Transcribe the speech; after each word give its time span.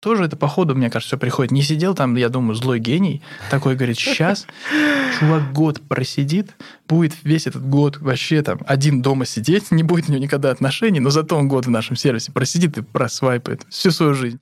Тоже 0.00 0.24
это 0.24 0.36
по 0.36 0.46
ходу, 0.46 0.76
мне 0.76 0.90
кажется, 0.90 1.16
все 1.16 1.18
приходит. 1.18 1.50
Не 1.50 1.62
сидел 1.62 1.92
там, 1.92 2.14
я 2.14 2.28
думаю, 2.28 2.54
злой 2.54 2.78
гений, 2.78 3.20
такой 3.50 3.74
говорит, 3.74 3.98
сейчас 3.98 4.46
чувак 5.18 5.52
год 5.52 5.80
просидит, 5.80 6.54
будет 6.86 7.14
весь 7.24 7.48
этот 7.48 7.68
год 7.68 7.98
вообще 7.98 8.42
там 8.42 8.60
один 8.64 9.02
дома 9.02 9.26
сидеть, 9.26 9.72
не 9.72 9.82
будет 9.82 10.08
у 10.08 10.12
него 10.12 10.22
никогда 10.22 10.52
отношений, 10.52 11.00
но 11.00 11.10
зато 11.10 11.36
он 11.36 11.48
год 11.48 11.66
в 11.66 11.70
нашем 11.70 11.96
сервисе 11.96 12.30
просидит 12.30 12.78
и 12.78 12.82
просвайпает 12.82 13.66
всю 13.70 13.90
свою 13.90 14.14
жизнь. 14.14 14.38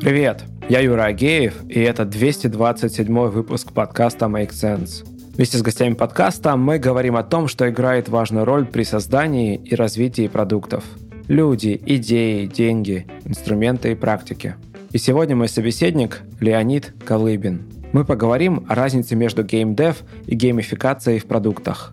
Привет, 0.00 0.44
я 0.70 0.80
Юра 0.80 1.02
Агеев, 1.02 1.68
и 1.68 1.80
это 1.80 2.06
227 2.06 3.28
выпуск 3.28 3.72
подкаста 3.72 4.24
Make 4.24 4.52
Sense. 4.52 5.15
Вместе 5.36 5.58
с 5.58 5.62
гостями 5.62 5.92
подкаста 5.92 6.56
мы 6.56 6.78
говорим 6.78 7.14
о 7.14 7.22
том, 7.22 7.46
что 7.46 7.68
играет 7.68 8.08
важную 8.08 8.46
роль 8.46 8.64
при 8.64 8.84
создании 8.84 9.56
и 9.56 9.74
развитии 9.74 10.28
продуктов. 10.28 10.82
Люди, 11.28 11.78
идеи, 11.84 12.46
деньги, 12.46 13.06
инструменты 13.26 13.92
и 13.92 13.94
практики. 13.94 14.54
И 14.92 14.98
сегодня 14.98 15.36
мой 15.36 15.50
собеседник 15.50 16.22
Леонид 16.40 16.94
Калыбин. 17.04 17.70
Мы 17.92 18.06
поговорим 18.06 18.64
о 18.66 18.74
разнице 18.74 19.14
между 19.14 19.44
геймдев 19.44 20.04
и 20.26 20.34
геймификацией 20.34 21.18
в 21.18 21.26
продуктах. 21.26 21.92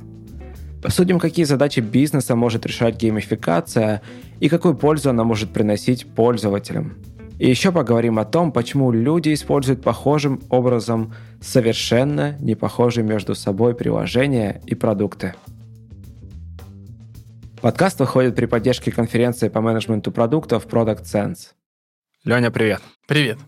Посудим, 0.82 1.20
какие 1.20 1.44
задачи 1.44 1.82
бизнеса 1.82 2.38
может 2.38 2.66
решать 2.66 2.96
геймификация 2.96 4.02
и 4.40 4.48
какую 4.48 4.76
пользу 4.76 5.10
она 5.10 5.26
может 5.26 5.52
приносить 5.52 6.06
пользователям– 6.06 6.94
и 7.44 7.50
еще 7.50 7.74
поговорим 7.74 8.20
о 8.20 8.24
том, 8.24 8.54
почему 8.54 8.94
люди 8.94 9.34
используют 9.34 9.82
похожим 9.82 10.42
образом 10.50 11.14
совершенно 11.42 12.38
не 12.40 12.56
похожие 12.56 13.04
между 13.04 13.36
собой 13.36 13.76
приложения 13.76 14.62
и 14.66 14.76
продукты. 14.76 15.36
Подкаст 17.60 18.00
выходит 18.00 18.38
при 18.38 18.46
поддержке 18.46 18.94
конференции 18.94 19.50
по 19.50 19.60
менеджменту 19.60 20.10
продуктов 20.14 20.68
Product 20.68 21.04
Sense. 21.04 21.50
Леня, 22.24 22.50
привет. 22.50 22.82
Привет. 23.10 23.40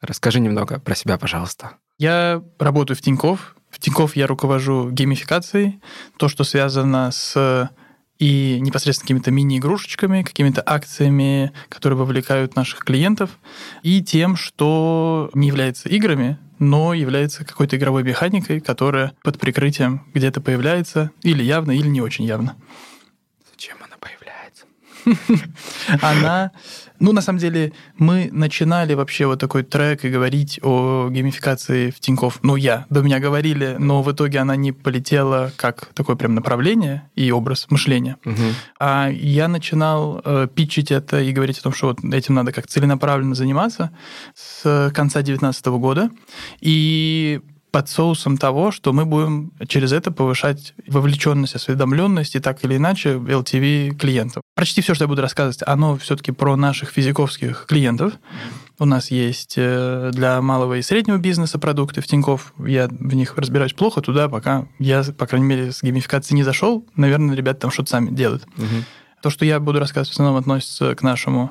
Расскажи 0.00 0.40
немного 0.40 0.80
про 0.80 0.96
себя, 0.96 1.16
пожалуйста. 1.16 1.74
Я 1.96 2.42
работаю 2.58 2.96
в 2.96 3.02
Тинькофф. 3.02 3.54
В 3.70 3.78
Тинькофф 3.78 4.16
я 4.16 4.26
руковожу 4.26 4.90
геймификацией, 4.90 5.80
то, 6.16 6.26
что 6.26 6.42
связано 6.42 7.12
с 7.12 7.70
и 8.18 8.58
непосредственно 8.60 9.04
какими-то 9.06 9.30
мини-игрушечками, 9.30 10.22
какими-то 10.22 10.62
акциями, 10.64 11.52
которые 11.68 11.98
вовлекают 11.98 12.56
наших 12.56 12.84
клиентов, 12.84 13.30
и 13.82 14.02
тем, 14.02 14.36
что 14.36 15.30
не 15.34 15.48
является 15.48 15.88
играми, 15.88 16.38
но 16.58 16.94
является 16.94 17.44
какой-то 17.44 17.76
игровой 17.76 18.04
механикой, 18.04 18.60
которая 18.60 19.12
под 19.22 19.38
прикрытием 19.38 20.06
где-то 20.14 20.40
появляется 20.40 21.10
или 21.22 21.42
явно, 21.42 21.72
или 21.72 21.88
не 21.88 22.00
очень 22.00 22.24
явно. 22.24 22.56
Она 26.02 26.52
ну, 27.00 27.12
на 27.12 27.20
самом 27.20 27.38
деле, 27.38 27.72
мы 27.98 28.30
начинали 28.32 28.94
вообще 28.94 29.26
вот 29.26 29.40
такой 29.40 29.62
трек 29.62 30.04
и 30.04 30.08
говорить 30.08 30.60
о 30.62 31.08
геймификации 31.10 31.90
в 31.90 31.98
Тинькофф. 31.98 32.38
Ну, 32.42 32.56
я, 32.56 32.86
до 32.88 33.02
меня 33.02 33.18
говорили, 33.18 33.76
но 33.78 34.02
в 34.02 34.12
итоге 34.12 34.38
она 34.38 34.54
не 34.56 34.72
полетела 34.72 35.52
как 35.56 35.86
такое 35.94 36.16
прям 36.16 36.34
направление 36.34 37.10
и 37.16 37.32
образ 37.32 37.66
мышления. 37.68 38.16
Угу. 38.24 38.42
А 38.78 39.08
я 39.10 39.48
начинал 39.48 40.22
э, 40.24 40.48
питчить 40.54 40.92
это 40.92 41.20
и 41.20 41.32
говорить 41.32 41.58
о 41.58 41.64
том, 41.64 41.74
что 41.74 41.88
вот 41.88 42.04
этим 42.04 42.34
надо 42.34 42.52
как 42.52 42.68
целенаправленно 42.68 43.34
заниматься 43.34 43.90
с 44.34 44.90
конца 44.94 45.20
2019 45.20 45.66
года. 45.66 46.10
И 46.60 47.40
под 47.74 47.88
соусом 47.88 48.36
того, 48.36 48.70
что 48.70 48.92
мы 48.92 49.04
будем 49.04 49.50
через 49.66 49.90
это 49.90 50.12
повышать 50.12 50.74
вовлеченность, 50.86 51.56
осведомленность 51.56 52.36
и 52.36 52.38
так 52.38 52.64
или 52.64 52.76
иначе 52.76 53.14
LTV 53.14 53.96
клиентов. 53.96 54.44
Почти 54.54 54.80
все, 54.80 54.94
что 54.94 55.02
я 55.02 55.08
буду 55.08 55.22
рассказывать, 55.22 55.58
оно 55.66 55.96
все-таки 55.96 56.30
про 56.30 56.54
наших 56.54 56.90
физиковских 56.90 57.66
клиентов. 57.66 58.12
У 58.78 58.84
нас 58.84 59.10
есть 59.10 59.54
э, 59.56 60.12
для 60.12 60.40
малого 60.40 60.74
и 60.74 60.82
среднего 60.82 61.16
бизнеса 61.16 61.58
продукты 61.58 62.00
в 62.00 62.06
Тинькофф. 62.06 62.52
Я 62.64 62.86
в 62.86 63.14
них 63.16 63.36
разбираюсь 63.36 63.72
плохо, 63.72 64.00
туда 64.02 64.28
пока 64.28 64.68
я, 64.78 65.02
по 65.02 65.26
крайней 65.26 65.48
мере, 65.48 65.72
с 65.72 65.82
геймификацией 65.82 66.36
не 66.36 66.44
зашел. 66.44 66.86
Наверное, 66.94 67.34
ребята 67.34 67.62
там 67.62 67.72
что-то 67.72 67.90
сами 67.90 68.14
делают. 68.14 68.44
Угу. 68.56 68.84
То, 69.20 69.30
что 69.30 69.44
я 69.44 69.58
буду 69.58 69.80
рассказывать, 69.80 70.10
в 70.10 70.12
основном 70.12 70.36
относится 70.36 70.94
к 70.94 71.02
нашему 71.02 71.50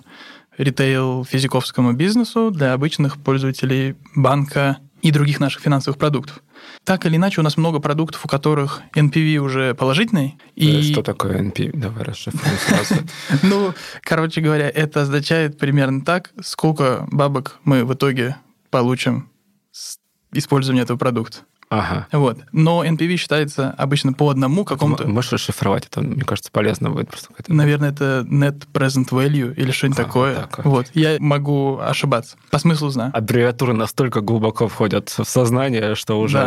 ритейл-физиковскому 0.57 1.91
бизнесу 1.91 2.49
для 2.49 2.71
обычных 2.71 3.17
пользователей 3.17 3.97
банка 4.15 4.77
и 5.03 5.11
других 5.11 5.41
наших 5.41 5.61
финансовых 5.61 5.99
продуктов. 5.99 6.41
Так 6.85 7.05
или 7.05 7.17
иначе, 7.17 7.41
у 7.41 7.43
нас 7.43 7.57
много 7.57 7.79
продуктов, 7.79 8.23
у 8.23 8.29
которых 8.29 8.81
NPV 8.95 9.35
уже 9.37 9.75
положительный. 9.75 10.37
И... 10.55 10.81
Что 10.81 11.03
такое 11.03 11.41
NPV? 11.41 11.77
Давай 11.77 12.03
расшифруем 12.05 12.57
сразу. 12.57 13.03
Ну, 13.43 13.73
короче 14.01 14.39
говоря, 14.39 14.69
это 14.69 15.01
означает 15.01 15.57
примерно 15.57 16.05
так, 16.05 16.31
сколько 16.41 17.05
бабок 17.11 17.59
мы 17.65 17.83
в 17.83 17.93
итоге 17.93 18.37
получим 18.69 19.29
с 19.71 19.97
использования 20.31 20.83
этого 20.83 20.97
продукта. 20.97 21.39
Ага. 21.73 22.07
Вот. 22.11 22.37
Но 22.51 22.85
NPV 22.85 23.15
считается 23.17 23.71
обычно 23.71 24.13
по 24.13 24.29
одному 24.29 24.63
какому-то... 24.63 25.07
Можешь 25.07 25.33
расшифровать? 25.33 25.87
Это, 25.87 26.01
мне 26.01 26.23
кажется, 26.23 26.51
полезно 26.51 26.91
будет. 26.91 27.09
Просто 27.09 27.29
Наверное, 27.47 27.89
это 27.89 28.25
Net 28.29 28.67
Present 28.71 29.09
Value 29.09 29.55
или 29.55 29.71
что-нибудь 29.71 29.99
а, 29.99 30.03
такое. 30.03 30.35
Так, 30.35 30.65
вот. 30.65 30.91
Я 30.93 31.17
могу 31.19 31.79
ошибаться. 31.79 32.37
По 32.51 32.59
смыслу 32.59 32.89
знаю. 32.89 33.11
Аббревиатуры 33.15 33.73
настолько 33.73 34.21
глубоко 34.21 34.67
входят 34.67 35.09
в 35.09 35.23
сознание, 35.25 35.95
что 35.95 36.19
уже... 36.19 36.37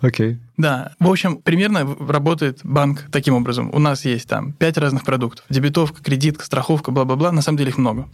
Да. 0.00 0.06
Окей. 0.06 0.38
Да. 0.60 0.92
В 0.98 1.10
общем, 1.10 1.38
примерно 1.38 1.96
работает 1.98 2.60
банк 2.64 3.06
таким 3.10 3.34
образом. 3.34 3.70
У 3.72 3.78
нас 3.78 4.04
есть 4.04 4.28
там 4.28 4.52
пять 4.52 4.76
разных 4.76 5.04
продуктов. 5.04 5.44
Дебетовка, 5.48 6.02
кредитка, 6.02 6.44
страховка, 6.44 6.90
бла-бла-бла. 6.90 7.32
На 7.32 7.42
самом 7.42 7.58
деле 7.58 7.70
их 7.70 7.78
много 7.78 8.08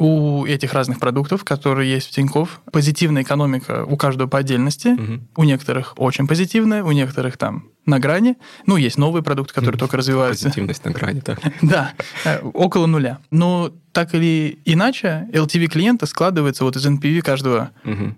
у 0.00 0.46
этих 0.46 0.72
разных 0.72 0.98
продуктов, 0.98 1.44
которые 1.44 1.92
есть 1.92 2.08
в 2.08 2.10
Тинькофф, 2.10 2.62
позитивная 2.72 3.22
экономика 3.22 3.84
у 3.84 3.96
каждого 3.98 4.28
по 4.28 4.38
отдельности. 4.38 4.88
Угу. 4.88 5.20
У 5.36 5.44
некоторых 5.44 5.94
очень 5.98 6.26
позитивная, 6.26 6.82
у 6.82 6.90
некоторых 6.92 7.36
там 7.36 7.68
на 7.84 7.98
грани. 7.98 8.36
Ну, 8.66 8.76
есть 8.76 8.96
новые 8.96 9.22
продукты, 9.22 9.52
которые 9.52 9.78
только 9.78 9.98
развиваются. 9.98 10.44
Позитивность 10.46 10.84
на 10.84 10.90
грани, 10.92 11.20
так. 11.20 11.40
Да, 11.62 11.92
э, 12.24 12.40
около 12.40 12.86
нуля. 12.86 13.18
Но 13.30 13.72
так 13.92 14.14
или 14.14 14.58
иначе, 14.64 15.28
LTV 15.32 15.66
клиента 15.66 16.06
складывается 16.06 16.64
вот 16.64 16.76
из 16.76 16.86
NPV 16.86 17.20
каждого 17.20 17.70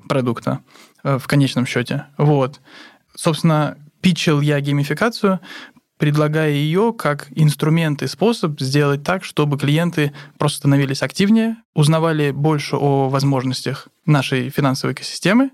продукта 0.09 0.61
э, 1.03 1.19
в 1.19 1.27
конечном 1.27 1.67
счете. 1.67 2.05
Вот. 2.17 2.61
Собственно, 3.15 3.79
питчил 4.01 4.41
я 4.41 4.61
геймификацию, 4.61 5.41
предлагая 5.99 6.51
ее 6.51 6.93
как 6.93 7.29
инструмент 7.31 8.03
и 8.03 8.09
способ 8.09 8.61
сделать 8.61 9.05
так, 9.05 9.25
чтобы 9.25 9.57
клиенты 9.57 10.13
просто 10.39 10.59
становились 10.59 11.03
активнее, 11.03 11.57
узнавали 11.75 12.33
больше 12.33 12.77
о 12.77 13.09
возможностях 13.09 13.89
нашей 14.05 14.51
финансовой 14.51 14.95
экосистемы, 14.95 15.51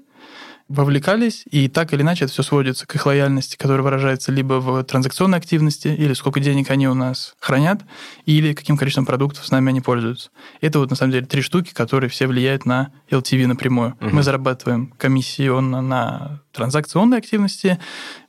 вовлекались, 0.69 1.45
и 1.51 1.69
так 1.69 1.93
или 1.95 2.03
иначе 2.03 2.25
это 2.25 2.33
все 2.33 2.43
сводится 2.43 2.87
к 2.87 2.95
их 2.95 3.07
лояльности, 3.07 3.57
которая 3.57 3.83
выражается 3.83 4.31
либо 4.31 4.55
в 4.55 4.85
транзакционной 4.85 5.39
активности, 5.39 5.89
или 5.89 6.13
сколько 6.13 6.41
денег 6.41 6.71
они 6.71 6.89
у 6.89 6.95
нас 6.95 7.35
хранят, 7.41 7.81
или 8.27 8.53
каким 8.53 8.77
количеством 8.77 9.07
продуктов 9.07 9.47
с 9.47 9.51
нами 9.51 9.71
они 9.71 9.81
пользуются. 9.81 10.31
Это 10.61 10.79
вот 10.79 10.91
на 10.91 10.97
самом 10.97 11.13
деле 11.13 11.27
три 11.27 11.41
штуки, 11.41 11.73
которые 11.73 12.11
все 12.11 12.27
влияют 12.27 12.67
на 12.67 12.91
LTV 13.11 13.47
напрямую. 13.47 13.97
Угу. 14.01 14.11
Мы 14.11 14.23
зарабатываем 14.23 14.93
комиссионно 14.99 15.81
на 15.81 16.43
транзакционной 16.53 17.19
активности, 17.19 17.79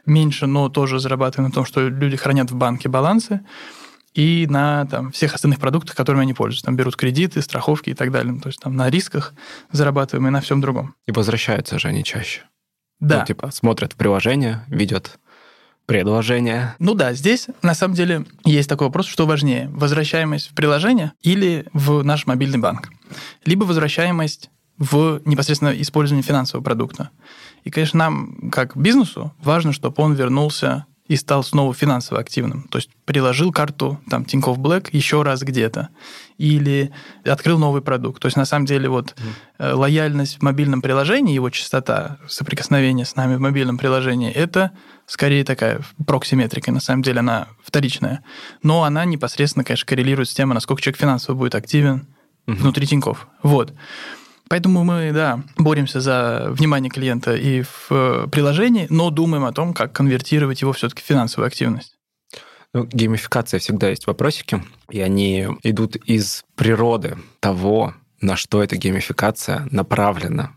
меньше, 0.06 0.48
но 0.48 0.70
тоже 0.70 1.00
зарабатываем 1.00 1.50
на 1.50 1.54
том, 1.54 1.66
что 1.66 1.88
люди 1.88 2.16
хранят 2.16 2.52
в 2.52 2.56
банке 2.56 2.88
балансы, 2.88 3.42
и 4.14 4.48
на 4.50 4.86
там, 4.86 5.12
всех 5.12 5.34
остальных 5.36 5.60
продуктах, 5.60 5.96
которыми 5.96 6.24
они 6.24 6.34
пользуются. 6.34 6.66
Там 6.66 6.76
берут 6.76 6.96
кредиты, 6.96 7.42
страховки 7.42 7.92
и 7.92 7.94
так 7.94 8.12
далее. 8.12 8.34
Ну, 8.34 8.40
то 8.40 8.50
есть 8.50 8.60
там 8.60 8.76
на 8.76 8.90
рисках 8.90 9.34
зарабатываем 9.72 10.28
и 10.28 10.32
на 10.32 10.42
всем 10.42 10.62
другом. 10.62 10.96
И 11.08 11.12
возвращаются 11.12 11.80
же 11.80 11.88
они 11.88 12.04
чаще. 12.04 12.42
Да. 13.00 13.20
Ну, 13.20 13.26
типа 13.26 13.52
смотрят 13.52 13.96
приложение, 13.96 14.66
видят 14.68 15.20
предложение. 15.86 16.76
Ну 16.78 16.94
да, 16.94 17.14
здесь 17.14 17.48
на 17.64 17.74
самом 17.74 17.96
деле 17.96 18.26
есть 18.46 18.70
такой 18.70 18.88
вопрос, 18.88 19.08
что 19.08 19.26
важнее, 19.26 19.70
возвращаемость 19.74 20.52
в 20.52 20.54
приложение 20.54 21.14
или 21.22 21.66
в 21.74 22.04
наш 22.04 22.28
мобильный 22.28 22.60
банк. 22.60 22.90
Либо 23.44 23.64
возвращаемость 23.64 24.52
в 24.78 25.22
непосредственно 25.26 25.70
использование 25.70 26.24
финансового 26.24 26.64
продукта. 26.64 27.10
И, 27.64 27.72
конечно, 27.72 27.98
нам, 27.98 28.52
как 28.52 28.78
бизнесу, 28.78 29.34
важно, 29.42 29.74
чтобы 29.74 29.96
он 29.98 30.14
вернулся 30.14 30.86
и 31.10 31.16
стал 31.16 31.44
снова 31.44 31.74
финансово 31.74 32.22
активным. 32.22 32.68
То 32.70 32.78
есть 32.78 32.92
приложил 33.04 33.52
карту 33.52 34.00
там 34.10 34.26
Тинькофф 34.26 34.60
Black 34.60 34.90
еще 34.92 35.24
раз 35.24 35.42
где-то. 35.42 35.90
Или 36.38 36.92
открыл 37.26 37.58
новый 37.58 37.82
продукт. 37.82 38.22
То 38.22 38.28
есть 38.28 38.38
на 38.38 38.46
самом 38.46 38.68
деле 38.68 38.90
вот 38.90 39.16
mm. 39.58 39.74
лояльность 39.74 40.38
в 40.38 40.44
мобильном 40.44 40.84
приложении, 40.84 41.34
его 41.34 41.50
частота 41.50 42.20
соприкосновения 42.28 43.06
с 43.06 43.16
нами 43.16 43.36
в 43.36 43.40
мобильном 43.40 43.80
приложении, 43.80 44.32
это 44.32 44.72
скорее 45.08 45.44
такая 45.44 45.82
проксиметрика. 46.06 46.72
На 46.72 46.80
самом 46.80 47.02
деле 47.02 47.22
она 47.22 47.48
вторичная. 47.64 48.24
Но 48.62 48.84
она 48.84 49.04
непосредственно, 49.04 49.64
конечно, 49.64 49.88
коррелирует 49.88 50.30
с 50.30 50.36
тем, 50.36 50.50
насколько 50.50 50.84
человек 50.84 51.00
финансово 51.00 51.36
будет 51.36 51.56
активен 51.56 52.08
mm-hmm. 52.46 52.54
внутри 52.54 52.86
Тинькофф. 52.86 53.28
Вот. 53.42 53.74
Поэтому 54.50 54.84
мы, 54.84 55.12
да, 55.14 55.44
боремся 55.58 56.02
за 56.02 56.48
внимание 56.50 56.90
клиента 56.90 57.36
и 57.36 57.62
в 57.62 57.88
э, 57.92 58.28
приложении, 58.32 58.88
но 58.90 59.12
думаем 59.12 59.46
о 59.46 59.54
том, 59.54 59.76
как 59.76 59.94
конвертировать 59.94 60.62
его 60.62 60.74
все-таки 60.74 61.04
в 61.04 61.06
финансовую 61.06 61.48
активность. 61.48 61.96
Ну, 62.74 62.86
геймификация 62.86 63.60
всегда 63.60 63.90
есть 63.90 64.08
вопросики, 64.08 64.64
и 64.90 65.02
они 65.02 65.48
идут 65.64 65.96
из 65.98 66.46
природы 66.56 67.18
того, 67.40 67.94
на 68.22 68.36
что 68.36 68.64
эта 68.64 68.76
геймификация 68.76 69.68
направлена. 69.72 70.52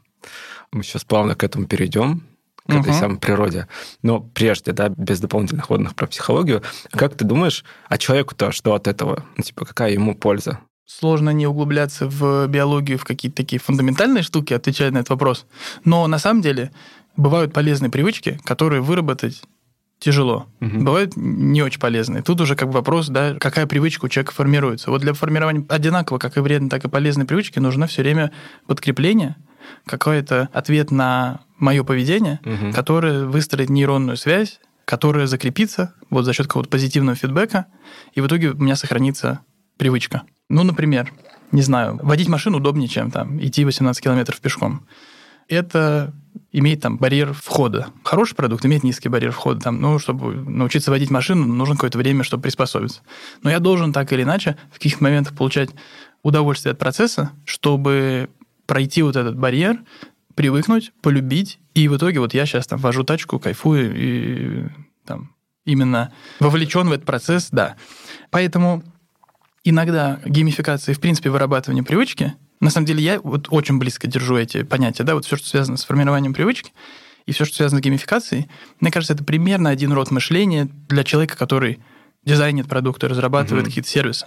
Мы 0.72 0.82
сейчас 0.82 1.04
плавно 1.04 1.34
к 1.34 1.44
этому 1.44 1.66
перейдем, 1.66 2.22
к 2.66 2.70
uh-huh. 2.70 2.80
этой 2.80 2.94
самой 2.94 3.18
природе. 3.18 3.68
Но 4.02 4.20
прежде, 4.20 4.72
да, 4.72 4.88
без 4.88 5.20
дополнительных 5.20 5.68
водных 5.68 5.94
про 5.94 6.06
психологию, 6.06 6.62
как 6.92 7.14
ты 7.14 7.24
думаешь, 7.24 7.64
а 7.88 7.98
человеку-то 7.98 8.52
что 8.52 8.74
от 8.74 8.88
этого? 8.88 9.26
Ну, 9.36 9.42
типа, 9.42 9.66
какая 9.66 9.92
ему 9.92 10.14
польза? 10.14 10.60
Сложно 10.98 11.30
не 11.30 11.46
углубляться 11.46 12.06
в 12.06 12.46
биологию, 12.48 12.98
в 12.98 13.04
какие-то 13.04 13.36
такие 13.36 13.58
фундаментальные 13.58 14.22
штуки, 14.22 14.52
отвечая 14.52 14.90
на 14.90 14.98
этот 14.98 15.10
вопрос. 15.10 15.46
Но 15.84 16.06
на 16.06 16.18
самом 16.18 16.42
деле 16.42 16.70
бывают 17.16 17.52
полезные 17.52 17.90
привычки, 17.90 18.38
которые 18.44 18.82
выработать 18.82 19.42
тяжело. 19.98 20.46
Угу. 20.60 20.78
Бывают 20.80 21.12
не 21.16 21.62
очень 21.62 21.80
полезные. 21.80 22.22
Тут 22.22 22.40
уже 22.40 22.56
как 22.56 22.68
бы 22.68 22.74
вопрос, 22.74 23.08
да, 23.08 23.34
какая 23.34 23.66
привычка 23.66 24.04
у 24.04 24.08
человека 24.08 24.32
формируется. 24.34 24.90
Вот 24.90 25.00
для 25.00 25.14
формирования 25.14 25.64
одинаково, 25.68 26.18
как 26.18 26.36
и 26.36 26.40
вредной, 26.40 26.68
так 26.68 26.84
и 26.84 26.88
полезной 26.88 27.24
привычки, 27.24 27.58
нужно 27.58 27.86
все 27.86 28.02
время 28.02 28.30
подкрепление, 28.66 29.36
какой-то 29.86 30.50
ответ 30.52 30.90
на 30.90 31.40
мое 31.58 31.84
поведение, 31.84 32.40
угу. 32.44 32.72
которое 32.74 33.24
выстроит 33.24 33.70
нейронную 33.70 34.16
связь, 34.16 34.60
которая 34.84 35.26
закрепится 35.26 35.94
вот 36.10 36.24
за 36.24 36.34
счет 36.34 36.48
какого-то 36.48 36.68
позитивного 36.68 37.16
фидбэка, 37.16 37.66
и 38.12 38.20
в 38.20 38.26
итоге 38.26 38.50
у 38.50 38.56
меня 38.56 38.76
сохранится 38.76 39.40
привычка. 39.78 40.22
Ну, 40.52 40.64
например, 40.64 41.10
не 41.50 41.62
знаю, 41.62 41.98
водить 42.02 42.28
машину 42.28 42.58
удобнее, 42.58 42.86
чем 42.86 43.10
там 43.10 43.42
идти 43.42 43.64
18 43.64 44.02
километров 44.02 44.38
пешком. 44.38 44.86
Это 45.48 46.12
имеет 46.52 46.82
там 46.82 46.98
барьер 46.98 47.32
входа. 47.32 47.88
Хороший 48.04 48.34
продукт 48.36 48.66
имеет 48.66 48.84
низкий 48.84 49.08
барьер 49.08 49.32
входа. 49.32 49.60
Там, 49.60 49.80
ну, 49.80 49.98
чтобы 49.98 50.34
научиться 50.34 50.90
водить 50.90 51.10
машину, 51.10 51.46
нужно 51.46 51.76
какое-то 51.76 51.96
время, 51.96 52.22
чтобы 52.22 52.42
приспособиться. 52.42 53.00
Но 53.42 53.48
я 53.48 53.60
должен 53.60 53.94
так 53.94 54.12
или 54.12 54.24
иначе 54.24 54.58
в 54.70 54.74
каких-то 54.74 55.02
моментах 55.02 55.34
получать 55.34 55.70
удовольствие 56.22 56.72
от 56.72 56.78
процесса, 56.78 57.32
чтобы 57.46 58.28
пройти 58.66 59.00
вот 59.00 59.16
этот 59.16 59.38
барьер, 59.38 59.80
привыкнуть, 60.34 60.92
полюбить, 61.00 61.60
и 61.72 61.88
в 61.88 61.96
итоге 61.96 62.20
вот 62.20 62.34
я 62.34 62.44
сейчас 62.44 62.66
там 62.66 62.78
вожу 62.78 63.04
тачку, 63.04 63.38
кайфую 63.38 63.94
и 63.96 64.68
там 65.06 65.34
именно 65.64 66.12
вовлечен 66.40 66.88
в 66.88 66.92
этот 66.92 67.06
процесс, 67.06 67.48
да. 67.50 67.76
Поэтому 68.30 68.82
иногда 69.64 70.20
геймификация, 70.24 70.94
в 70.94 71.00
принципе, 71.00 71.30
вырабатывание 71.30 71.84
привычки, 71.84 72.34
на 72.60 72.70
самом 72.70 72.86
деле 72.86 73.02
я 73.02 73.20
вот 73.20 73.48
очень 73.50 73.78
близко 73.78 74.06
держу 74.06 74.36
эти 74.36 74.62
понятия, 74.62 75.02
да, 75.04 75.14
вот 75.14 75.24
все, 75.24 75.36
что 75.36 75.48
связано 75.48 75.76
с 75.76 75.84
формированием 75.84 76.32
привычки, 76.32 76.72
и 77.26 77.32
все, 77.32 77.44
что 77.44 77.56
связано 77.56 77.80
с 77.80 77.84
геймификацией, 77.84 78.48
мне 78.80 78.90
кажется, 78.90 79.14
это 79.14 79.24
примерно 79.24 79.70
один 79.70 79.92
род 79.92 80.10
мышления 80.10 80.68
для 80.88 81.04
человека, 81.04 81.36
который 81.36 81.80
дизайнит 82.24 82.68
продукты, 82.68 83.08
разрабатывает 83.08 83.64
угу. 83.64 83.70
какие-то 83.70 83.88
сервисы. 83.88 84.26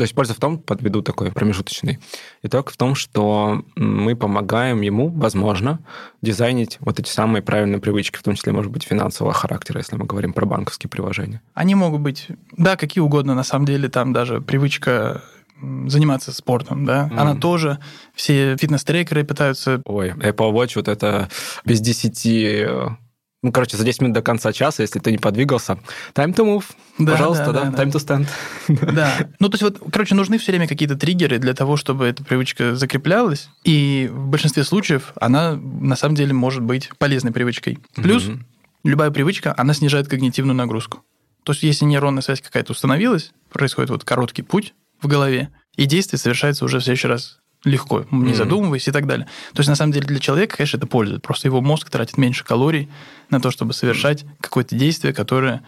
То 0.00 0.04
есть 0.04 0.14
польза 0.14 0.32
в 0.32 0.38
том, 0.38 0.56
подведу 0.56 1.02
такой 1.02 1.30
промежуточный 1.30 1.98
итог, 2.42 2.70
в 2.70 2.76
том, 2.78 2.94
что 2.94 3.66
мы 3.76 4.16
помогаем 4.16 4.80
ему, 4.80 5.10
возможно, 5.10 5.80
дизайнить 6.22 6.78
вот 6.80 6.98
эти 6.98 7.10
самые 7.10 7.42
правильные 7.42 7.80
привычки, 7.82 8.16
в 8.16 8.22
том 8.22 8.34
числе, 8.34 8.54
может 8.54 8.72
быть, 8.72 8.84
финансового 8.84 9.34
характера, 9.34 9.76
если 9.76 9.96
мы 9.96 10.06
говорим 10.06 10.32
про 10.32 10.46
банковские 10.46 10.88
приложения. 10.88 11.42
Они 11.52 11.74
могут 11.74 12.00
быть, 12.00 12.28
да, 12.56 12.76
какие 12.78 13.02
угодно, 13.02 13.34
на 13.34 13.42
самом 13.42 13.66
деле, 13.66 13.90
там 13.90 14.14
даже 14.14 14.40
привычка 14.40 15.20
заниматься 15.60 16.32
спортом, 16.32 16.86
да, 16.86 17.10
mm. 17.12 17.18
она 17.18 17.34
тоже, 17.34 17.78
все 18.14 18.56
фитнес-трекеры 18.56 19.24
пытаются... 19.24 19.82
Ой, 19.84 20.12
Apple 20.12 20.50
Watch, 20.54 20.72
вот 20.76 20.88
это 20.88 21.28
без 21.66 21.82
10 21.82 22.96
ну, 23.42 23.52
короче, 23.52 23.76
за 23.76 23.84
10 23.84 24.02
минут 24.02 24.14
до 24.14 24.22
конца 24.22 24.52
часа, 24.52 24.82
если 24.82 24.98
ты 24.98 25.10
не 25.10 25.18
подвигался, 25.18 25.78
time 26.14 26.34
to 26.34 26.44
move, 26.44 26.64
да, 26.98 27.12
пожалуйста, 27.12 27.52
да, 27.52 27.64
да, 27.64 27.70
да, 27.70 27.82
time 27.82 27.92
to 27.92 27.98
stand. 27.98 28.26
Да, 28.94 29.30
ну, 29.38 29.48
то 29.48 29.54
есть 29.54 29.62
вот, 29.62 29.90
короче, 29.90 30.14
нужны 30.14 30.38
все 30.38 30.52
время 30.52 30.68
какие-то 30.68 30.96
триггеры 30.96 31.38
для 31.38 31.54
того, 31.54 31.76
чтобы 31.76 32.06
эта 32.06 32.22
привычка 32.22 32.76
закреплялась, 32.76 33.48
и 33.64 34.10
в 34.12 34.26
большинстве 34.26 34.62
случаев 34.64 35.12
она, 35.20 35.56
на 35.56 35.96
самом 35.96 36.16
деле, 36.16 36.34
может 36.34 36.62
быть 36.62 36.90
полезной 36.98 37.32
привычкой. 37.32 37.78
Плюс 37.94 38.24
mm-hmm. 38.24 38.40
любая 38.84 39.10
привычка, 39.10 39.54
она 39.56 39.72
снижает 39.72 40.08
когнитивную 40.08 40.54
нагрузку. 40.54 41.02
То 41.44 41.52
есть 41.52 41.62
если 41.62 41.86
нейронная 41.86 42.22
связь 42.22 42.42
какая-то 42.42 42.72
установилась, 42.72 43.32
происходит 43.50 43.90
вот 43.90 44.04
короткий 44.04 44.42
путь 44.42 44.74
в 45.00 45.06
голове, 45.06 45.48
и 45.76 45.86
действие 45.86 46.18
совершается 46.18 46.66
уже 46.66 46.78
в 46.78 46.82
следующий 46.82 47.08
раз 47.08 47.39
легко, 47.64 48.06
не 48.10 48.32
mm-hmm. 48.32 48.34
задумываясь 48.34 48.88
и 48.88 48.92
так 48.92 49.06
далее. 49.06 49.26
То 49.52 49.60
есть, 49.60 49.68
на 49.68 49.76
самом 49.76 49.92
деле, 49.92 50.06
для 50.06 50.18
человека, 50.18 50.56
конечно, 50.56 50.78
это 50.78 50.86
пользует. 50.86 51.22
Просто 51.22 51.48
его 51.48 51.60
мозг 51.60 51.90
тратит 51.90 52.16
меньше 52.16 52.44
калорий 52.44 52.88
на 53.28 53.40
то, 53.40 53.50
чтобы 53.50 53.72
совершать 53.72 54.22
mm-hmm. 54.22 54.36
какое-то 54.40 54.76
действие, 54.76 55.12
которое 55.12 55.62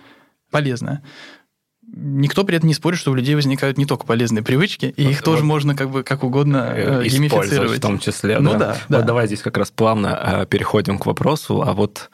полезное. 0.51 1.03
Никто 1.95 2.45
при 2.45 2.57
этом 2.57 2.69
не 2.69 2.75
спорит, 2.75 2.99
что 2.99 3.11
у 3.11 3.15
людей 3.15 3.35
возникают 3.35 3.77
не 3.77 3.85
только 3.85 4.07
полезные 4.07 4.43
привычки, 4.43 4.87
и 4.97 5.05
вот, 5.05 5.11
их 5.11 5.23
тоже 5.23 5.45
можно 5.45 5.77
как 5.77 5.91
бы 5.91 6.03
как 6.03 6.25
угодно 6.25 6.73
э, 6.75 7.05
геймифицировать. 7.05 7.79
в 7.79 7.81
том 7.81 7.99
числе, 7.99 8.39
ну, 8.39 8.53
да. 8.53 8.59
да, 8.59 8.77
да. 8.89 8.97
Вот 8.99 9.07
давай 9.07 9.27
здесь 9.27 9.43
как 9.43 9.59
раз 9.59 9.71
плавно 9.71 10.43
э, 10.43 10.47
переходим 10.47 10.99
к 10.99 11.05
вопросу, 11.05 11.61
а 11.61 11.75
вот 11.75 12.11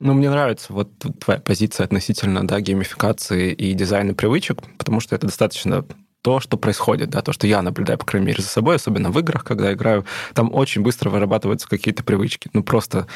ну, 0.00 0.14
мне 0.14 0.28
нравится 0.30 0.72
вот 0.72 0.90
твоя 1.20 1.38
позиция 1.38 1.84
относительно 1.84 2.44
да, 2.44 2.60
геймификации 2.60 3.52
и 3.52 3.72
дизайна 3.72 4.14
привычек, 4.14 4.58
потому 4.76 4.98
что 4.98 5.14
это 5.14 5.28
достаточно 5.28 5.84
то, 6.22 6.40
что 6.40 6.56
происходит, 6.56 7.10
да, 7.10 7.20
то, 7.20 7.32
что 7.32 7.46
я 7.46 7.62
наблюдаю, 7.62 7.98
по 7.98 8.06
крайней 8.06 8.28
мере, 8.28 8.42
за 8.42 8.48
собой, 8.48 8.76
особенно 8.76 9.10
в 9.10 9.18
играх, 9.18 9.44
когда 9.44 9.72
играю, 9.72 10.06
там 10.34 10.54
очень 10.54 10.82
быстро 10.82 11.10
вырабатываются 11.10 11.68
какие-то 11.68 12.04
привычки. 12.04 12.48
Ну, 12.52 12.62
просто 12.62 13.06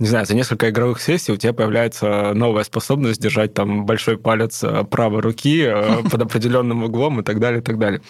не 0.00 0.06
знаю, 0.06 0.24
за 0.24 0.34
несколько 0.34 0.70
игровых 0.70 0.98
сессий 1.00 1.30
у 1.30 1.36
тебя 1.36 1.52
появляется 1.52 2.32
новая 2.32 2.64
способность 2.64 3.20
держать 3.20 3.52
там 3.52 3.84
большой 3.84 4.16
палец 4.16 4.64
э, 4.64 4.82
правой 4.84 5.20
руки 5.20 5.62
э, 5.62 6.02
под 6.10 6.22
определенным 6.22 6.84
углом 6.84 7.20
и 7.20 7.22
так 7.22 7.38
далее, 7.38 7.60
и 7.60 7.62
так 7.62 7.78
далее. 7.78 8.00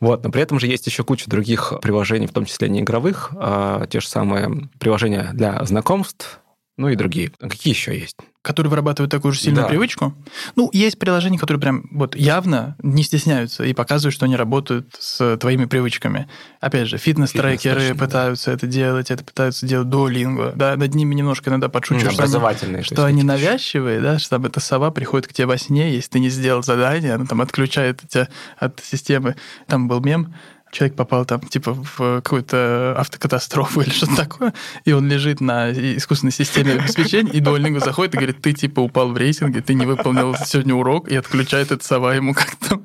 Вот. 0.00 0.22
Но 0.22 0.30
при 0.30 0.42
этом 0.42 0.60
же 0.60 0.66
есть 0.66 0.86
еще 0.86 1.02
куча 1.02 1.30
других 1.30 1.72
приложений, 1.80 2.26
в 2.26 2.32
том 2.32 2.44
числе 2.44 2.68
не 2.68 2.80
игровых, 2.80 3.30
а 3.36 3.86
те 3.86 4.00
же 4.00 4.08
самые 4.08 4.68
приложения 4.78 5.30
для 5.32 5.64
знакомств, 5.64 6.40
ну 6.76 6.90
и 6.90 6.94
другие. 6.94 7.32
А 7.40 7.48
какие 7.48 7.72
еще 7.72 7.98
есть? 7.98 8.18
Которые 8.42 8.70
вырабатывают 8.70 9.10
такую 9.10 9.32
же 9.32 9.40
сильную 9.40 9.64
да. 9.64 9.68
привычку. 9.68 10.14
Ну, 10.56 10.70
есть 10.72 10.98
приложения, 10.98 11.38
которые 11.38 11.60
прям 11.60 11.84
вот 11.90 12.16
явно 12.16 12.74
не 12.82 13.02
стесняются 13.02 13.64
и 13.64 13.74
показывают, 13.74 14.14
что 14.14 14.24
они 14.24 14.34
работают 14.34 14.96
с 14.98 15.36
твоими 15.36 15.66
привычками. 15.66 16.26
Опять 16.58 16.88
же, 16.88 16.96
фитнес-трекеры 16.96 17.80
Фитнес, 17.80 17.98
пытаются 17.98 18.50
да. 18.50 18.56
это 18.56 18.66
делать, 18.66 19.10
это 19.10 19.24
пытаются 19.24 19.66
делать 19.66 19.88
Duolingo. 19.88 20.52
Да, 20.56 20.76
над 20.76 20.94
ними 20.94 21.14
немножко 21.14 21.50
иногда 21.50 21.68
подшучиваешь, 21.68 22.14
что, 22.14 22.66
они, 22.66 22.82
что 22.82 23.04
они 23.04 23.22
навязчивые, 23.22 24.00
да, 24.00 24.18
что 24.18 24.30
там 24.30 24.46
эта 24.46 24.58
сова 24.60 24.90
приходит 24.90 25.26
к 25.26 25.34
тебе 25.34 25.46
во 25.46 25.58
сне, 25.58 25.92
если 25.92 26.10
ты 26.10 26.20
не 26.20 26.30
сделал 26.30 26.62
задание, 26.62 27.14
она 27.14 27.26
там 27.26 27.42
отключает 27.42 28.00
тебя 28.08 28.28
от 28.56 28.80
системы. 28.80 29.36
Там 29.66 29.86
был 29.86 30.00
мем, 30.00 30.34
человек 30.70 30.96
попал 30.96 31.24
там, 31.24 31.40
типа, 31.40 31.74
в 31.74 32.20
какую-то 32.22 32.94
автокатастрофу 32.98 33.80
или 33.82 33.90
что-то 33.90 34.16
такое, 34.16 34.54
и 34.84 34.92
он 34.92 35.08
лежит 35.08 35.40
на 35.40 35.70
искусственной 35.70 36.32
системе 36.32 36.74
обеспечения, 36.74 37.32
и 37.32 37.40
Дуолингу 37.40 37.80
заходит 37.80 38.14
и 38.14 38.18
говорит, 38.18 38.42
ты, 38.42 38.52
типа, 38.52 38.80
упал 38.80 39.10
в 39.10 39.16
рейтинге, 39.16 39.60
ты 39.60 39.74
не 39.74 39.86
выполнил 39.86 40.34
сегодня 40.44 40.74
урок, 40.74 41.08
и 41.08 41.16
отключает 41.16 41.72
эту 41.72 41.84
сова 41.84 42.14
ему 42.14 42.34
как-то 42.34 42.80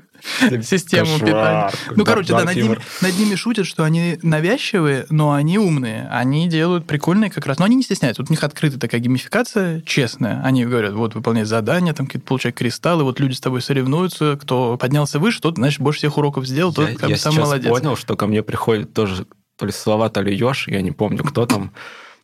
систему 0.64 1.20
питания. 1.20 1.72
Ну, 1.96 2.06
короче, 2.06 2.34
да, 2.34 2.44
над 2.44 2.56
ними, 2.56 2.80
над 3.02 3.18
ними 3.18 3.36
шутят, 3.36 3.66
что 3.66 3.84
они 3.84 4.18
навязчивые, 4.22 5.06
но 5.10 5.34
они 5.34 5.58
умные. 5.58 6.08
Они 6.12 6.48
делают 6.48 6.86
прикольные 6.86 7.30
как 7.30 7.46
раз. 7.46 7.60
Но 7.60 7.66
они 7.66 7.76
не 7.76 7.84
стесняются. 7.84 8.22
Вот 8.22 8.30
у 8.30 8.34
них 8.34 8.44
открытая 8.44 8.80
такая 8.80 9.02
геймификация 9.02 9.82
честная. 9.82 10.42
Они 10.44 10.66
говорят, 10.66 10.94
вот, 10.94 11.16
выполняй 11.16 11.46
задания, 11.46 11.94
там 11.94 12.08
какие-то 12.08 12.28
получать 12.28 12.56
кристаллы, 12.56 13.04
вот 13.04 13.20
люди 13.20 13.34
с 13.34 13.40
тобой 13.40 13.62
соревнуются, 13.62 14.38
кто 14.42 14.78
поднялся 14.78 15.20
выше, 15.20 15.42
тот, 15.42 15.56
значит, 15.56 15.82
больше 15.82 16.00
всех 16.00 16.18
уроков 16.18 16.46
сделал, 16.46 16.74
тот 16.74 16.90
я, 16.90 16.96
как 16.96 17.10
я 17.10 17.16
бы 17.16 17.22
сам 17.22 17.36
молодец. 17.36 17.66
Я 17.66 17.72
понял, 17.72 17.96
что 17.96 18.16
ко 18.16 18.28
мне 18.28 18.44
приходит 18.44 18.94
тоже 18.94 19.26
то 19.58 19.66
ли 19.66 19.72
слова, 19.72 20.10
то 20.10 20.22
ли 20.22 20.36
Ёж, 20.36 20.68
я 20.68 20.82
не 20.82 20.92
помню, 20.92 21.24
кто 21.24 21.46
там, 21.46 21.72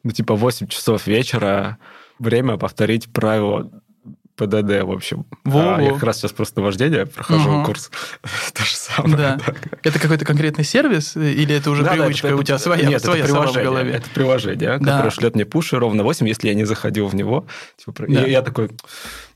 ну, 0.04 0.12
типа 0.12 0.36
8 0.36 0.68
часов 0.68 1.08
вечера, 1.08 1.78
время 2.20 2.58
повторить 2.58 3.12
правило 3.12 3.72
ПДД, 4.42 4.84
в 4.84 4.92
общем. 4.92 5.26
Во 5.44 5.60
-во. 5.60 5.76
А, 5.78 5.82
я 5.82 5.94
как 5.94 6.04
раз 6.04 6.18
сейчас 6.18 6.32
просто 6.32 6.62
вождение 6.62 7.06
прохожу 7.06 7.50
угу. 7.52 7.66
курс. 7.66 7.92
То 8.54 8.64
же 8.64 8.76
самое. 8.76 9.16
Да. 9.16 9.40
Это 9.84 10.00
какой-то 10.00 10.26
конкретный 10.26 10.64
сервис 10.64 11.16
или 11.16 11.56
это 11.56 11.70
уже 11.70 11.84
да, 11.84 11.92
привычка 11.92 12.28
да, 12.28 12.34
это, 12.34 12.42
у 12.42 12.44
тебя 12.44 12.58
своя, 12.58 12.88
нет, 12.88 13.04
своя 13.04 13.24
это 13.24 13.32
приложение, 13.32 13.62
в 13.62 13.66
голове? 13.66 13.92
Это 13.92 14.10
приложение, 14.10 14.78
да. 14.80 14.96
которое 14.96 15.12
шлет 15.12 15.36
мне 15.36 15.46
пуши 15.46 15.78
ровно 15.78 16.04
8, 16.04 16.28
если 16.28 16.48
я 16.48 16.56
не 16.56 16.66
заходил 16.66 17.08
в 17.08 17.16
него. 17.16 17.46
Типа, 17.78 17.94
да. 18.08 18.22
я, 18.22 18.28
я 18.28 18.42
такой, 18.42 18.72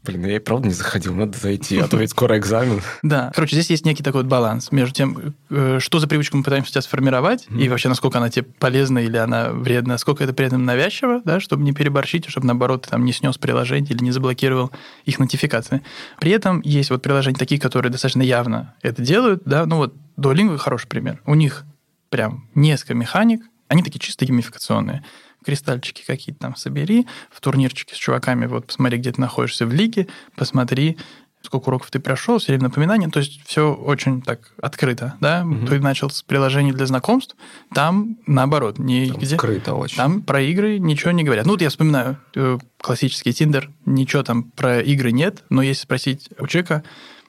Блин, 0.06 0.26
я 0.26 0.36
и 0.36 0.40
правда 0.40 0.68
не 0.68 0.74
заходил, 0.74 1.16
надо 1.16 1.38
зайти, 1.38 1.80
а 1.80 1.88
то 1.88 1.98
ведь 1.98 2.12
скоро 2.12 2.38
экзамен. 2.38 2.82
Да. 3.02 3.32
Короче, 3.34 3.56
здесь 3.56 3.70
есть 3.70 3.86
некий 3.86 4.04
такой 4.04 4.22
вот 4.22 4.30
баланс 4.30 4.72
между 4.72 4.94
тем, 4.94 5.36
э, 5.50 5.80
что 5.80 6.00
за 6.00 6.08
привычку 6.08 6.38
мы 6.38 6.44
пытаемся 6.44 6.72
сейчас 6.72 6.86
сформировать, 6.86 7.46
и 7.50 7.70
вообще, 7.70 7.90
насколько 7.90 8.18
она 8.18 8.30
тебе 8.30 8.44
полезна 8.44 9.00
или 9.00 9.18
она 9.18 9.50
вредна, 9.50 9.94
насколько 9.94 10.24
это 10.24 10.34
при 10.34 10.46
этом 10.46 10.66
навязчиво, 10.66 11.22
да, 11.24 11.40
чтобы 11.40 11.64
не 11.64 11.72
переборщить, 11.72 12.26
чтобы, 12.30 12.48
наоборот, 12.48 12.84
ты 12.84 12.90
там 12.90 13.06
не 13.06 13.14
снес 13.14 13.38
приложение 13.38 13.92
или 13.92 14.04
не 14.04 14.12
заблокировал 14.12 14.72
их 15.06 15.20
нотификации. 15.20 15.82
При 16.20 16.32
этом 16.32 16.62
есть 16.62 16.90
вот 16.90 17.02
приложения 17.02 17.38
такие, 17.38 17.60
которые 17.60 17.92
достаточно 17.92 18.22
явно 18.22 18.76
это 18.82 19.02
делают, 19.02 19.44
да, 19.46 19.66
ну 19.66 19.78
вот 19.78 19.94
Duolingo 20.18 20.58
хороший 20.58 20.88
пример. 20.88 21.22
У 21.26 21.36
них 21.36 21.64
прям 22.10 22.48
несколько 22.56 22.94
механик, 22.94 23.42
они 23.68 23.84
такие 23.84 24.00
чисто 24.00 24.26
геймификационные. 24.26 25.04
Кристальчики 25.46 26.04
какие-то 26.06 26.42
там 26.42 26.56
собери, 26.56 27.08
в 27.32 27.40
турнирчике 27.40 27.96
с 27.96 27.98
чуваками, 27.98 28.48
вот 28.48 28.68
посмотри, 28.68 28.98
где 28.98 29.12
ты 29.12 29.22
находишься 29.22 29.66
в 29.66 29.74
лиге, 29.74 30.08
посмотри, 30.36 30.98
сколько 31.46 31.70
уроков 31.70 31.92
ты 31.92 32.00
прошел, 32.00 32.40
все 32.40 32.48
время 32.48 32.66
напоминания. 32.66 33.10
То 33.10 33.20
есть 33.20 33.42
все 33.46 33.74
очень 33.74 34.22
так 34.22 34.52
открыто, 34.62 35.16
да. 35.22 35.46
Угу. 35.46 35.68
Ты 35.68 35.80
начал 35.80 36.10
с 36.10 36.22
приложений 36.24 36.74
для 36.74 36.86
знакомств, 36.86 37.36
там 37.74 38.18
наоборот, 38.28 38.80
не 38.80 39.10
там 39.10 39.18
где. 39.18 39.38
Скрыто 39.38 39.75
очень. 39.75 39.98
Там 39.98 40.22
про 40.22 40.42
игры 40.42 40.80
ничего 40.80 41.12
не 41.12 41.24
говорят. 41.24 41.46
Ну 41.46 41.54
вот 41.54 41.62
я 41.62 41.70
вспоминаю 41.70 42.18
э, 42.36 42.58
классический 42.82 43.34
Тиндер, 43.34 43.70
ничего 43.86 44.24
там 44.24 44.44
про 44.44 44.82
игры 44.82 45.12
нет, 45.12 45.44
но 45.50 45.62
если 45.62 45.84
спросить 45.84 46.30
у 46.40 46.48
человека, 46.48 46.84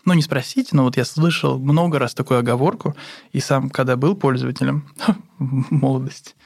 ну, 0.06 0.14
не 0.14 0.22
спросить, 0.22 0.72
но 0.72 0.84
вот 0.84 0.96
я 0.96 1.04
слышал 1.04 1.58
много 1.58 1.98
раз 1.98 2.14
такую 2.14 2.40
оговорку, 2.40 2.96
и 3.32 3.40
сам, 3.40 3.68
когда 3.70 3.96
был 3.96 4.14
пользователем, 4.14 4.88
молодость, 5.38 6.36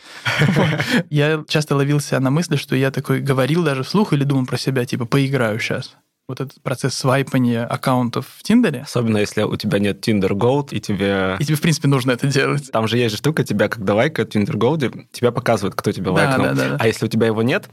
я 1.10 1.44
часто 1.46 1.76
ловился 1.76 2.18
на 2.18 2.30
мысли, 2.30 2.56
что 2.56 2.74
я 2.74 2.90
такой 2.90 3.20
говорил 3.20 3.62
даже 3.62 3.82
вслух 3.82 4.12
или 4.12 4.24
думал 4.24 4.46
про 4.46 4.58
себя, 4.58 4.84
типа, 4.84 5.04
поиграю 5.04 5.58
сейчас 5.60 5.96
вот 6.30 6.40
этот 6.40 6.62
процесс 6.62 6.94
свайпания 6.94 7.64
аккаунтов 7.64 8.26
в 8.38 8.42
Тиндере. 8.44 8.82
Особенно 8.82 9.18
если 9.18 9.42
у 9.42 9.56
тебя 9.56 9.80
нет 9.80 10.06
Tinder 10.06 10.30
Gold, 10.30 10.68
и 10.70 10.80
тебе... 10.80 11.36
И 11.40 11.44
тебе, 11.44 11.56
в 11.56 11.60
принципе, 11.60 11.88
нужно 11.88 12.12
это 12.12 12.28
делать. 12.28 12.70
Там 12.70 12.86
же 12.86 12.98
есть 12.98 13.10
же 13.10 13.18
штука, 13.18 13.42
тебя, 13.42 13.68
когда 13.68 13.96
лайкают 13.96 14.32
в 14.32 14.36
Tinder 14.36 14.54
Gold, 14.54 15.06
тебя 15.10 15.32
показывают, 15.32 15.74
кто 15.74 15.90
тебя 15.90 16.12
да, 16.12 16.12
лайкнул. 16.12 16.46
Да, 16.46 16.54
да, 16.54 16.68
да. 16.70 16.76
А 16.78 16.86
если 16.86 17.06
у 17.06 17.08
тебя 17.08 17.26
его 17.26 17.42
нет, 17.42 17.68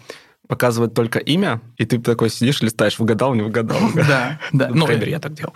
показывает 0.48 0.94
только 0.94 1.20
имя, 1.20 1.62
и 1.77 1.86
ты 1.86 2.00
такой 2.00 2.30
сидишь, 2.30 2.62
листаешь, 2.62 3.00
выгадал, 3.00 3.36
не 3.36 3.42
выгадал. 3.42 3.77
Да, 4.08 4.39
да. 4.54 4.70
Ну, 4.70 4.88
например, 4.88 5.10
я 5.10 5.20
так 5.20 5.34
делал. 5.34 5.54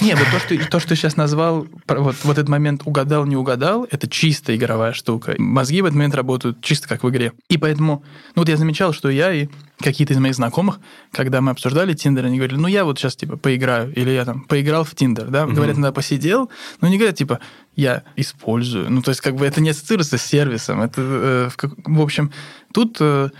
Нет, 0.00 0.18
вот 0.18 0.28
то, 0.30 0.38
что, 0.38 0.70
то, 0.70 0.80
что 0.80 0.96
сейчас 0.96 1.16
назвал, 1.16 1.66
вот, 1.86 2.16
вот 2.22 2.38
этот 2.38 2.48
момент 2.48 2.82
угадал, 2.86 3.26
не 3.26 3.36
угадал, 3.36 3.86
это 3.90 4.08
чисто 4.08 4.56
игровая 4.56 4.92
штука. 4.92 5.34
Мозги 5.38 5.82
в 5.82 5.84
этот 5.84 5.96
момент 5.96 6.14
работают 6.14 6.62
чисто 6.62 6.88
как 6.88 7.02
в 7.04 7.10
игре. 7.10 7.32
И 7.48 7.58
поэтому, 7.58 8.02
ну 8.34 8.42
вот 8.42 8.48
я 8.48 8.56
замечал, 8.56 8.94
что 8.94 9.10
я 9.10 9.32
и 9.32 9.48
какие-то 9.80 10.14
из 10.14 10.18
моих 10.18 10.34
знакомых, 10.34 10.80
когда 11.12 11.40
мы 11.40 11.50
обсуждали 11.50 11.94
Тиндер, 11.94 12.26
они 12.26 12.36
говорили, 12.36 12.58
ну 12.58 12.68
я 12.68 12.84
вот 12.84 12.98
сейчас 12.98 13.16
типа 13.16 13.36
поиграю, 13.36 13.92
или 13.94 14.10
я 14.10 14.24
там 14.24 14.42
поиграл 14.42 14.84
в 14.84 14.94
Тиндер, 14.94 15.28
да, 15.28 15.44
угу. 15.44 15.54
говорят, 15.54 15.76
иногда 15.76 15.92
посидел, 15.92 16.50
но 16.80 16.88
не 16.88 16.96
говорят 16.96 17.16
типа 17.16 17.40
я 17.76 18.02
использую, 18.16 18.90
ну 18.90 19.02
то 19.02 19.10
есть 19.10 19.20
как 19.20 19.36
бы 19.36 19.46
это 19.46 19.60
не 19.60 19.70
ассоциируется 19.70 20.18
с 20.18 20.22
сервисом, 20.22 20.82
это 20.82 21.00
э, 21.00 21.48
в, 21.48 21.96
в 21.96 22.00
общем 22.00 22.30
тут 22.72 22.98
э, 23.00 23.30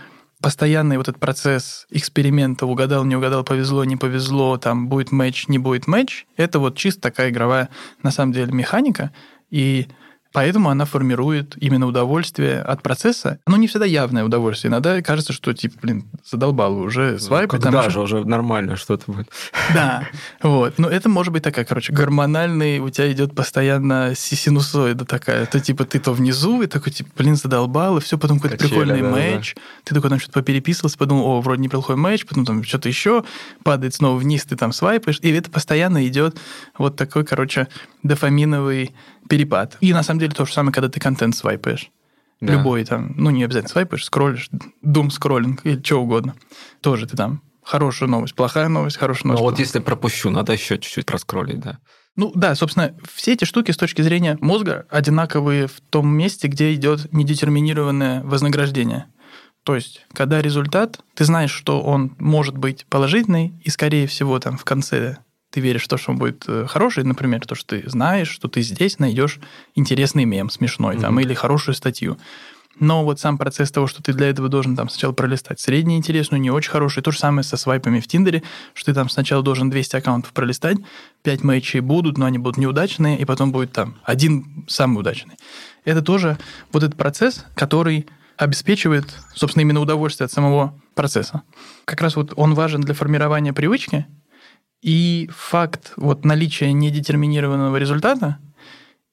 постоянный 0.41 0.97
вот 0.97 1.09
этот 1.09 1.21
процесс 1.21 1.87
эксперимента, 1.91 2.67
угадал, 2.67 3.05
не 3.05 3.17
угадал, 3.17 3.45
повезло, 3.45 3.85
не 3.85 3.97
повезло, 3.97 4.57
там 4.57 4.89
будет 4.89 5.13
матч, 5.13 5.49
не 5.49 5.59
будет 5.59 5.87
матч, 5.87 6.27
это 6.37 6.59
вот 6.59 6.77
чисто 6.77 7.03
такая 7.03 7.31
игровая, 7.31 7.69
на 8.03 8.11
самом 8.11 8.33
деле, 8.33 8.53
механика, 8.53 9.13
и 9.51 9.89
Поэтому 10.33 10.71
она 10.71 10.85
формирует 10.85 11.57
именно 11.61 11.87
удовольствие 11.87 12.61
от 12.61 12.83
процесса. 12.83 13.41
Оно 13.47 13.57
не 13.57 13.67
всегда 13.67 13.85
явное 13.85 14.25
удовольствие. 14.25 14.71
Иногда 14.71 15.03
кажется, 15.03 15.33
что, 15.33 15.53
типа, 15.53 15.79
блин, 15.83 16.05
задолбало 16.25 16.79
уже 16.81 17.19
свайп. 17.19 17.51
Когда 17.51 17.91
же 17.91 18.01
уже 18.01 18.25
нормально 18.25 18.77
что-то 18.77 19.11
будет. 19.11 19.29
Да, 19.75 20.09
вот. 20.43 20.79
Но 20.79 20.89
это 20.89 21.09
может 21.09 21.33
быть 21.33 21.45
такая, 21.45 21.65
короче, 21.65 21.93
гормональный, 21.93 22.81
у 22.81 22.91
тебя 22.91 23.11
идет 23.13 23.35
постоянно 23.35 24.15
синусоида 24.17 25.05
такая. 25.05 25.47
То, 25.47 25.61
типа, 25.61 25.85
ты 25.85 26.01
то 26.01 26.13
внизу, 26.13 26.63
и 26.63 26.67
такой, 26.67 26.93
типа, 26.93 27.11
блин, 27.17 27.37
задолбал, 27.37 27.99
и 27.99 28.01
все, 28.01 28.19
потом 28.19 28.41
какой-то 28.41 28.65
прикольный 28.65 29.03
да, 29.03 29.11
матч. 29.11 29.55
Да. 29.55 29.63
Ты 29.85 29.95
такой 29.95 30.11
там 30.11 30.19
что-то 30.19 30.41
попереписывался, 30.41 30.99
подумал, 30.99 31.27
о, 31.27 31.41
вроде 31.41 31.63
неплохой 31.63 31.97
матч, 31.97 32.27
потом 32.27 32.45
там 32.45 32.65
что-то 32.65 32.89
еще, 32.89 33.25
падает 33.63 33.95
снова 33.95 34.19
вниз, 34.19 34.45
ты 34.45 34.57
там 34.57 34.73
свайпаешь, 34.73 35.19
и 35.23 35.31
это 35.31 35.51
постоянно 35.51 36.07
идет 36.07 36.37
вот 36.79 36.97
такой, 36.97 37.25
короче, 37.25 37.69
дофаминовый 38.03 38.95
перепад. 39.29 39.77
И 39.81 39.93
на 39.93 40.03
самом 40.03 40.21
деле 40.21 40.33
то 40.33 40.45
же 40.45 40.53
самое, 40.53 40.73
когда 40.73 40.89
ты 40.89 41.01
контент 41.01 41.37
свайпаешь. 41.37 41.91
Да. 42.41 42.55
Любой 42.55 42.85
там, 42.85 43.13
ну 43.17 43.31
не 43.31 43.45
обязательно 43.45 43.71
свайпаешь, 43.71 44.05
скроллишь, 44.05 44.49
дум 44.81 45.11
скроллинг 45.11 45.61
или 45.65 45.81
что 45.83 46.03
угодно. 46.03 46.35
Тоже 46.81 47.07
ты 47.07 47.17
там 47.17 47.43
хорошая 47.63 48.09
новость, 48.09 48.35
плохая 48.35 48.69
новость, 48.69 48.97
хорошая 48.97 49.29
новость. 49.29 49.43
Ну 49.43 49.51
вот 49.51 49.59
если 49.59 49.79
пропущу, 49.79 50.31
надо 50.31 50.53
еще 50.53 50.79
чуть-чуть 50.79 51.07
проскроллить, 51.07 51.61
да. 51.61 51.79
Ну 52.17 52.33
да, 52.35 52.55
собственно, 52.55 52.95
все 53.15 53.35
эти 53.35 53.45
штуки 53.45 53.71
с 53.71 53.77
точки 53.77 54.03
зрения 54.03 54.37
мозга 54.41 54.87
одинаковые 54.91 55.67
в 55.67 55.81
том 55.91 56.09
месте, 56.09 56.49
где 56.49 56.75
идет 56.75 57.13
недетерминированное 57.13 58.23
вознаграждение. 58.23 59.07
То 59.63 59.75
есть, 59.75 60.07
когда 60.13 60.41
результат, 60.41 61.01
ты 61.15 61.25
знаешь, 61.25 61.53
что 61.53 61.81
он 61.81 62.17
может 62.19 62.57
быть 62.57 62.87
положительный, 62.89 63.61
и, 63.63 63.71
скорее 63.71 64.07
всего, 64.07 64.39
там 64.39 64.57
в 64.57 64.65
конце 64.65 65.19
ты 65.51 65.61
веришь 65.61 65.85
в 65.85 65.89
то, 65.89 65.97
что 65.97 66.13
он 66.13 66.19
будет 66.19 66.45
э, 66.47 66.67
хороший, 66.69 67.05
например, 67.05 67.47
то, 67.47 67.55
что 67.55 67.77
ты 67.77 67.89
знаешь, 67.89 68.29
что 68.29 68.49
ты 68.49 68.63
здесь 68.63 68.99
найдешь 68.99 69.41
интересный 69.75 70.25
мем 70.25 70.51
смешной 70.51 70.97
mm-hmm. 70.97 71.01
там, 71.01 71.21
или 71.21 71.35
хорошую 71.35 71.75
статью. 71.75 72.19
Но 72.79 73.05
вот 73.05 73.21
сам 73.21 73.37
процесс 73.37 73.71
того, 73.71 73.87
что 73.87 74.03
ты 74.03 74.13
для 74.13 74.29
этого 74.29 74.49
должен 74.49 74.75
там 74.75 74.89
сначала 74.89 75.13
пролистать 75.13 75.61
средний 75.61 75.97
интересную, 75.97 76.41
не 76.41 76.51
очень 76.51 76.71
хороший, 76.71 77.03
то 77.03 77.11
же 77.11 77.19
самое 77.19 77.43
со 77.43 77.57
свайпами 77.57 78.01
в 78.01 78.07
Тиндере, 78.07 78.43
что 78.75 78.93
ты 78.93 78.95
там 78.95 79.11
сначала 79.11 79.43
должен 79.43 79.69
200 79.69 79.97
аккаунтов 79.97 80.33
пролистать, 80.33 80.79
5 81.23 81.45
матчей 81.45 81.81
будут, 81.81 82.17
но 82.17 82.27
они 82.27 82.39
будут 82.39 82.57
неудачные, 82.57 83.19
и 83.19 83.25
потом 83.25 83.53
будет 83.53 83.73
там 83.73 83.97
один 84.05 84.65
самый 84.69 85.01
удачный. 85.01 85.35
Это 85.85 86.01
тоже 86.01 86.39
вот 86.73 86.83
этот 86.83 86.97
процесс, 86.97 87.45
который 87.55 88.07
обеспечивает, 88.37 89.05
собственно, 89.35 89.63
именно 89.63 89.81
удовольствие 89.81 90.25
от 90.25 90.33
самого 90.33 90.75
процесса. 90.95 91.43
Как 91.85 92.01
раз 92.01 92.17
вот 92.17 92.33
он 92.37 92.55
важен 92.55 92.81
для 92.81 92.95
формирования 92.95 93.53
привычки, 93.53 94.07
и 94.83 95.29
факт 95.35 95.93
вот 95.97 96.25
наличия 96.25 96.73
недетерминированного 96.73 97.77
результата 97.77 98.39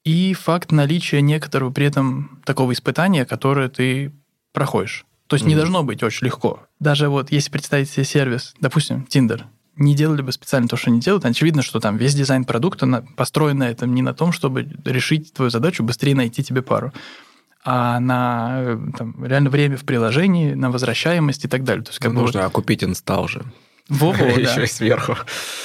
и 0.03 0.33
факт 0.33 0.71
наличия 0.71 1.21
некоторого 1.21 1.71
при 1.71 1.85
этом 1.85 2.39
такого 2.45 2.71
испытания, 2.71 3.25
которое 3.25 3.69
ты 3.69 4.13
проходишь. 4.53 5.05
То 5.27 5.35
есть 5.35 5.45
mm-hmm. 5.45 5.49
не 5.49 5.55
должно 5.55 5.83
быть 5.83 6.03
очень 6.03 6.25
легко. 6.25 6.61
Даже 6.79 7.09
вот 7.09 7.31
если 7.31 7.51
представить 7.51 7.89
себе 7.89 8.05
сервис, 8.05 8.53
допустим, 8.61 9.05
Tinder, 9.09 9.43
не 9.75 9.93
делали 9.93 10.21
бы 10.21 10.31
специально 10.31 10.67
то, 10.67 10.77
что 10.77 10.89
они 10.89 10.99
делают, 10.99 11.25
очевидно, 11.25 11.61
что 11.61 11.79
там 11.79 11.97
весь 11.97 12.15
дизайн 12.15 12.45
продукта 12.45 13.05
построен 13.15 13.59
на 13.59 13.69
этом, 13.69 13.93
не 13.93 14.01
на 14.01 14.13
том, 14.13 14.31
чтобы 14.31 14.67
решить 14.85 15.33
твою 15.33 15.51
задачу, 15.51 15.83
быстрее 15.83 16.15
найти 16.15 16.43
тебе 16.43 16.61
пару, 16.61 16.93
а 17.63 17.99
на 17.99 18.59
э, 18.61 18.77
там, 18.97 19.23
реально 19.23 19.49
время 19.49 19.77
в 19.77 19.83
приложении, 19.83 20.53
на 20.53 20.71
возвращаемость 20.71 21.45
и 21.45 21.47
так 21.47 21.63
далее. 21.63 21.83
То 21.83 21.89
есть, 21.89 21.99
как 21.99 22.13
ну, 22.13 22.21
нужно 22.21 22.41
вот... 22.41 22.47
окупить 22.47 22.83
инсталл 22.83 23.27
же. 23.27 23.43
Во-во, 23.89 24.17
да. 24.35 24.41
Еще 24.41 24.63
и 24.63 24.67
сверху. 24.67 25.17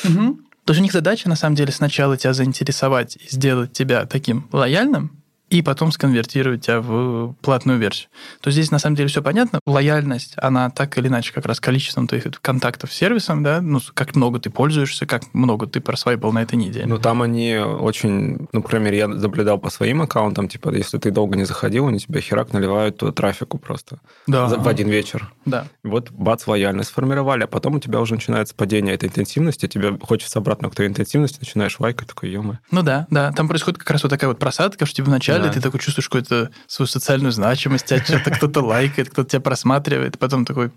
Угу. 0.04 0.38
То 0.64 0.72
есть 0.72 0.80
у 0.80 0.82
них 0.82 0.92
задача, 0.92 1.28
на 1.28 1.36
самом 1.36 1.56
деле, 1.56 1.72
сначала 1.72 2.16
тебя 2.16 2.32
заинтересовать 2.32 3.16
и 3.16 3.28
сделать 3.28 3.72
тебя 3.72 4.06
таким 4.06 4.48
лояльным, 4.52 5.21
и 5.52 5.60
потом 5.60 5.92
сконвертировать 5.92 6.64
тебя 6.64 6.80
в 6.80 7.34
платную 7.42 7.78
версию. 7.78 8.08
То 8.40 8.50
здесь 8.50 8.70
на 8.70 8.78
самом 8.78 8.96
деле 8.96 9.10
все 9.10 9.20
понятно. 9.22 9.60
Лояльность, 9.66 10.32
она 10.38 10.70
так 10.70 10.96
или 10.96 11.08
иначе 11.08 11.34
как 11.34 11.44
раз 11.44 11.60
количеством 11.60 12.08
твоих 12.08 12.24
контактов 12.40 12.90
с 12.90 12.96
сервисом, 12.96 13.42
да, 13.42 13.60
ну, 13.60 13.78
как 13.92 14.16
много 14.16 14.40
ты 14.40 14.48
пользуешься, 14.48 15.04
как 15.04 15.22
много 15.34 15.66
ты 15.66 15.82
просвайпал 15.82 16.32
на 16.32 16.42
этой 16.42 16.54
неделе. 16.54 16.86
Ну, 16.86 16.98
там 16.98 17.20
они 17.20 17.58
очень, 17.58 18.48
ну, 18.50 18.62
по 18.62 18.76
я 18.76 19.08
наблюдал 19.08 19.58
по 19.58 19.68
своим 19.68 20.00
аккаунтам, 20.00 20.48
типа, 20.48 20.74
если 20.74 20.96
ты 20.96 21.10
долго 21.10 21.36
не 21.36 21.44
заходил, 21.44 21.86
они 21.86 21.98
тебя 21.98 22.22
херак 22.22 22.54
наливают 22.54 23.02
трафику 23.14 23.58
просто 23.58 23.98
да. 24.26 24.46
в 24.46 24.66
один 24.66 24.88
вечер. 24.88 25.34
Да. 25.44 25.66
Вот, 25.84 26.10
бац, 26.12 26.46
лояльность 26.46 26.88
сформировали, 26.88 27.44
а 27.44 27.46
потом 27.46 27.74
у 27.74 27.78
тебя 27.78 28.00
уже 28.00 28.14
начинается 28.14 28.54
падение 28.54 28.94
этой 28.94 29.10
интенсивности, 29.10 29.68
тебе 29.68 29.98
хочется 30.00 30.38
обратно 30.38 30.70
к 30.70 30.74
той 30.74 30.86
интенсивности, 30.86 31.40
начинаешь 31.40 31.78
лайкать, 31.78 32.08
такой, 32.08 32.30
ё 32.30 32.42
Ну 32.70 32.82
да, 32.82 33.06
да, 33.10 33.32
там 33.32 33.48
происходит 33.48 33.78
как 33.78 33.90
раз 33.90 34.02
вот 34.02 34.08
такая 34.08 34.28
вот 34.28 34.38
просадка, 34.38 34.86
что 34.86 34.96
тебе 34.96 35.08
вначале 35.08 35.41
да. 35.48 35.52
ты 35.52 35.60
такой 35.60 35.80
чувствуешь 35.80 36.08
какую-то 36.08 36.50
свою 36.66 36.86
социальную 36.86 37.32
значимость, 37.32 37.86
тебя 37.86 38.02
что-то 38.04 38.30
кто-то 38.30 38.60
лайкает, 38.60 39.10
кто-то 39.10 39.30
тебя 39.30 39.40
просматривает, 39.40 40.18
потом 40.18 40.44
такой... 40.44 40.70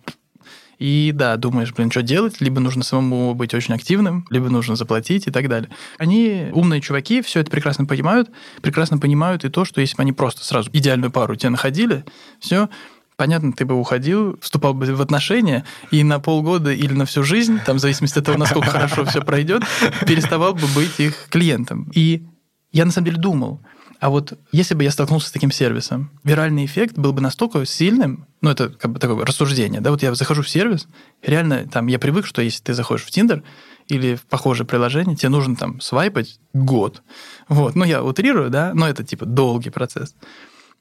И 0.78 1.12
да, 1.14 1.38
думаешь, 1.38 1.74
блин, 1.74 1.90
что 1.90 2.02
делать? 2.02 2.42
Либо 2.42 2.60
нужно 2.60 2.84
самому 2.84 3.34
быть 3.34 3.54
очень 3.54 3.74
активным, 3.74 4.26
либо 4.30 4.50
нужно 4.50 4.76
заплатить 4.76 5.26
и 5.26 5.32
так 5.32 5.48
далее. 5.48 5.70
Они, 5.98 6.50
умные 6.52 6.82
чуваки, 6.82 7.22
все 7.22 7.40
это 7.40 7.50
прекрасно 7.50 7.86
понимают, 7.86 8.30
прекрасно 8.62 8.98
понимают 8.98 9.46
и 9.46 9.50
то, 9.50 9.64
что 9.64 9.80
если 9.80 9.96
бы 9.96 10.02
они 10.02 10.12
просто 10.12 10.44
сразу 10.44 10.70
идеальную 10.74 11.12
пару 11.12 11.36
тебе 11.38 11.52
находили, 11.52 12.04
все, 12.42 12.68
понятно, 13.16 13.54
ты 13.54 13.66
бы 13.66 13.76
уходил, 13.76 14.38
вступал 14.42 14.74
бы 14.74 14.86
в 14.94 15.02
отношения, 15.02 15.64
и 15.92 16.04
на 16.04 16.20
полгода 16.20 16.72
или 16.72 16.94
на 16.94 17.06
всю 17.06 17.24
жизнь, 17.24 17.60
там, 17.66 17.78
в 17.78 17.80
зависимости 17.80 18.20
от 18.20 18.26
того, 18.26 18.38
насколько 18.38 18.70
хорошо 18.70 19.06
все 19.06 19.22
пройдет, 19.22 19.64
переставал 20.06 20.54
бы 20.54 20.68
быть 20.76 21.00
их 21.00 21.28
клиентом. 21.30 21.90
И 21.94 22.26
я 22.72 22.86
на 22.86 22.92
самом 22.92 23.06
деле 23.06 23.18
думал, 23.18 23.62
а 24.00 24.10
вот 24.10 24.38
если 24.52 24.76
бы 24.76 24.84
я 24.84 24.92
столкнулся 24.92 25.30
с 25.30 25.32
таким 25.32 25.52
сервисом, 25.52 26.12
виральный 26.24 26.66
эффект 26.66 26.98
был 26.98 27.14
бы 27.14 27.22
настолько 27.22 27.66
сильным, 27.66 28.28
ну, 28.42 28.50
это 28.50 28.70
как 28.70 28.92
бы 28.92 29.00
такое 29.00 29.26
рассуждение, 29.26 29.82
да, 29.82 29.92
вот 29.92 30.04
я 30.04 30.14
захожу 30.16 30.42
в 30.42 30.50
сервис, 30.50 30.88
реально, 31.22 31.68
там, 31.68 31.88
я 31.88 32.00
привык, 32.00 32.26
что 32.26 32.42
если 32.42 32.62
ты 32.62 32.74
заходишь 32.74 33.06
в 33.06 33.12
Тиндер 33.12 33.44
или 33.88 34.16
в 34.16 34.24
похожее 34.24 34.68
приложение, 34.68 35.16
тебе 35.16 35.30
нужно 35.30 35.56
там 35.56 35.80
свайпать 35.80 36.40
год. 36.54 37.04
Вот, 37.48 37.76
ну, 37.76 37.84
я 37.86 38.04
утрирую, 38.04 38.50
да, 38.50 38.74
но 38.74 38.88
это, 38.88 39.04
типа, 39.04 39.26
долгий 39.26 39.70
процесс 39.70 40.16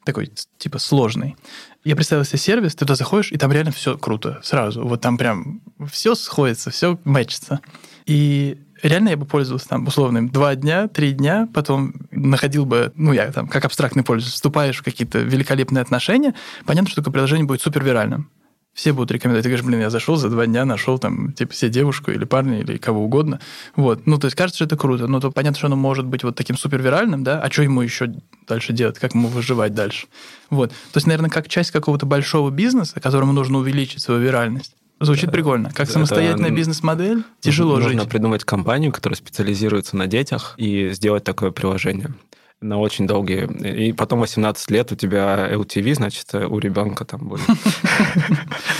такой, 0.04 0.30
типа, 0.58 0.78
сложный. 0.78 1.36
Я 1.82 1.96
представил 1.96 2.24
себе 2.24 2.38
сервис, 2.38 2.74
ты 2.74 2.80
туда 2.80 2.94
заходишь, 2.94 3.32
и 3.32 3.38
там 3.38 3.50
реально 3.50 3.72
все 3.72 3.96
круто 3.96 4.40
сразу. 4.42 4.86
Вот 4.86 5.00
там 5.00 5.16
прям 5.18 5.62
все 5.90 6.14
сходится, 6.14 6.70
все 6.70 6.98
мэчится. 7.04 7.60
И 8.06 8.58
реально 8.88 9.10
я 9.10 9.16
бы 9.16 9.26
пользовался 9.26 9.68
там 9.68 9.86
условным 9.86 10.28
два 10.28 10.54
дня, 10.54 10.88
три 10.88 11.12
дня, 11.12 11.48
потом 11.52 11.94
находил 12.10 12.66
бы, 12.66 12.92
ну, 12.96 13.12
я 13.12 13.30
там, 13.32 13.48
как 13.48 13.64
абстрактный 13.64 14.02
пользователь, 14.02 14.34
вступаешь 14.34 14.78
в 14.78 14.82
какие-то 14.82 15.18
великолепные 15.18 15.82
отношения, 15.82 16.34
понятно, 16.66 16.90
что 16.90 17.00
такое 17.00 17.12
приложение 17.12 17.46
будет 17.46 17.62
супер 17.62 17.84
виральным. 17.84 18.30
Все 18.74 18.92
будут 18.92 19.12
рекомендовать. 19.12 19.44
Ты 19.44 19.50
говоришь, 19.50 19.64
блин, 19.64 19.80
я 19.80 19.88
зашел 19.88 20.16
за 20.16 20.28
два 20.28 20.46
дня, 20.46 20.64
нашел 20.64 20.98
там, 20.98 21.32
типа, 21.32 21.54
себе 21.54 21.70
девушку 21.70 22.10
или 22.10 22.24
парня, 22.24 22.58
или 22.58 22.76
кого 22.76 23.04
угодно. 23.04 23.38
Вот. 23.76 24.04
Ну, 24.06 24.18
то 24.18 24.26
есть 24.26 24.36
кажется, 24.36 24.56
что 24.56 24.64
это 24.64 24.76
круто. 24.76 25.06
Но 25.06 25.20
то 25.20 25.30
понятно, 25.30 25.56
что 25.56 25.68
оно 25.68 25.76
может 25.76 26.06
быть 26.06 26.24
вот 26.24 26.34
таким 26.34 26.56
супер 26.56 26.82
виральным, 26.82 27.22
да? 27.22 27.40
А 27.40 27.48
что 27.52 27.62
ему 27.62 27.82
еще 27.82 28.12
дальше 28.48 28.72
делать? 28.72 28.98
Как 28.98 29.14
ему 29.14 29.28
выживать 29.28 29.74
дальше? 29.74 30.08
Вот. 30.50 30.70
То 30.70 30.96
есть, 30.96 31.06
наверное, 31.06 31.30
как 31.30 31.48
часть 31.48 31.70
какого-то 31.70 32.04
большого 32.04 32.50
бизнеса, 32.50 32.98
которому 32.98 33.32
нужно 33.32 33.58
увеличить 33.58 34.02
свою 34.02 34.20
виральность. 34.20 34.74
Звучит 35.00 35.32
прикольно. 35.32 35.70
Как 35.74 35.90
самостоятельная 35.90 36.46
Это 36.46 36.56
бизнес-модель, 36.56 37.24
тяжело 37.40 37.76
Нужно 37.76 38.02
жить. 38.02 38.08
придумать 38.08 38.44
компанию, 38.44 38.92
которая 38.92 39.16
специализируется 39.16 39.96
на 39.96 40.06
детях, 40.06 40.54
и 40.56 40.90
сделать 40.90 41.24
такое 41.24 41.50
приложение 41.50 42.14
на 42.60 42.78
очень 42.78 43.06
долгие. 43.06 43.46
И 43.88 43.92
потом 43.92 44.20
18 44.20 44.70
лет 44.70 44.90
у 44.90 44.96
тебя 44.96 45.50
LTV, 45.52 45.94
значит, 45.94 46.34
у 46.34 46.58
ребенка 46.58 47.04
там 47.04 47.28
будет. 47.28 47.46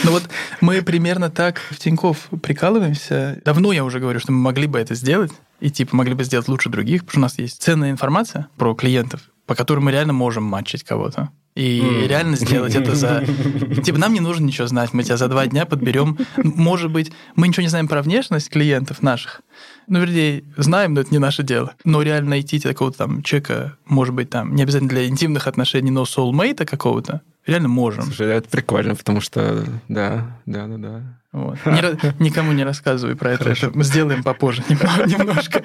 Ну 0.04 0.10
вот 0.10 0.22
мы 0.60 0.82
примерно 0.82 1.30
так 1.30 1.58
в 1.70 1.78
Тинькофф 1.78 2.28
прикалываемся. 2.42 3.40
Давно 3.44 3.72
я 3.72 3.84
уже 3.84 4.00
говорю, 4.00 4.20
что 4.20 4.32
мы 4.32 4.38
могли 4.38 4.66
бы 4.66 4.78
это 4.78 4.94
сделать, 4.94 5.32
и 5.60 5.70
типа 5.70 5.96
могли 5.96 6.12
бы 6.14 6.24
сделать 6.24 6.46
лучше 6.48 6.68
других, 6.68 7.06
потому 7.06 7.12
что 7.12 7.18
у 7.20 7.22
нас 7.22 7.38
есть 7.38 7.62
ценная 7.62 7.90
информация 7.90 8.48
про 8.58 8.74
клиентов, 8.74 9.22
по 9.46 9.54
которой 9.54 9.80
мы 9.80 9.92
реально 9.92 10.12
можем 10.12 10.44
матчить 10.44 10.84
кого-то. 10.84 11.30
И 11.54 11.80
М. 11.80 12.06
реально 12.08 12.36
сделать 12.36 12.74
это 12.74 12.94
за... 12.96 13.24
Типа, 13.84 13.98
нам 13.98 14.12
не 14.12 14.20
нужно 14.20 14.44
ничего 14.44 14.66
знать, 14.66 14.92
мы 14.92 15.04
тебя 15.04 15.16
за 15.16 15.28
два 15.28 15.46
дня 15.46 15.66
подберем. 15.66 16.18
Может 16.36 16.90
быть, 16.90 17.12
мы 17.36 17.46
ничего 17.46 17.62
не 17.62 17.68
знаем 17.68 17.86
про 17.86 18.02
внешность 18.02 18.50
клиентов 18.50 19.02
наших, 19.02 19.42
ну, 19.86 20.00
вернее, 20.00 20.42
знаем, 20.56 20.94
но 20.94 21.02
это 21.02 21.12
не 21.12 21.18
наше 21.18 21.44
дело. 21.44 21.74
Но 21.84 22.02
реально 22.02 22.30
найти 22.30 22.58
такого 22.58 22.90
там 22.92 23.22
человека, 23.22 23.76
может 23.86 24.14
быть, 24.14 24.30
там, 24.30 24.54
не 24.56 24.62
обязательно 24.64 24.90
для 24.90 25.06
интимных 25.06 25.46
отношений, 25.46 25.92
но 25.92 26.02
soulmate 26.02 26.64
какого-то, 26.64 27.20
реально 27.46 27.68
можем. 27.68 28.04
Слушай, 28.04 28.32
это 28.32 28.48
прикольно, 28.48 28.96
потому 28.96 29.20
что, 29.20 29.64
да, 29.88 30.38
да, 30.46 30.66
да, 30.66 30.76
да. 30.76 31.02
Вот. 31.34 31.58
Не 31.66 31.80
никому 32.20 32.52
не 32.52 32.62
рассказывай 32.62 33.16
про 33.16 33.32
это. 33.32 33.42
Хорошо. 33.42 33.66
Это 33.66 33.76
мы 33.76 33.82
сделаем 33.82 34.22
попозже 34.22 34.62
немножко. 34.68 35.64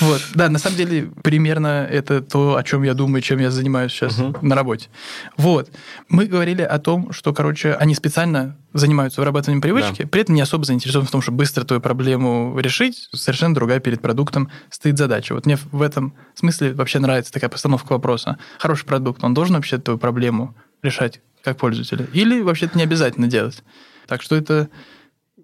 Вот. 0.00 0.20
Да, 0.34 0.48
на 0.48 0.58
самом 0.58 0.76
деле, 0.76 1.12
примерно 1.22 1.86
это 1.88 2.20
то, 2.20 2.56
о 2.56 2.62
чем 2.64 2.82
я 2.82 2.92
думаю, 2.94 3.22
чем 3.22 3.38
я 3.38 3.52
занимаюсь 3.52 3.92
сейчас 3.92 4.18
Мгм. 4.18 4.36
на 4.42 4.56
работе. 4.56 4.88
Вот. 5.36 5.70
Мы 6.08 6.26
говорили 6.26 6.62
о 6.62 6.80
том, 6.80 7.12
что, 7.12 7.32
короче, 7.32 7.74
они 7.74 7.94
специально 7.94 8.56
занимаются 8.72 9.20
вырабатыванием 9.20 9.62
привычки, 9.62 10.04
при 10.06 10.22
этом 10.22 10.34
не 10.34 10.40
особо 10.40 10.64
заинтересованы 10.64 11.06
в 11.06 11.12
том, 11.12 11.22
чтобы 11.22 11.38
быстро 11.38 11.62
твою 11.64 11.80
проблему 11.80 12.58
решить. 12.58 13.08
Совершенно 13.14 13.54
другая 13.54 13.78
перед 13.78 14.02
продуктом 14.02 14.50
стоит 14.70 14.98
задача. 14.98 15.34
Вот 15.34 15.46
мне 15.46 15.56
в 15.70 15.82
этом 15.82 16.14
смысле 16.34 16.72
вообще 16.72 16.98
нравится 16.98 17.32
такая 17.32 17.48
постановка 17.48 17.92
вопроса. 17.92 18.38
Хороший 18.58 18.86
продукт, 18.86 19.22
он 19.22 19.34
должен 19.34 19.54
вообще 19.54 19.78
твою 19.78 19.98
проблему 19.98 20.56
решать 20.82 21.20
как 21.44 21.58
пользователя? 21.58 22.06
Или 22.12 22.42
вообще 22.42 22.66
это 22.66 22.76
не 22.76 22.84
обязательно 22.84 23.26
делать? 23.28 23.62
Так 24.10 24.22
что 24.22 24.34
это, 24.34 24.68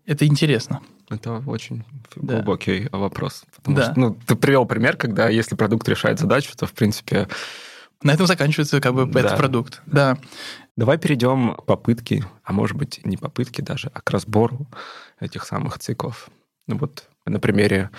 это 0.07 0.27
интересно. 0.27 0.81
Это 1.09 1.41
очень 1.47 1.85
Да. 2.17 2.35
глубокий 2.35 2.89
вопрос. 2.91 3.45
Потому 3.55 3.77
Да. 3.77 3.83
что, 3.85 4.01
ну, 4.01 4.19
ты 4.27 4.35
привел 4.35 4.67
пример, 4.67 4.97
когда 4.97 5.29
если 5.29 5.55
продукт 5.55 5.89
решает 5.89 6.19
задачу, 6.19 6.51
то, 6.57 6.67
в 6.67 6.73
принципе, 6.73 7.29
На 8.03 8.13
этом 8.13 8.27
заканчивается 8.27 8.81
как 8.81 8.93
бы 8.93 9.07
Да. 9.07 9.21
этот 9.21 9.39
продукт. 9.39 9.83
Да. 9.87 10.19
Давай 10.77 10.99
перейдем 10.99 11.55
к 11.55 11.65
попытке, 11.65 12.25
а 12.43 12.53
может 12.53 12.77
быть 12.77 13.01
не 13.05 13.17
попытке 13.17 13.63
даже, 13.63 13.89
а 13.95 14.01
к 14.01 14.11
разбору 14.11 14.67
этих 15.21 15.45
самых 15.47 15.79
циклов. 15.79 16.29
Ну 16.67 16.77
вот 16.77 17.09
на 17.25 17.39
примере 17.39 17.91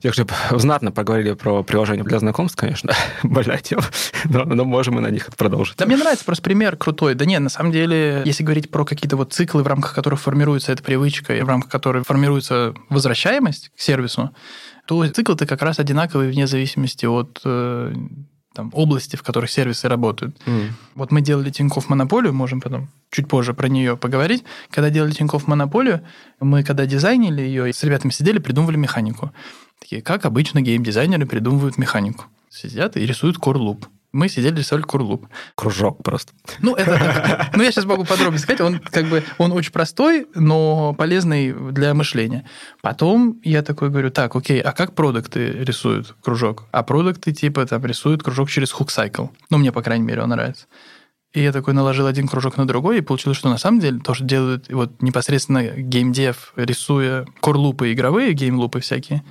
тех 0.00 0.14
же 0.14 0.26
знатно 0.50 0.92
поговорили 0.92 1.32
про 1.32 1.62
приложение 1.62 2.04
для 2.04 2.18
знакомств, 2.18 2.58
конечно, 2.58 2.92
больная 3.22 3.58
тема, 3.58 3.84
но, 4.24 4.44
но 4.44 4.64
можем 4.64 4.98
и 4.98 5.02
на 5.02 5.10
них 5.10 5.28
продолжить. 5.36 5.76
Да 5.76 5.86
мне 5.86 5.96
нравится 5.96 6.24
просто 6.24 6.42
пример 6.42 6.76
крутой. 6.76 7.14
Да 7.14 7.24
нет, 7.24 7.40
на 7.40 7.48
самом 7.48 7.72
деле, 7.72 8.22
если 8.24 8.42
говорить 8.42 8.70
про 8.70 8.84
какие-то 8.84 9.16
вот 9.16 9.32
циклы, 9.32 9.62
в 9.62 9.66
рамках 9.66 9.94
которых 9.94 10.20
формируется 10.20 10.72
эта 10.72 10.82
привычка, 10.82 11.36
и 11.36 11.42
в 11.42 11.48
рамках 11.48 11.70
которой 11.70 12.04
формируется 12.04 12.74
возвращаемость 12.88 13.70
к 13.76 13.80
сервису, 13.80 14.34
то 14.86 15.06
циклы-то 15.06 15.46
как 15.46 15.62
раз 15.62 15.78
одинаковые 15.78 16.30
вне 16.30 16.46
зависимости 16.46 17.06
от 17.06 17.40
э, 17.44 17.92
там, 18.56 18.70
области, 18.72 19.16
в 19.16 19.22
которых 19.22 19.50
сервисы 19.50 19.88
работают. 19.88 20.36
М. 20.46 20.76
Вот 20.94 21.12
мы 21.12 21.20
делали 21.20 21.50
Тинькофф 21.50 21.88
Монополию, 21.88 22.32
можем 22.32 22.60
потом 22.60 22.88
чуть 23.10 23.28
позже 23.28 23.52
про 23.52 23.68
нее 23.68 23.96
поговорить. 23.96 24.44
Когда 24.70 24.90
делали 24.90 25.12
Тинькофф 25.12 25.46
Монополию, 25.46 26.02
мы 26.40 26.62
когда 26.62 26.86
дизайнили 26.86 27.42
ее, 27.42 27.72
с 27.72 27.82
ребятами 27.84 28.10
сидели, 28.10 28.38
придумывали 28.38 28.76
механику. 28.76 29.32
Такие, 29.80 30.02
как 30.02 30.24
обычно 30.24 30.60
гейм-дизайнеры 30.60 31.26
придумывают 31.26 31.78
механику. 31.78 32.24
Сидят 32.50 32.96
и 32.96 33.06
рисуют 33.06 33.36
core-loop. 33.38 33.86
Мы 34.12 34.30
сидели, 34.30 34.56
рисовали 34.56 34.86
core-loop. 34.86 35.26
Кружок 35.54 36.02
просто. 36.02 36.32
Ну, 36.60 36.74
это 36.74 36.92
так. 36.92 37.50
Ну, 37.56 37.62
я 37.62 37.70
сейчас 37.70 37.84
могу 37.84 38.04
подробнее 38.04 38.38
сказать. 38.38 38.62
Он 38.62 38.78
как 38.78 39.06
бы 39.06 39.22
он 39.36 39.52
очень 39.52 39.72
простой, 39.72 40.26
но 40.34 40.94
полезный 40.94 41.52
для 41.72 41.92
мышления. 41.92 42.48
Потом 42.80 43.38
я 43.44 43.62
такой 43.62 43.90
говорю, 43.90 44.10
так, 44.10 44.34
окей, 44.34 44.60
а 44.60 44.72
как 44.72 44.94
продукты 44.94 45.50
рисуют 45.50 46.16
кружок? 46.22 46.64
А 46.70 46.82
продукты 46.82 47.32
типа 47.32 47.66
там 47.66 47.84
рисуют 47.84 48.22
кружок 48.22 48.48
через 48.48 48.72
cycle. 48.72 49.28
Ну, 49.50 49.58
мне, 49.58 49.70
по 49.70 49.82
крайней 49.82 50.06
мере, 50.06 50.22
он 50.22 50.30
нравится. 50.30 50.66
И 51.34 51.42
я 51.42 51.52
такой 51.52 51.74
наложил 51.74 52.06
один 52.06 52.28
кружок 52.28 52.56
на 52.56 52.66
другой, 52.66 52.98
и 52.98 53.02
получилось, 53.02 53.36
что 53.36 53.50
на 53.50 53.58
самом 53.58 53.80
деле 53.80 54.00
то, 54.00 54.14
что 54.14 54.24
делают 54.24 54.72
вот 54.72 55.02
непосредственно 55.02 55.62
геймдев, 55.66 56.54
рисуя 56.56 57.26
корлупы 57.40 57.92
игровые, 57.92 58.32
геймлупы 58.32 58.80
всякие, 58.80 59.22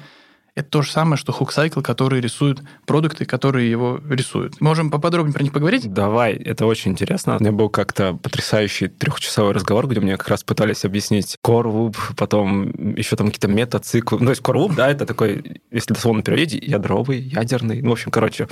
это 0.56 0.70
то 0.70 0.82
же 0.82 0.91
самое, 0.91 1.18
что 1.18 1.34
cycle, 1.34 1.82
который 1.82 2.22
рисуют 2.22 2.62
продукты, 2.86 3.26
которые 3.26 3.70
его 3.70 4.00
рисуют. 4.10 4.62
Можем 4.62 4.89
поподробнее 4.89 5.34
про 5.34 5.44
них 5.44 5.52
поговорить? 5.52 5.91
Давай, 5.91 6.34
это 6.34 6.65
очень 6.65 6.91
интересно. 6.91 7.38
У 7.38 7.39
меня 7.41 7.52
был 7.52 7.70
как-то 7.70 8.13
потрясающий 8.13 8.88
трехчасовой 8.88 9.54
разговор, 9.54 9.88
где 9.88 10.00
мне 10.00 10.15
как 10.15 10.30
раз 10.30 10.44
пытались 10.44 10.86
объяснить 10.86 11.38
core 11.46 11.65
loop, 11.65 11.98
потом 12.15 12.96
еще 12.96 13.18
там 13.18 13.28
какие-то 13.28 13.50
метациклы. 13.50 14.20
Ну, 14.20 14.26
то 14.26 14.32
есть 14.32 14.41
core 14.41 14.65
loop, 14.65 14.76
да, 14.76 14.89
это 14.89 15.06
такой, 15.06 15.62
если 15.72 15.94
дословно 15.94 16.24
переводить, 16.24 16.63
ядровый, 16.63 17.20
ядерный. 17.20 17.82
Ну, 17.82 17.89
в 17.89 17.94
общем, 17.94 18.12
короче, 18.12 18.48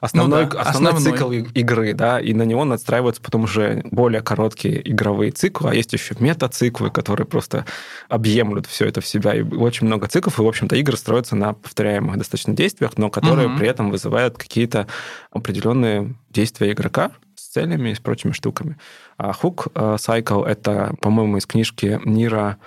Основной, 0.00 0.44
Ну 0.44 0.50
да, 0.50 0.60
основной, 0.60 0.92
основной. 0.92 1.12
цикл 1.42 1.50
игры, 1.58 1.92
да, 1.94 2.20
и 2.20 2.32
на 2.34 2.42
него 2.42 2.64
надстраиваются 2.64 3.20
потом 3.22 3.44
уже 3.44 3.82
более 3.90 4.20
короткие 4.22 4.88
игровые 4.90 5.32
циклы, 5.32 5.70
а 5.70 5.74
есть 5.74 5.92
еще 5.92 6.14
метациклы, 6.18 6.90
которые 6.90 7.26
просто 7.26 7.64
объемлют 8.08 8.66
все 8.66 8.86
это 8.86 9.00
в 9.00 9.06
себя. 9.06 9.34
И 9.34 9.42
очень 9.42 9.86
много 9.86 10.06
циклов, 10.08 10.38
и, 10.38 10.42
в 10.42 10.46
общем-то, 10.46 10.76
игры 10.76 10.96
строятся 10.96 11.36
на 11.36 11.54
повторяемых 11.54 12.16
достаточно 12.16 12.54
действиях, 12.54 12.92
но 12.96 13.10
которые 13.10 13.48
Мгм. 13.48 13.58
при 13.58 13.68
этом 13.68 13.90
вызывают 13.90 14.38
какие-то 14.38 14.86
определенные 15.30 16.14
действия 16.30 16.72
игрока 16.72 17.10
с 17.34 17.48
целями 17.48 17.90
и 17.90 17.94
с 17.94 18.00
прочими 18.00 18.32
штуками. 18.32 18.76
А 19.16 19.30
Hook 19.32 19.70
э, 19.74 19.96
Cycle— 19.96 20.46
это, 20.46 20.94
по-моему, 21.00 21.36
из 21.38 21.46
книжки 21.46 22.00
Нира 22.04 22.58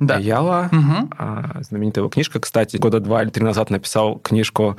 Да. 0.00 0.16
Яла, 0.16 0.70
а, 1.18 1.58
знаменитая 1.60 2.02
его 2.02 2.08
книжка, 2.08 2.38
кстати, 2.38 2.76
года 2.76 3.00
два 3.00 3.22
или 3.24 3.30
три 3.30 3.42
назад 3.44 3.68
написал 3.70 4.18
книжку 4.20 4.78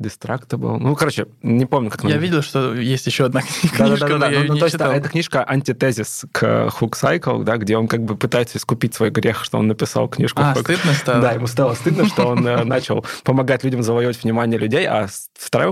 Undestructible. 0.00 0.78
Ну, 0.78 0.94
короче, 0.94 1.26
не 1.42 1.66
помню, 1.66 1.90
как 1.90 2.02
она 2.02 2.10
Я 2.10 2.18
видел, 2.18 2.42
что 2.42 2.74
есть 2.74 3.06
еще 3.06 3.26
одна 3.26 3.42
книжка, 3.76 3.78
да-да-да, 3.78 4.18
но 4.18 4.26
я 4.26 4.38
ну, 4.38 4.44
её 4.44 4.54
не 4.54 4.60
то 4.60 4.66
есть 4.66 4.74
читал. 4.74 4.92
это 4.92 5.08
книжка 5.08 5.44
антитезис 5.48 6.24
к 6.32 6.42
Hook 6.80 6.92
Cycle, 6.92 7.44
да, 7.44 7.56
где 7.56 7.76
он 7.76 7.88
как 7.88 8.02
бы 8.02 8.16
пытается 8.16 8.58
искупить 8.58 8.94
свой 8.94 9.10
грех, 9.10 9.44
что 9.44 9.58
он 9.58 9.66
написал 9.68 10.08
книжку. 10.08 10.42
А, 10.42 10.54
Hook. 10.54 10.62
стыдно 10.62 10.92
стало? 10.94 11.20
Да, 11.20 11.32
ему 11.32 11.46
стало 11.46 11.74
стыдно, 11.74 12.06
что 12.06 12.26
он 12.28 12.46
э, 12.46 12.64
начал 12.64 13.04
помогать 13.24 13.64
людям 13.64 13.82
завоевать 13.82 14.22
внимание 14.22 14.58
людей, 14.58 14.86
а 14.86 15.08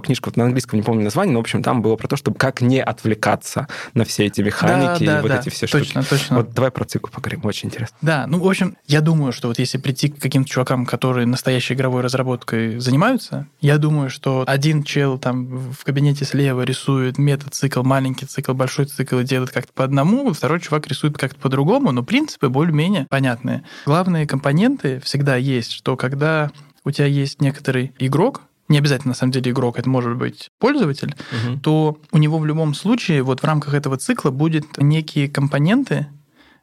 книжка, 0.03 0.29
вот 0.29 0.37
на 0.37 0.45
английском 0.45 0.79
не 0.79 0.83
помню 0.85 1.05
название, 1.05 1.33
но, 1.33 1.39
в 1.39 1.43
общем, 1.43 1.63
там 1.63 1.83
было 1.83 1.97
про 1.97 2.09
то, 2.09 2.17
чтобы 2.17 2.37
как 2.37 2.61
не 2.61 2.83
отвлекаться 2.83 3.69
на 3.95 4.05
все 4.05 4.27
эти 4.27 4.41
механики 4.41 5.05
Да, 5.05 5.13
да, 5.13 5.19
и 5.19 5.23
вот 5.23 5.29
да, 5.29 5.39
эти 5.41 5.49
все 5.49 5.67
точно, 5.67 6.03
штуки. 6.03 6.21
точно. 6.21 6.37
Вот 6.37 6.53
давай 6.53 6.71
про 6.71 6.85
цикл 6.85 7.09
поговорим, 7.09 7.41
очень 7.45 7.69
интересно. 7.69 7.97
Да, 8.03 8.27
ну, 8.27 8.41
в 8.41 8.49
общем, 8.49 8.77
я 8.87 9.01
думаю, 9.01 9.33
что 9.33 9.49
вот 9.49 9.59
если 9.59 9.79
прийти 9.79 10.09
к 10.09 10.21
каким-то 10.21 10.49
чувакам, 10.49 10.87
которые 10.87 11.27
настоящей 11.27 11.75
игровой 11.75 12.03
разработкой 12.03 12.79
занимаются, 12.79 13.47
я 13.61 13.79
думаю, 13.79 14.11
что 14.11 14.18
один 14.47 14.83
чел 14.83 15.19
там 15.19 15.73
в 15.73 15.85
кабинете 15.85 16.25
слева 16.25 16.63
рисует 16.63 17.19
метацикл, 17.19 17.83
маленький 17.83 18.27
цикл, 18.27 18.53
большой 18.53 18.87
цикл 18.87 19.19
и 19.19 19.25
делает 19.25 19.51
как-то 19.51 19.73
по 19.73 19.85
одному, 19.85 20.33
второй 20.33 20.61
чувак 20.61 20.87
рисует 20.87 21.17
как-то 21.19 21.41
по-другому, 21.41 21.93
но 21.93 22.03
принципы 22.03 22.49
более-менее 22.49 23.07
понятные. 23.09 23.65
Главные 23.87 24.27
компоненты 24.27 25.01
всегда 25.01 25.37
есть, 25.37 25.73
что 25.73 25.97
когда 25.97 26.51
у 26.85 26.91
тебя 26.91 27.07
есть 27.07 27.41
некоторый 27.41 27.93
игрок, 27.99 28.43
не 28.69 28.79
обязательно 28.79 29.13
на 29.13 29.15
самом 29.15 29.33
деле 29.33 29.51
игрок, 29.51 29.79
это 29.79 29.89
может 29.89 30.17
быть 30.17 30.51
пользователь, 30.59 31.15
то 31.63 31.99
у 32.13 32.19
него 32.19 32.39
в 32.39 32.47
любом 32.47 32.75
случае 32.75 33.23
вот 33.23 33.41
в 33.41 33.45
рамках 33.45 33.75
этого 33.75 33.97
цикла 33.97 34.31
будет 34.31 34.79
некие 34.79 35.29
компоненты, 35.29 36.09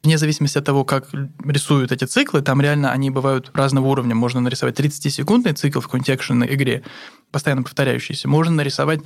вне 0.05 0.17
зависимости 0.17 0.57
от 0.57 0.65
того, 0.65 0.85
как 0.85 1.07
рисуют 1.43 1.91
эти 1.91 2.05
циклы, 2.05 2.41
там 2.41 2.61
реально 2.61 2.91
они 2.91 3.09
бывают 3.09 3.51
разного 3.53 3.87
уровня. 3.87 4.15
Можно 4.15 4.39
нарисовать 4.39 4.79
30-секундный 4.79 5.53
цикл 5.53 5.79
в 5.79 5.85
какой-нибудь 5.85 6.09
экшенной 6.11 6.53
игре, 6.55 6.83
постоянно 7.31 7.63
повторяющийся. 7.63 8.27
Можно 8.27 8.55
нарисовать 8.55 9.01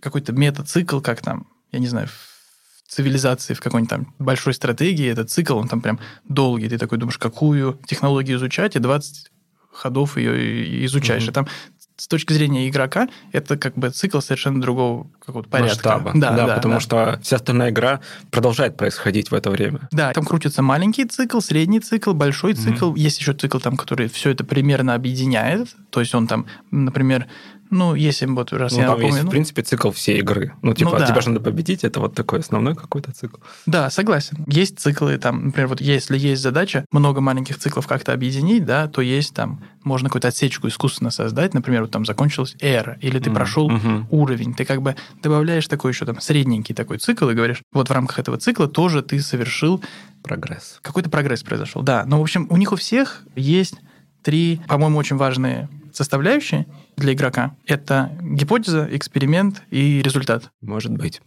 какой-то 0.00 0.32
метацикл, 0.32 1.00
как 1.00 1.20
там, 1.20 1.48
я 1.72 1.78
не 1.78 1.88
знаю, 1.88 2.08
в 2.08 2.92
цивилизации, 2.92 3.54
в 3.54 3.60
какой-нибудь 3.60 3.90
там 3.90 4.14
большой 4.18 4.54
стратегии, 4.54 5.06
этот 5.06 5.30
цикл, 5.30 5.58
он 5.58 5.68
там 5.68 5.80
прям 5.80 5.98
долгий. 6.24 6.68
Ты 6.68 6.78
такой 6.78 6.98
думаешь, 6.98 7.18
какую 7.18 7.78
технологию 7.86 8.38
изучать, 8.38 8.76
и 8.76 8.78
20 8.78 9.30
ходов 9.72 10.16
ее 10.16 10.86
изучаешь. 10.86 11.24
Мгм. 11.24 11.30
И 11.30 11.34
там 11.34 11.48
с 11.96 12.08
точки 12.08 12.32
зрения 12.32 12.68
игрока, 12.68 13.08
это 13.32 13.56
как 13.56 13.74
бы 13.74 13.90
цикл 13.90 14.20
совершенно 14.20 14.60
другого 14.60 15.06
какого-то 15.24 15.48
порядка. 15.48 15.74
Масштаба. 15.74 16.12
Да, 16.14 16.32
да, 16.32 16.46
да, 16.46 16.54
потому 16.56 16.74
да. 16.74 16.80
что 16.80 17.20
вся 17.22 17.36
остальная 17.36 17.70
игра 17.70 18.00
продолжает 18.30 18.76
происходить 18.76 19.30
в 19.30 19.34
это 19.34 19.50
время. 19.50 19.88
Да, 19.92 20.12
там 20.12 20.24
крутится 20.24 20.62
маленький 20.62 21.04
цикл, 21.06 21.40
средний 21.40 21.80
цикл, 21.80 22.12
большой 22.12 22.54
цикл. 22.54 22.94
Есть 22.94 23.20
еще 23.20 23.32
цикл, 23.32 23.58
там, 23.58 23.76
который 23.76 24.08
все 24.08 24.30
это 24.30 24.44
примерно 24.44 24.94
объединяет. 24.94 25.74
То 25.90 26.00
есть 26.00 26.14
он 26.14 26.26
там, 26.26 26.46
например, 26.70 27.26
ну, 27.70 27.94
если 27.94 28.26
вот 28.26 28.52
раз 28.52 28.72
Ну, 28.72 28.78
я 28.78 28.86
там 28.86 28.96
напомню... 28.96 29.08
есть, 29.08 29.22
в 29.22 29.24
ну, 29.24 29.30
принципе, 29.30 29.62
цикл 29.62 29.90
всей 29.90 30.18
игры. 30.18 30.52
Ну, 30.62 30.74
типа, 30.74 30.90
Ну, 30.92 30.98
да. 30.98 31.06
тебя 31.06 31.20
же 31.20 31.30
надо 31.30 31.40
победить, 31.40 31.84
это 31.84 32.00
вот 32.00 32.14
такой 32.14 32.40
основной 32.40 32.74
какой-то 32.74 33.12
цикл. 33.12 33.36
Да, 33.66 33.90
согласен. 33.90 34.44
Есть 34.46 34.78
циклы, 34.78 35.18
там, 35.18 35.46
например, 35.46 35.68
вот 35.68 35.80
если 35.80 36.18
есть 36.18 36.42
задача 36.42 36.84
много 36.92 37.20
маленьких 37.20 37.58
циклов 37.58 37.86
как-то 37.86 38.12
объединить, 38.12 38.64
да, 38.64 38.86
то 38.88 39.00
есть 39.00 39.34
там, 39.34 39.62
можно 39.84 40.08
какую-то 40.08 40.28
отсечку 40.28 40.68
искусственно 40.68 41.10
создать, 41.10 41.54
например, 41.54 41.82
вот 41.82 41.90
там 41.90 42.04
закончилась 42.04 42.56
эра, 42.60 42.98
или 43.00 43.18
ты 43.18 43.30
Мгм, 43.30 43.34
прошел 43.36 43.68
мгм. 43.70 44.06
уровень, 44.10 44.54
ты 44.54 44.64
как 44.64 44.82
бы 44.82 44.96
добавляешь 45.22 45.66
такой 45.68 45.92
еще 45.92 46.04
там 46.06 46.20
средненький 46.20 46.74
такой 46.74 46.98
цикл 46.98 47.28
и 47.28 47.34
говоришь, 47.34 47.62
вот 47.72 47.88
в 47.88 47.92
рамках 47.92 48.18
этого 48.18 48.36
цикла 48.38 48.68
тоже 48.68 49.02
ты 49.02 49.20
совершил 49.20 49.82
Прогресс. 50.22 50.78
какой-то 50.82 51.08
прогресс 51.10 51.42
произошел. 51.42 51.82
Да, 51.82 52.04
но, 52.06 52.18
в 52.18 52.22
общем, 52.22 52.46
у 52.50 52.56
них 52.56 52.72
у 52.72 52.76
всех 52.76 53.22
есть 53.36 53.74
три, 54.22 54.60
по-моему, 54.66 54.98
очень 54.98 55.16
важные 55.16 55.68
составляющие 55.96 56.66
для 56.96 57.14
игрока. 57.14 57.56
Это 57.64 58.10
гипотеза, 58.20 58.86
эксперимент 58.90 59.62
и 59.70 60.02
результат. 60.02 60.50
Может 60.60 60.92
быть. 60.92 61.22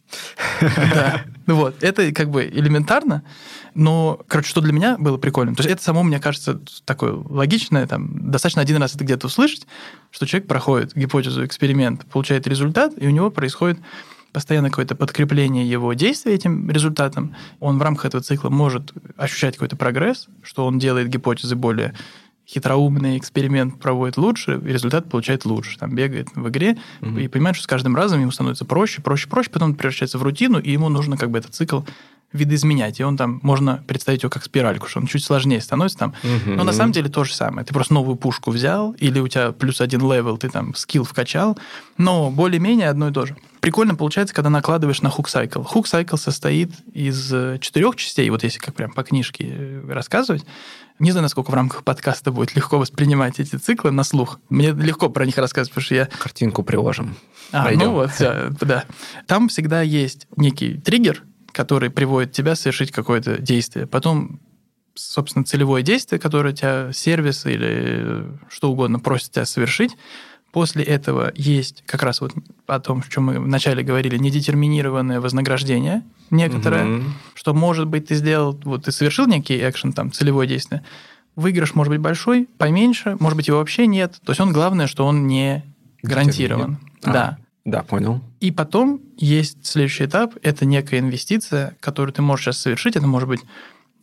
Да. 0.62 1.24
Ну 1.48 1.56
вот, 1.56 1.84
это 1.84 2.12
как 2.12 2.30
бы 2.30 2.46
элементарно, 2.46 3.24
но, 3.74 4.20
короче, 4.28 4.50
что 4.50 4.62
для 4.62 4.72
меня 4.72 4.98
было 5.00 5.18
прикольно, 5.18 5.56
то 5.56 5.64
есть 5.64 5.74
это 5.74 5.84
само, 5.84 6.04
мне 6.04 6.20
кажется, 6.20 6.62
такое 6.86 7.14
логичное, 7.14 7.88
там, 7.88 8.30
достаточно 8.30 8.62
один 8.62 8.78
раз 8.78 8.94
это 8.94 9.04
где-то 9.04 9.26
услышать, 9.26 9.66
что 10.12 10.28
человек 10.28 10.48
проходит 10.48 10.94
гипотезу, 10.96 11.44
эксперимент, 11.44 12.06
получает 12.06 12.46
результат, 12.46 12.94
и 12.98 13.08
у 13.08 13.10
него 13.10 13.32
происходит 13.32 13.80
постоянно 14.32 14.70
какое-то 14.70 14.94
подкрепление 14.96 15.68
его 15.68 15.94
действий 15.94 16.34
этим 16.34 16.70
результатом. 16.70 17.36
Он 17.60 17.80
в 17.80 17.82
рамках 17.82 18.06
этого 18.06 18.22
цикла 18.22 18.50
может 18.50 18.94
ощущать 19.18 19.56
какой-то 19.56 19.76
прогресс, 19.76 20.28
что 20.44 20.68
он 20.68 20.78
делает 20.78 21.08
гипотезы 21.08 21.56
более 21.56 21.96
хитроумный 22.50 23.18
эксперимент 23.18 23.80
проводит 23.80 24.18
лучше, 24.18 24.60
и 24.64 24.68
результат 24.74 25.10
получает 25.10 25.46
лучше. 25.46 25.78
Там 25.78 25.94
бегает 25.94 26.30
в 26.34 26.50
игре 26.50 26.78
Мгм. 27.02 27.20
и 27.20 27.28
понимает, 27.28 27.56
что 27.56 27.66
с 27.66 27.68
каждым 27.68 27.96
разом 27.96 28.20
ему 28.22 28.32
становится 28.32 28.66
проще, 28.66 29.02
проще, 29.02 29.28
проще, 29.30 29.50
потом 29.52 29.76
превращается 29.76 30.18
в 30.18 30.24
рутину, 30.24 30.60
и 30.60 30.72
ему 30.72 30.90
нужно 30.90 31.16
как 31.18 31.30
бы 31.30 31.38
этот 31.38 31.54
цикл 31.54 31.82
видоизменять. 32.32 33.00
И 33.00 33.04
он 33.04 33.18
там, 33.18 33.40
можно 33.42 33.84
представить 33.88 34.22
его 34.24 34.30
как 34.30 34.44
спиральку, 34.44 34.88
что 34.88 35.00
он 35.00 35.08
чуть 35.08 35.24
сложнее 35.24 35.62
становится 35.62 35.98
там. 35.98 36.14
Но 36.46 36.64
на 36.64 36.74
самом 36.74 36.92
деле 36.92 37.10
то 37.10 37.24
же 37.24 37.34
самое. 37.34 37.66
Ты 37.66 37.74
просто 37.74 37.94
новую 37.96 38.16
пушку 38.18 38.52
взял, 38.52 38.92
или 38.94 39.20
у 39.20 39.28
тебя 39.28 39.52
плюс 39.52 39.82
один 39.82 40.02
level, 40.02 40.38
ты 40.38 40.50
там 40.50 40.76
skill 40.76 41.04
вкачал, 41.04 41.58
но 41.98 42.30
более-менее 42.30 42.90
одно 42.90 43.10
и 43.10 43.12
то 43.12 43.26
же. 43.26 43.36
Прикольно 43.62 43.96
получается, 43.96 44.34
когда 44.34 44.50
накладываешь 44.50 45.02
на 45.02 45.10
hook 45.10 45.28
cycle. 45.28 45.64
Hook 45.64 45.88
cycle 45.88 46.16
состоит 46.16 46.72
из 46.94 47.34
э, 47.34 47.58
четырех 47.60 47.96
частей, 47.98 48.30
вот 48.30 48.44
если 48.44 48.60
как 48.60 48.76
прям 48.76 48.92
по 48.92 49.04
книжке 49.04 49.46
э, 49.50 49.92
рассказывать. 49.92 50.46
Не 51.00 51.12
знаю, 51.12 51.24
насколько 51.24 51.52
в 51.52 51.54
рамках 51.54 51.84
подкаста 51.84 52.32
будет 52.32 52.56
легко 52.56 52.78
воспринимать 52.78 53.40
эти 53.40 53.56
циклы 53.56 53.92
на 53.92 54.04
слух. 54.04 54.40
Мне 54.50 54.72
легко 54.72 55.10
про 55.10 55.26
них 55.26 55.38
рассказывать, 55.38 55.72
потому 55.72 55.86
что 55.86 55.96
я 55.96 56.06
Картинку 56.06 56.64
приложим. 56.64 57.16
а, 57.52 57.66
Найдем. 57.66 57.88
ну 57.88 57.92
вот, 57.94 58.12
всё, 58.12 58.50
да. 58.62 58.86
Там 59.28 59.48
всегда 59.50 59.82
есть 59.82 60.28
некий 60.36 60.76
триггер, 60.78 61.24
который 61.52 61.90
приводит 61.90 62.32
тебя 62.32 62.56
совершить 62.56 62.92
какое-то 62.92 63.40
действие. 63.40 63.88
Потом, 63.88 64.42
собственно, 64.94 65.46
целевое 65.46 65.84
действие, 65.84 66.20
которое 66.20 66.54
тебя 66.54 66.92
сервис 66.92 67.46
или 67.46 68.26
что 68.50 68.72
угодно 68.72 69.00
просит 69.00 69.32
тебя 69.32 69.46
совершить. 69.46 69.96
После 70.52 70.84
этого 70.84 71.32
есть 71.36 71.84
как 71.86 72.02
раз 72.04 72.22
вот 72.22 72.34
о 72.66 72.80
том, 72.80 73.04
о 73.06 73.12
чем 73.12 73.26
мы 73.26 73.40
вначале 73.40 73.84
говорили, 73.84 74.18
недетерминированное 74.18 75.22
вознаграждение 75.22 76.04
некоторое, 76.32 76.86
Мгм. 76.86 77.14
что, 77.36 77.54
может 77.54 77.88
быть, 77.88 78.08
ты 78.08 78.16
сделал, 78.16 78.60
вот 78.64 78.86
ты 78.86 78.92
совершил 78.92 79.28
некий 79.28 79.58
экшен, 79.58 79.94
там, 79.94 80.12
целевое 80.12 80.48
действие, 80.48 80.84
выигрыш 81.36 81.76
может 81.76 81.92
быть 81.92 82.02
большой, 82.02 82.48
поменьше, 82.58 83.16
может 83.20 83.36
быть, 83.38 83.48
его 83.48 83.60
вообще 83.60 83.86
нет. 83.88 84.20
То 84.26 84.32
есть 84.32 84.40
он, 84.42 84.52
главное, 84.52 84.88
что 84.88 85.06
он 85.06 85.28
не 85.28 85.64
гарантирован. 86.04 86.78
А, 87.04 87.12
Да. 87.14 87.38
Да, 87.66 87.84
понял. 87.84 88.22
И 88.40 88.52
потом 88.52 89.00
есть 89.18 89.66
следующий 89.66 90.06
этап, 90.06 90.34
это 90.42 90.66
некая 90.66 91.00
инвестиция, 91.00 91.76
которую 91.82 92.14
ты 92.14 92.22
можешь 92.24 92.46
сейчас 92.46 92.58
совершить. 92.60 92.96
Это 92.96 93.06
может 93.06 93.30
быть 93.30 93.42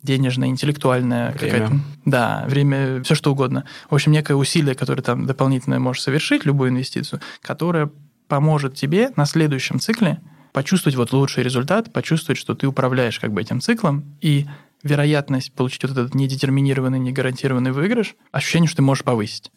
денежная, 0.03 0.49
интеллектуальная 0.49 1.33
какая-то. 1.33 1.79
Да, 2.05 2.45
время, 2.47 3.03
все 3.03 3.15
что 3.15 3.31
угодно. 3.31 3.65
В 3.89 3.95
общем, 3.95 4.11
некое 4.11 4.35
усилие, 4.35 4.75
которое 4.75 5.01
там 5.01 5.25
дополнительное 5.25 5.79
можешь 5.79 6.03
совершить, 6.03 6.45
любую 6.45 6.69
инвестицию, 6.69 7.21
которая 7.41 7.89
поможет 8.27 8.75
тебе 8.75 9.11
на 9.15 9.25
следующем 9.25 9.79
цикле 9.79 10.21
почувствовать 10.53 10.95
вот 10.95 11.13
лучший 11.13 11.43
результат, 11.43 11.93
почувствовать, 11.93 12.39
что 12.39 12.55
ты 12.55 12.67
управляешь 12.67 13.19
как 13.19 13.31
бы 13.31 13.41
этим 13.41 13.61
циклом, 13.61 14.17
и 14.21 14.47
вероятность 14.83 15.53
получить 15.53 15.83
вот 15.83 15.91
этот 15.91 16.15
недетерминированный, 16.15 16.99
негарантированный 16.99 17.71
выигрыш, 17.71 18.15
ощущение, 18.31 18.67
что 18.67 18.77
ты 18.77 18.81
можешь 18.81 19.03
повысить. 19.03 19.51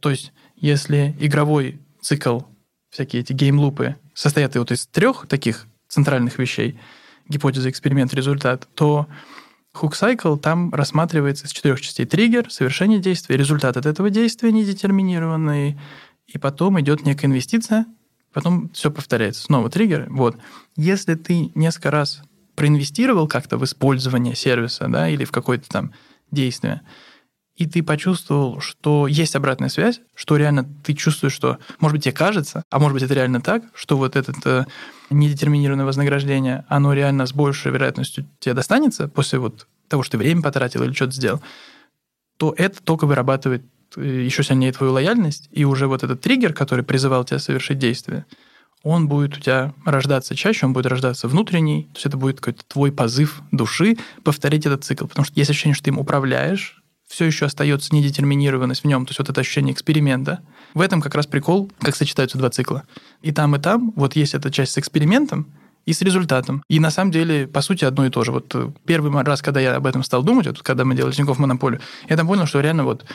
То 0.00 0.10
есть, 0.10 0.32
если 0.56 1.14
игровой 1.20 1.80
цикл, 2.00 2.40
всякие 2.90 3.20
эти 3.20 3.32
геймлупы, 3.32 3.96
состоят 4.14 4.56
вот 4.56 4.72
из 4.72 4.86
трех 4.86 5.26
таких 5.26 5.66
центральных 5.88 6.38
вещей, 6.38 6.78
гипотеза, 7.28 7.68
эксперимент, 7.68 8.14
результат, 8.14 8.68
то 8.74 9.06
Cycle 9.86 10.38
там 10.38 10.72
рассматривается 10.72 11.46
из 11.46 11.52
четырех 11.52 11.80
частей. 11.80 12.06
Триггер, 12.06 12.50
совершение 12.50 12.98
действия, 12.98 13.36
результат 13.36 13.76
от 13.76 13.86
этого 13.86 14.10
действия 14.10 14.52
недетерминированный, 14.52 15.78
и 16.26 16.38
потом 16.38 16.80
идет 16.80 17.04
некая 17.04 17.26
инвестиция, 17.26 17.86
потом 18.32 18.70
все 18.70 18.90
повторяется. 18.90 19.42
Снова 19.44 19.70
триггер. 19.70 20.06
Вот. 20.10 20.36
Если 20.76 21.14
ты 21.14 21.50
несколько 21.54 21.90
раз 21.90 22.22
проинвестировал 22.54 23.28
как-то 23.28 23.56
в 23.56 23.64
использование 23.64 24.34
сервиса, 24.34 24.88
да, 24.88 25.08
или 25.08 25.24
в 25.24 25.30
какое-то 25.30 25.68
там 25.68 25.92
действие, 26.30 26.82
и 27.58 27.66
ты 27.66 27.82
почувствовал, 27.82 28.60
что 28.60 29.08
есть 29.08 29.34
обратная 29.34 29.68
связь, 29.68 30.00
что 30.14 30.36
реально 30.36 30.64
ты 30.84 30.94
чувствуешь, 30.94 31.32
что, 31.32 31.58
может 31.80 31.96
быть, 31.96 32.04
тебе 32.04 32.14
кажется, 32.14 32.62
а 32.70 32.78
может 32.78 32.94
быть, 32.94 33.02
это 33.02 33.14
реально 33.14 33.40
так, 33.40 33.64
что 33.74 33.96
вот 33.96 34.14
это 34.14 34.32
э, 34.44 34.64
недетерминированное 35.10 35.84
вознаграждение, 35.84 36.64
оно 36.68 36.92
реально 36.92 37.26
с 37.26 37.32
большей 37.32 37.72
вероятностью 37.72 38.28
тебе 38.38 38.54
достанется 38.54 39.08
после 39.08 39.40
вот 39.40 39.66
того, 39.88 40.04
что 40.04 40.12
ты 40.12 40.18
время 40.18 40.40
потратил 40.40 40.84
или 40.84 40.92
что-то 40.92 41.12
сделал, 41.12 41.42
то 42.36 42.54
это 42.56 42.80
только 42.80 43.06
вырабатывает 43.06 43.64
э, 43.96 44.22
еще 44.24 44.44
сильнее 44.44 44.72
твою 44.72 44.92
лояльность, 44.92 45.48
и 45.50 45.64
уже 45.64 45.88
вот 45.88 46.04
этот 46.04 46.20
триггер, 46.20 46.54
который 46.54 46.84
призывал 46.84 47.24
тебя 47.24 47.40
совершить 47.40 47.78
действие, 47.80 48.24
он 48.84 49.08
будет 49.08 49.36
у 49.36 49.40
тебя 49.40 49.74
рождаться 49.84 50.36
чаще, 50.36 50.64
он 50.64 50.74
будет 50.74 50.86
рождаться 50.86 51.26
внутренний, 51.26 51.84
то 51.86 51.96
есть 51.96 52.06
это 52.06 52.16
будет 52.16 52.38
какой-то 52.38 52.62
твой 52.68 52.92
позыв 52.92 53.42
души 53.50 53.96
повторить 54.22 54.64
этот 54.64 54.84
цикл, 54.84 55.08
потому 55.08 55.24
что 55.24 55.34
есть 55.34 55.50
ощущение, 55.50 55.74
что 55.74 55.86
ты 55.86 55.90
им 55.90 55.98
управляешь, 55.98 56.77
все 57.08 57.24
еще 57.24 57.46
остается 57.46 57.94
недетерминированность 57.94 58.82
в 58.82 58.86
нем, 58.86 59.06
то 59.06 59.10
есть 59.10 59.18
вот 59.18 59.28
это 59.30 59.40
ощущение 59.40 59.72
эксперимента. 59.72 60.40
В 60.74 60.80
этом 60.80 61.00
как 61.00 61.14
раз 61.14 61.26
прикол, 61.26 61.70
как 61.80 61.96
сочетаются 61.96 62.38
два 62.38 62.50
цикла. 62.50 62.84
И 63.22 63.32
там, 63.32 63.56
и 63.56 63.58
там 63.58 63.92
вот 63.96 64.14
есть 64.14 64.34
эта 64.34 64.50
часть 64.50 64.72
с 64.72 64.78
экспериментом 64.78 65.48
и 65.86 65.94
с 65.94 66.02
результатом. 66.02 66.62
И 66.68 66.80
на 66.80 66.90
самом 66.90 67.10
деле, 67.10 67.46
по 67.46 67.62
сути, 67.62 67.86
одно 67.86 68.04
и 68.04 68.10
то 68.10 68.22
же. 68.22 68.30
Вот 68.30 68.54
э, 68.54 68.70
первый 68.84 69.10
раз, 69.22 69.40
когда 69.40 69.58
я 69.58 69.76
об 69.76 69.86
этом 69.86 70.04
стал 70.04 70.22
думать, 70.22 70.46
вот 70.46 70.62
когда 70.62 70.84
мы 70.84 70.94
делали 70.94 71.14
Тинькофф 71.14 71.38
Монополию, 71.38 71.80
я 72.10 72.16
там 72.16 72.26
понял, 72.26 72.46
что 72.46 72.60
реально 72.60 72.84
вот 72.84 73.06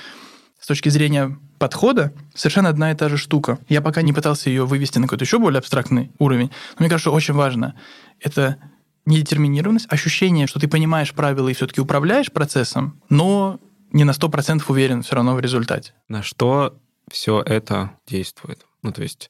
с 0.59 0.65
точки 0.65 0.89
зрения 0.89 1.37
подхода 1.59 2.13
совершенно 2.33 2.69
одна 2.69 2.91
и 2.91 2.95
та 2.95 3.09
же 3.09 3.17
штука. 3.17 3.59
Я 3.69 3.81
пока 3.81 4.01
не 4.01 4.11
пытался 4.11 4.49
ее 4.49 4.65
вывести 4.65 4.97
на 4.97 5.05
какой-то 5.05 5.23
еще 5.23 5.37
более 5.37 5.59
абстрактный 5.59 6.11
уровень, 6.17 6.49
но 6.77 6.77
мне 6.79 6.89
кажется, 6.89 7.11
очень 7.11 7.35
важно. 7.35 7.75
Это 8.19 8.57
недетерминированность, 9.05 9.85
ощущение, 9.89 10.47
что 10.47 10.59
ты 10.59 10.67
понимаешь 10.67 11.13
правила 11.13 11.49
и 11.49 11.53
все-таки 11.53 11.81
управляешь 11.81 12.31
процессом, 12.31 12.99
но 13.09 13.59
не 13.93 14.03
на 14.03 14.11
100% 14.11 14.63
уверен 14.67 15.03
все 15.03 15.15
равно 15.15 15.35
в 15.35 15.39
результате. 15.39 15.93
На 16.09 16.23
что 16.23 16.77
все 17.09 17.41
это 17.41 17.91
действует? 18.07 18.65
Ну, 18.81 18.91
то 18.91 19.03
есть 19.03 19.29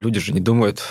люди 0.00 0.18
же 0.18 0.32
не 0.32 0.40
думают, 0.40 0.82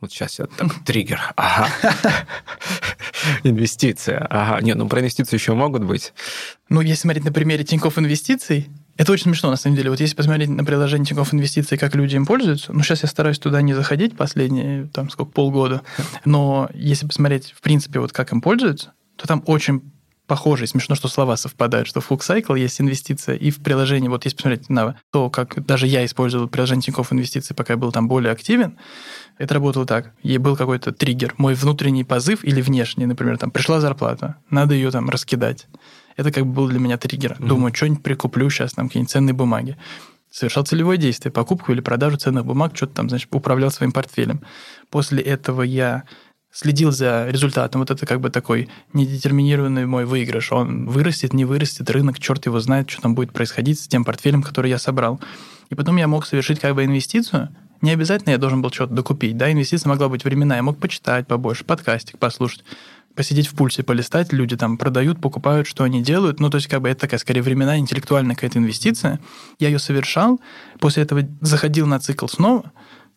вот 0.00 0.12
сейчас 0.12 0.38
я 0.38 0.46
так, 0.46 0.72
триггер, 0.84 1.20
ага, 1.36 1.68
инвестиция, 3.42 4.26
ага. 4.30 4.60
Не, 4.60 4.74
ну 4.74 4.88
про 4.88 5.00
инвестиции 5.00 5.36
еще 5.36 5.54
могут 5.54 5.84
быть. 5.84 6.12
Ну, 6.68 6.80
если 6.80 7.02
смотреть 7.02 7.24
на 7.24 7.32
примере 7.32 7.64
Тинькофф 7.64 7.98
Инвестиций, 7.98 8.68
это 8.98 9.12
очень 9.12 9.24
смешно, 9.24 9.50
на 9.50 9.56
самом 9.56 9.76
деле. 9.76 9.90
Вот 9.90 10.00
если 10.00 10.14
посмотреть 10.14 10.50
на 10.50 10.64
приложение 10.64 11.06
Тинькофф 11.06 11.32
Инвестиций, 11.32 11.78
как 11.78 11.94
люди 11.94 12.16
им 12.16 12.26
пользуются, 12.26 12.72
ну, 12.72 12.82
сейчас 12.82 13.02
я 13.02 13.08
стараюсь 13.08 13.38
туда 13.38 13.62
не 13.62 13.72
заходить 13.72 14.16
последние, 14.16 14.88
там, 14.88 15.08
сколько, 15.08 15.32
полгода, 15.32 15.82
но 16.24 16.68
если 16.74 17.06
посмотреть, 17.06 17.52
в 17.52 17.62
принципе, 17.62 18.00
вот 18.00 18.12
как 18.12 18.32
им 18.32 18.42
пользуются, 18.42 18.92
то 19.16 19.26
там 19.26 19.42
очень 19.46 19.82
похоже, 20.32 20.64
и 20.64 20.66
смешно, 20.66 20.94
что 20.94 21.08
слова 21.08 21.36
совпадают, 21.36 21.86
что 21.86 22.00
в 22.00 22.10
Hook 22.10 22.20
Cycle 22.20 22.58
есть 22.58 22.80
инвестиция, 22.80 23.34
и 23.34 23.50
в 23.50 23.58
приложении, 23.62 24.08
вот 24.08 24.24
если 24.24 24.36
посмотреть 24.36 24.70
на 24.70 24.96
то, 25.10 25.28
как 25.28 25.62
даже 25.66 25.86
я 25.86 26.06
использовал 26.06 26.48
приложение 26.48 26.80
Тинькофф 26.80 27.12
Инвестиций, 27.12 27.54
пока 27.54 27.74
я 27.74 27.76
был 27.76 27.92
там 27.92 28.08
более 28.08 28.32
активен, 28.32 28.78
это 29.36 29.52
работало 29.52 29.84
так. 29.84 30.14
И 30.22 30.38
был 30.38 30.56
какой-то 30.56 30.90
триггер, 30.92 31.34
мой 31.36 31.52
внутренний 31.52 32.04
позыв 32.04 32.44
или 32.44 32.62
внешний, 32.62 33.04
например, 33.04 33.36
там 33.36 33.50
пришла 33.50 33.78
зарплата, 33.80 34.36
надо 34.48 34.74
ее 34.74 34.90
там 34.90 35.10
раскидать. 35.10 35.66
Это 36.16 36.32
как 36.32 36.46
бы 36.46 36.52
был 36.54 36.68
для 36.68 36.78
меня 36.78 36.96
триггер. 36.96 37.36
Мгм. 37.38 37.48
Думаю, 37.48 37.74
что-нибудь 37.74 38.02
прикуплю 38.02 38.48
сейчас, 38.48 38.72
там 38.72 38.88
какие-нибудь 38.88 39.10
ценные 39.10 39.34
бумаги. 39.34 39.76
совершал 40.30 40.64
целевое 40.64 40.96
действие, 40.96 41.30
покупку 41.30 41.72
или 41.72 41.82
продажу 41.82 42.16
ценных 42.16 42.46
бумаг, 42.46 42.74
что-то 42.74 42.94
там, 42.94 43.10
значит, 43.10 43.28
управлял 43.32 43.70
своим 43.70 43.92
портфелем. 43.92 44.40
После 44.88 45.20
этого 45.20 45.60
я 45.60 46.04
следил 46.52 46.92
за 46.92 47.26
результатом. 47.28 47.80
Вот 47.80 47.90
это 47.90 48.06
как 48.06 48.20
бы 48.20 48.30
такой 48.30 48.68
недетерминированный 48.92 49.86
мой 49.86 50.04
выигрыш. 50.04 50.52
Он 50.52 50.86
вырастет, 50.86 51.32
не 51.32 51.44
вырастет, 51.44 51.90
рынок, 51.90 52.18
черт 52.18 52.46
его 52.46 52.60
знает, 52.60 52.90
что 52.90 53.02
там 53.02 53.14
будет 53.14 53.32
происходить 53.32 53.80
с 53.80 53.88
тем 53.88 54.04
портфелем, 54.04 54.42
который 54.42 54.70
я 54.70 54.78
собрал. 54.78 55.20
И 55.70 55.74
потом 55.74 55.96
я 55.96 56.06
мог 56.06 56.26
совершить 56.26 56.60
как 56.60 56.74
бы 56.74 56.84
инвестицию, 56.84 57.48
не 57.80 57.90
обязательно 57.90 58.30
я 58.30 58.38
должен 58.38 58.62
был 58.62 58.70
что-то 58.70 58.94
докупить, 58.94 59.36
да, 59.36 59.50
инвестиция 59.50 59.90
могла 59.90 60.08
быть 60.08 60.24
временная, 60.24 60.58
я 60.58 60.62
мог 60.62 60.78
почитать 60.78 61.26
побольше, 61.26 61.64
подкастик 61.64 62.16
послушать, 62.16 62.62
посидеть 63.14 63.48
в 63.48 63.54
пульсе, 63.54 63.82
полистать, 63.82 64.32
люди 64.32 64.56
там 64.56 64.78
продают, 64.78 65.20
покупают, 65.20 65.66
что 65.66 65.84
они 65.84 66.02
делают. 66.02 66.40
Ну, 66.40 66.48
то 66.48 66.56
есть, 66.56 66.68
как 66.68 66.80
бы 66.80 66.88
это 66.88 67.00
такая, 67.02 67.18
скорее, 67.18 67.42
временная, 67.42 67.78
интеллектуальная 67.78 68.34
какая-то 68.34 68.58
инвестиция. 68.58 69.20
Я 69.58 69.68
ее 69.68 69.78
совершал, 69.78 70.40
после 70.78 71.02
этого 71.02 71.22
заходил 71.40 71.86
на 71.86 71.98
цикл 72.00 72.26
снова, 72.26 72.70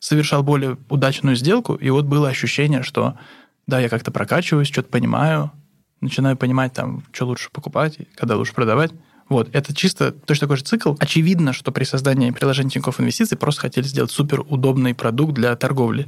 совершал 0.06 0.44
более 0.44 0.78
удачную 0.88 1.36
сделку, 1.36 1.74
и 1.74 1.89
вот 1.89 2.06
было 2.06 2.30
ощущение, 2.30 2.84
что 2.84 3.18
да, 3.65 3.80
я 3.80 3.89
как-то 3.89 4.12
прокачиваюсь, 4.12 4.68
что-то 4.68 4.89
понимаю, 4.89 5.52
начинаю 6.00 6.38
понимать, 6.38 6.74
там, 6.74 7.04
что 7.12 7.26
лучше 7.26 7.50
покупать, 7.52 7.98
когда 8.13 8.36
лучше 8.36 8.54
продавать. 8.54 8.91
Вот, 9.30 9.50
это 9.54 9.74
чисто 9.74 10.12
точно 10.12 10.41
такой 10.41 10.58
же 10.58 10.63
цикл. 10.63 10.94
Очевидно, 11.00 11.54
что 11.54 11.72
при 11.72 11.86
создании 11.86 12.30
приложения 12.30 12.70
Тинькофф 12.70 13.00
Инвестиций 13.02 13.36
просто 13.36 13.62
хотели 13.62 13.86
сделать 13.86 14.12
супер 14.12 14.41
удобный 14.48 14.94
продукт 14.94 15.34
для 15.34 15.56
торговли. 15.56 16.08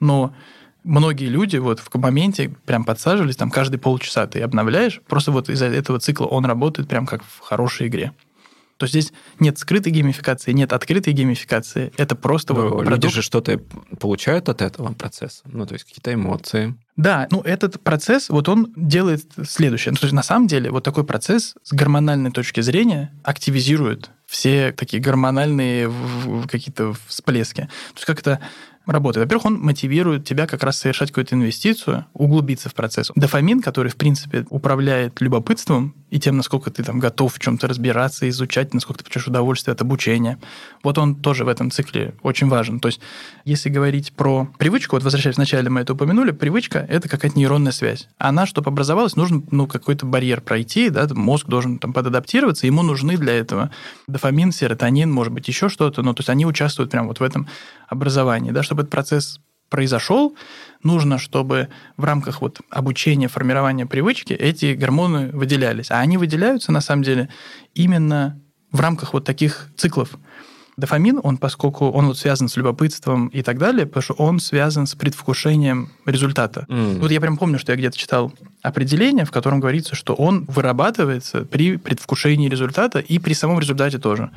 Но 0.00 0.34
многие 0.82 1.26
люди 1.26 1.58
вот 1.58 1.78
в 1.78 1.94
моменте 1.94 2.52
прям 2.64 2.82
подсаживались, 2.82 3.36
там 3.36 3.52
каждые 3.52 3.78
полчаса 3.78 4.26
ты 4.26 4.40
обновляешь, 4.40 5.00
просто 5.06 5.30
вот 5.30 5.48
из-за 5.48 5.66
этого 5.66 6.00
цикла 6.00 6.26
он 6.26 6.46
работает 6.46 6.88
прям 6.88 7.06
как 7.06 7.22
в 7.22 7.38
хорошей 7.38 7.86
игре. 7.86 8.12
То 8.76 8.84
есть 8.84 8.92
здесь 8.92 9.12
нет 9.40 9.58
скрытой 9.58 9.92
геймификации, 9.92 10.52
нет 10.52 10.72
открытой 10.72 11.12
геймификации. 11.12 11.92
Это 11.96 12.14
просто 12.14 12.54
Ну, 12.54 12.68
вот 12.68 12.80
люди 12.80 12.86
продукт. 12.88 13.14
же 13.14 13.22
что-то 13.22 13.58
получают 13.98 14.48
от 14.48 14.62
этого 14.62 14.92
процесса. 14.92 15.42
Ну, 15.46 15.66
то 15.66 15.74
есть 15.74 15.84
какие-то 15.84 16.12
эмоции. 16.12 16.74
Да, 16.96 17.26
ну 17.30 17.40
этот 17.42 17.80
процесс, 17.82 18.28
вот 18.28 18.48
он 18.48 18.72
делает 18.76 19.30
следующее. 19.46 19.92
Ну, 19.92 19.96
то 19.96 20.04
есть 20.06 20.14
на 20.14 20.22
самом 20.22 20.46
деле 20.46 20.70
вот 20.70 20.84
такой 20.84 21.04
процесс 21.04 21.54
с 21.62 21.72
гормональной 21.72 22.30
точки 22.30 22.60
зрения 22.60 23.12
активизирует 23.22 24.10
все 24.26 24.72
такие 24.72 25.00
гормональные 25.02 25.92
какие-то 26.50 26.94
всплески. 27.06 27.62
То 27.62 27.94
есть 27.96 28.04
как 28.06 28.20
это 28.20 28.40
работает? 28.86 29.26
Во-первых, 29.26 29.46
он 29.46 29.60
мотивирует 29.60 30.24
тебя 30.24 30.46
как 30.46 30.62
раз 30.62 30.78
совершать 30.78 31.10
какую-то 31.10 31.34
инвестицию, 31.34 32.06
углубиться 32.14 32.68
в 32.68 32.74
процесс. 32.74 33.10
Дофамин, 33.14 33.60
который, 33.60 33.90
в 33.90 33.96
принципе, 33.96 34.46
управляет 34.50 35.20
любопытством 35.20 35.94
и 36.10 36.20
тем, 36.20 36.36
насколько 36.36 36.70
ты 36.70 36.84
там 36.84 36.98
готов 37.00 37.34
в 37.34 37.38
чем-то 37.38 37.66
разбираться, 37.66 38.28
изучать, 38.28 38.72
насколько 38.72 38.98
ты 38.98 39.04
получаешь 39.04 39.26
удовольствие 39.26 39.72
от 39.72 39.80
обучения. 39.82 40.38
Вот 40.82 40.98
он 40.98 41.16
тоже 41.16 41.44
в 41.44 41.48
этом 41.48 41.70
цикле 41.70 42.14
очень 42.22 42.48
важен. 42.48 42.78
То 42.78 42.88
есть, 42.88 43.00
если 43.44 43.68
говорить 43.68 44.12
про 44.12 44.48
привычку, 44.58 44.96
вот 44.96 45.02
возвращаясь 45.02 45.36
вначале 45.36 45.68
мы 45.68 45.80
это 45.80 45.94
упомянули, 45.94 46.30
привычка– 46.30 46.78
это 46.88 47.08
какая-то 47.08 47.38
нейронная 47.38 47.72
связь. 47.72 48.08
Она, 48.18 48.46
чтобы 48.46 48.70
образовалась, 48.70 49.16
нужно 49.16 49.42
ну, 49.50 49.66
какой-то 49.66 50.06
барьер 50.06 50.40
пройти, 50.40 50.90
да, 50.90 51.08
мозг 51.10 51.48
должен 51.48 51.78
там 51.78 51.92
подадаптироваться, 51.92 52.66
ему 52.66 52.82
нужны 52.82 53.16
для 53.16 53.32
этого 53.32 53.70
дофамин, 54.06 54.52
серотонин, 54.52 55.10
может 55.10 55.32
быть, 55.32 55.48
еще 55.48 55.68
что-то, 55.68 56.02
ну, 56.02 56.14
то 56.14 56.20
есть 56.20 56.30
они 56.30 56.46
участвуют 56.46 56.90
прямо 56.90 57.08
вот 57.08 57.20
в 57.20 57.22
этом 57.22 57.48
образовании, 57.88 58.50
да, 58.50 58.62
чтобы 58.62 58.75
этот 58.80 58.90
процесс 58.90 59.40
произошел, 59.68 60.36
нужно, 60.82 61.18
чтобы 61.18 61.68
в 61.96 62.04
рамках 62.04 62.40
вот 62.40 62.60
обучения, 62.70 63.28
формирования 63.28 63.86
привычки 63.86 64.32
эти 64.32 64.74
гормоны 64.74 65.30
выделялись. 65.32 65.90
А 65.90 65.98
они 66.00 66.18
выделяются, 66.18 66.72
на 66.72 66.80
самом 66.80 67.02
деле, 67.02 67.28
именно 67.74 68.40
в 68.70 68.80
рамках 68.80 69.12
вот 69.12 69.24
таких 69.24 69.68
циклов. 69.76 70.10
Дофамин, 70.76 71.20
он, 71.22 71.38
поскольку 71.38 71.88
он 71.88 72.06
вот 72.06 72.18
связан 72.18 72.48
с 72.48 72.56
любопытством 72.56 73.28
и 73.28 73.42
так 73.42 73.56
далее, 73.58 73.86
потому 73.86 74.02
что 74.02 74.12
он 74.14 74.40
связан 74.40 74.86
с 74.86 74.94
предвкушением 74.94 75.90
результата. 76.04 76.66
М. 76.68 77.00
Вот 77.00 77.10
я 77.10 77.20
прям 77.20 77.38
помню, 77.38 77.58
что 77.58 77.72
я 77.72 77.78
где-то 77.78 77.96
читал 77.96 78.30
определение, 78.62 79.24
в 79.24 79.30
котором 79.30 79.58
говорится, 79.58 79.94
что 79.94 80.12
он 80.12 80.44
вырабатывается 80.44 81.46
при 81.46 81.78
предвкушении 81.78 82.50
результата 82.50 82.98
и 82.98 83.18
при 83.18 83.32
самом 83.32 83.58
результате 83.58 83.98
тоже. 83.98 84.30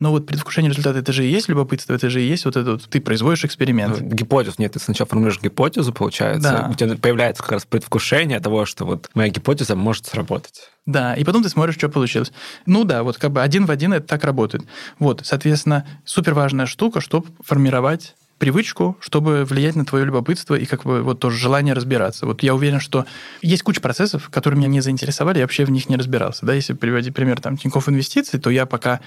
Но 0.00 0.10
вот 0.12 0.26
предвкушение 0.26 0.70
результата, 0.70 0.98
это 0.98 1.12
же 1.12 1.26
и 1.26 1.30
есть 1.30 1.48
любопытство, 1.48 1.92
это 1.92 2.08
же 2.08 2.22
и 2.22 2.26
есть 2.26 2.44
вот 2.44 2.56
это 2.56 2.72
вот, 2.72 2.84
ты 2.88 3.00
производишь 3.00 3.44
эксперимент. 3.44 4.00
Ну, 4.00 4.08
Гипотез 4.08 4.58
нет, 4.58 4.72
ты 4.72 4.78
сначала 4.78 5.08
формулируешь 5.08 5.40
гипотезу, 5.42 5.92
получается, 5.92 6.40
Да. 6.66 6.68
у 6.70 6.74
тебя 6.74 6.96
появляется 6.96 7.42
как 7.42 7.52
раз 7.52 7.64
предвкушение 7.66 8.38
того, 8.40 8.64
что 8.64 8.84
вот 8.84 9.10
моя 9.14 9.28
гипотеза 9.30 9.74
может 9.74 10.06
сработать. 10.06 10.70
Да, 10.86 11.14
и 11.14 11.24
потом 11.24 11.42
ты 11.42 11.48
смотришь, 11.48 11.74
что 11.74 11.88
получилось. 11.88 12.32
Ну 12.64 12.84
да, 12.84 13.02
вот 13.02 13.18
как 13.18 13.32
бы 13.32 13.42
один 13.42 13.66
в 13.66 13.70
один 13.70 13.92
это 13.92 14.06
так 14.06 14.24
работает. 14.24 14.64
Вот, 14.98 15.22
соответственно, 15.24 15.86
супер 16.04 16.32
важная 16.34 16.66
штука, 16.66 17.00
чтобы 17.00 17.26
формировать 17.44 18.14
привычку, 18.38 18.96
чтобы 19.00 19.44
влиять 19.44 19.74
на 19.74 19.84
твое 19.84 20.04
любопытство 20.04 20.54
и 20.54 20.64
как 20.64 20.84
бы 20.84 21.02
вот 21.02 21.18
тоже 21.18 21.36
желание 21.38 21.74
разбираться. 21.74 22.24
Вот 22.24 22.42
я 22.44 22.54
уверен, 22.54 22.78
что 22.78 23.04
есть 23.42 23.64
куча 23.64 23.80
процессов, 23.80 24.28
которые 24.30 24.58
меня 24.58 24.68
не 24.68 24.80
заинтересовали, 24.80 25.38
я 25.38 25.44
вообще 25.44 25.64
в 25.64 25.70
них 25.72 25.88
не 25.88 25.96
разбирался. 25.96 26.46
Да, 26.46 26.54
если 26.54 26.72
приводить 26.72 27.14
пример 27.14 27.40
там 27.40 27.56
Тинькофф 27.56 27.88
инвестиций, 27.88 28.38
то 28.38 28.48
я 28.50 28.64
пока 28.64 29.00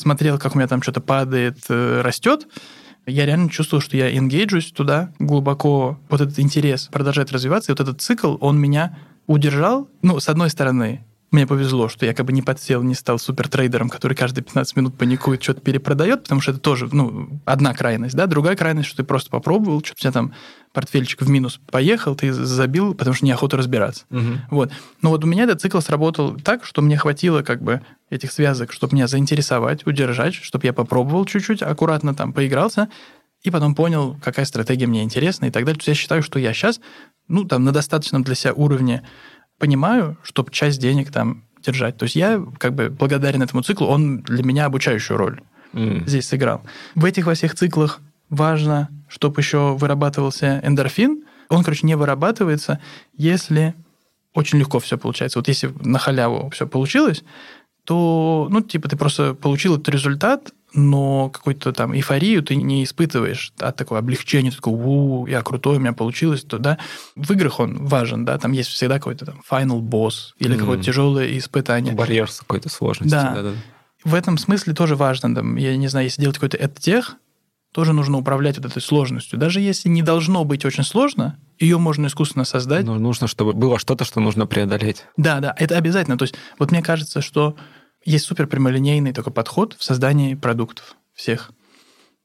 смотрел, 0.00 0.38
как 0.38 0.54
у 0.54 0.58
меня 0.58 0.66
там 0.66 0.82
что-то 0.82 1.00
падает, 1.00 1.58
э, 1.68 2.00
растет, 2.02 2.48
я 3.06 3.26
реально 3.26 3.50
чувствовал, 3.50 3.80
что 3.80 3.96
я 3.96 4.16
энгейджусь 4.16 4.72
туда 4.72 5.12
глубоко. 5.18 5.98
Вот 6.08 6.20
этот 6.20 6.38
интерес 6.38 6.88
продолжает 6.92 7.32
развиваться, 7.32 7.70
и 7.70 7.74
вот 7.74 7.80
этот 7.80 8.00
цикл, 8.00 8.36
он 8.40 8.58
меня 8.58 8.98
удержал. 9.26 9.88
Ну, 10.02 10.20
с 10.20 10.28
одной 10.28 10.50
стороны, 10.50 11.04
мне 11.30 11.46
повезло, 11.46 11.88
что 11.88 12.06
я 12.06 12.14
как 12.14 12.26
бы 12.26 12.32
не 12.32 12.42
подсел, 12.42 12.82
не 12.82 12.94
стал 12.94 13.18
супертрейдером, 13.18 13.88
который 13.88 14.14
каждые 14.14 14.42
15 14.44 14.76
минут 14.76 14.98
паникует, 14.98 15.42
что-то 15.42 15.60
перепродает, 15.60 16.24
потому 16.24 16.40
что 16.40 16.50
это 16.50 16.60
тоже, 16.60 16.88
ну, 16.90 17.40
одна 17.44 17.72
крайность, 17.72 18.16
да, 18.16 18.26
другая 18.26 18.56
крайность, 18.56 18.88
что 18.88 18.98
ты 18.98 19.04
просто 19.04 19.30
попробовал, 19.30 19.80
что-то 19.80 19.98
у 19.98 20.00
тебя 20.00 20.12
там 20.12 20.34
портфельчик 20.72 21.22
в 21.22 21.28
минус 21.28 21.60
поехал, 21.70 22.14
ты 22.14 22.32
забил, 22.32 22.94
потому 22.94 23.14
что 23.14 23.26
неохота 23.26 23.56
разбираться. 23.56 24.04
Вот. 24.50 24.72
Но 25.02 25.10
вот 25.10 25.24
у 25.24 25.26
меня 25.26 25.44
этот 25.44 25.60
цикл 25.60 25.80
сработал 25.80 26.36
так, 26.36 26.64
что 26.64 26.82
мне 26.82 26.96
хватило 26.96 27.42
как 27.42 27.62
бы 27.62 27.82
этих 28.08 28.32
связок, 28.32 28.72
чтобы 28.72 28.94
меня 28.94 29.06
заинтересовать, 29.06 29.86
удержать, 29.86 30.34
чтобы 30.34 30.66
я 30.66 30.72
попробовал 30.72 31.24
чуть-чуть, 31.26 31.62
аккуратно 31.62 32.14
там 32.14 32.32
поигрался, 32.32 32.88
и 33.42 33.50
потом 33.50 33.74
понял, 33.74 34.16
какая 34.22 34.44
стратегия 34.44 34.86
мне 34.86 35.02
интересна 35.02 35.46
и 35.46 35.50
так 35.50 35.64
далее. 35.64 35.76
То 35.76 35.80
есть 35.80 35.88
я 35.88 35.94
считаю, 35.94 36.22
что 36.22 36.38
я 36.38 36.52
сейчас, 36.52 36.80
ну, 37.28 37.44
там, 37.44 37.64
на 37.64 37.72
достаточном 37.72 38.22
для 38.22 38.34
себя 38.34 38.52
уровне 38.52 39.02
понимаю, 39.60 40.16
чтобы 40.24 40.50
часть 40.50 40.80
денег 40.80 41.12
там 41.12 41.44
держать. 41.64 41.96
То 41.96 42.04
есть 42.04 42.16
я 42.16 42.42
как 42.58 42.74
бы 42.74 42.88
благодарен 42.90 43.42
этому 43.42 43.62
циклу, 43.62 43.86
он 43.86 44.22
для 44.22 44.42
меня 44.42 44.64
обучающую 44.64 45.16
роль 45.16 45.40
М. 45.74 46.04
здесь 46.06 46.26
сыграл. 46.26 46.62
В 46.96 47.04
этих 47.04 47.26
во 47.26 47.34
всех 47.34 47.54
циклах 47.54 48.00
важно, 48.30 48.88
чтобы 49.08 49.40
еще 49.40 49.76
вырабатывался 49.76 50.60
эндорфин. 50.64 51.24
Он, 51.48 51.62
короче, 51.62 51.86
не 51.86 51.96
вырабатывается, 51.96 52.80
если 53.16 53.74
очень 54.34 54.58
легко 54.58 54.78
все 54.78 54.96
получается. 54.96 55.38
Вот 55.38 55.48
если 55.48 55.72
на 55.80 55.98
халяву 55.98 56.48
все 56.50 56.66
получилось, 56.66 57.22
то, 57.84 58.46
ну, 58.50 58.60
типа, 58.62 58.88
ты 58.88 58.96
просто 58.96 59.34
получил 59.34 59.74
этот 59.74 59.88
результат, 59.88 60.52
но 60.72 61.30
какую-то 61.30 61.72
там 61.72 61.94
эйфорию 61.94 62.42
ты 62.42 62.56
не 62.56 62.84
испытываешь, 62.84 63.52
да, 63.58 63.72
такое 63.72 63.98
облегчение, 63.98 64.50
ты 64.50 64.56
такой, 64.58 64.74
у, 64.74 65.26
я 65.26 65.42
крутой, 65.42 65.76
у 65.76 65.80
меня 65.80 65.92
получилось, 65.92 66.42
то, 66.42 66.58
да. 66.58 66.78
В 67.16 67.30
играх 67.32 67.60
он 67.60 67.84
важен, 67.86 68.24
да, 68.24 68.38
там 68.38 68.52
есть 68.52 68.70
всегда 68.70 68.94
какой-то 68.96 69.26
там 69.26 69.40
final 69.50 69.80
boss 69.80 70.32
или 70.38 70.52
Мгм. 70.52 70.60
какое-то 70.60 70.84
тяжелое 70.84 71.36
испытание. 71.38 71.94
Барьер 71.94 72.30
с 72.30 72.40
какой-то 72.40 72.68
сложностью. 72.68 73.18
Да. 73.20 73.34
Да-да. 73.34 73.52
В 74.04 74.14
этом 74.14 74.38
смысле 74.38 74.72
тоже 74.74 74.96
важно, 74.96 75.34
там, 75.34 75.56
я 75.56 75.76
не 75.76 75.88
знаю, 75.88 76.06
если 76.06 76.22
делать 76.22 76.36
какой-то 76.36 76.56
эдтех, 76.56 77.16
тоже 77.72 77.92
нужно 77.92 78.18
управлять 78.18 78.56
вот 78.56 78.66
этой 78.66 78.82
сложностью. 78.82 79.38
Даже 79.38 79.60
если 79.60 79.88
не 79.88 80.02
должно 80.02 80.44
быть 80.44 80.64
очень 80.64 80.82
сложно, 80.82 81.38
ее 81.58 81.78
можно 81.78 82.06
искусственно 82.06 82.44
создать. 82.44 82.84
Ну, 82.84 82.98
нужно, 82.98 83.28
чтобы 83.28 83.52
было 83.52 83.78
что-то, 83.78 84.04
что 84.04 84.18
нужно 84.20 84.46
преодолеть. 84.46 85.04
Да, 85.16 85.38
да, 85.40 85.54
это 85.56 85.76
обязательно. 85.76 86.18
То 86.18 86.24
есть 86.24 86.34
вот 86.58 86.72
мне 86.72 86.82
кажется, 86.82 87.20
что 87.20 87.54
есть 88.04 88.24
супер 88.26 88.46
прямолинейный 88.46 89.12
такой 89.12 89.32
подход 89.32 89.76
в 89.78 89.84
создании 89.84 90.34
продуктов 90.34 90.96
всех. 91.14 91.50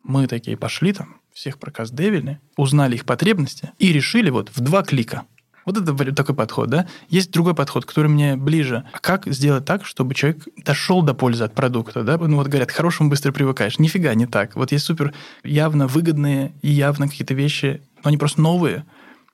Мы 0.04 0.28
такие 0.28 0.56
пошли 0.58 0.94
там, 0.94 1.18
всех 1.34 1.58
проказдевили, 1.58 2.40
узнали 2.58 2.96
их 2.96 3.06
потребности 3.06 3.72
и 3.78 3.92
решили 3.92 4.30
вот 4.30 4.52
в 4.56 4.60
два 4.62 4.84
клика. 4.84 5.24
Вот 5.66 5.78
это 5.78 6.14
такой 6.14 6.36
подход, 6.36 6.70
да? 6.70 6.88
Есть 7.10 7.32
другой 7.32 7.56
подход, 7.56 7.86
который 7.86 8.08
мне 8.08 8.36
ближе. 8.36 8.88
А 8.94 9.00
как 9.00 9.26
сделать 9.26 9.66
так, 9.66 9.84
чтобы 9.84 10.14
человек 10.14 10.48
дошел 10.64 11.02
до 11.02 11.16
пользы 11.16 11.44
от 11.44 11.56
продукта, 11.56 12.04
да? 12.04 12.20
Ну 12.20 12.36
вот 12.38 12.48
говорят, 12.48 12.72
к 12.72 12.76
хорошему 12.76 13.10
быстро 13.10 13.32
привыкаешь. 13.32 13.80
Нифига 13.80 14.14
не 14.14 14.28
так. 14.28 14.56
Вот 14.56 14.72
есть 14.72 14.86
супер 14.86 15.14
явно 15.44 15.88
выгодные 15.88 16.54
и 16.62 16.70
явно 16.70 17.08
какие-то 17.08 17.34
вещи, 17.34 17.82
но 18.04 18.10
они 18.10 18.18
просто 18.18 18.42
новые. 18.42 18.86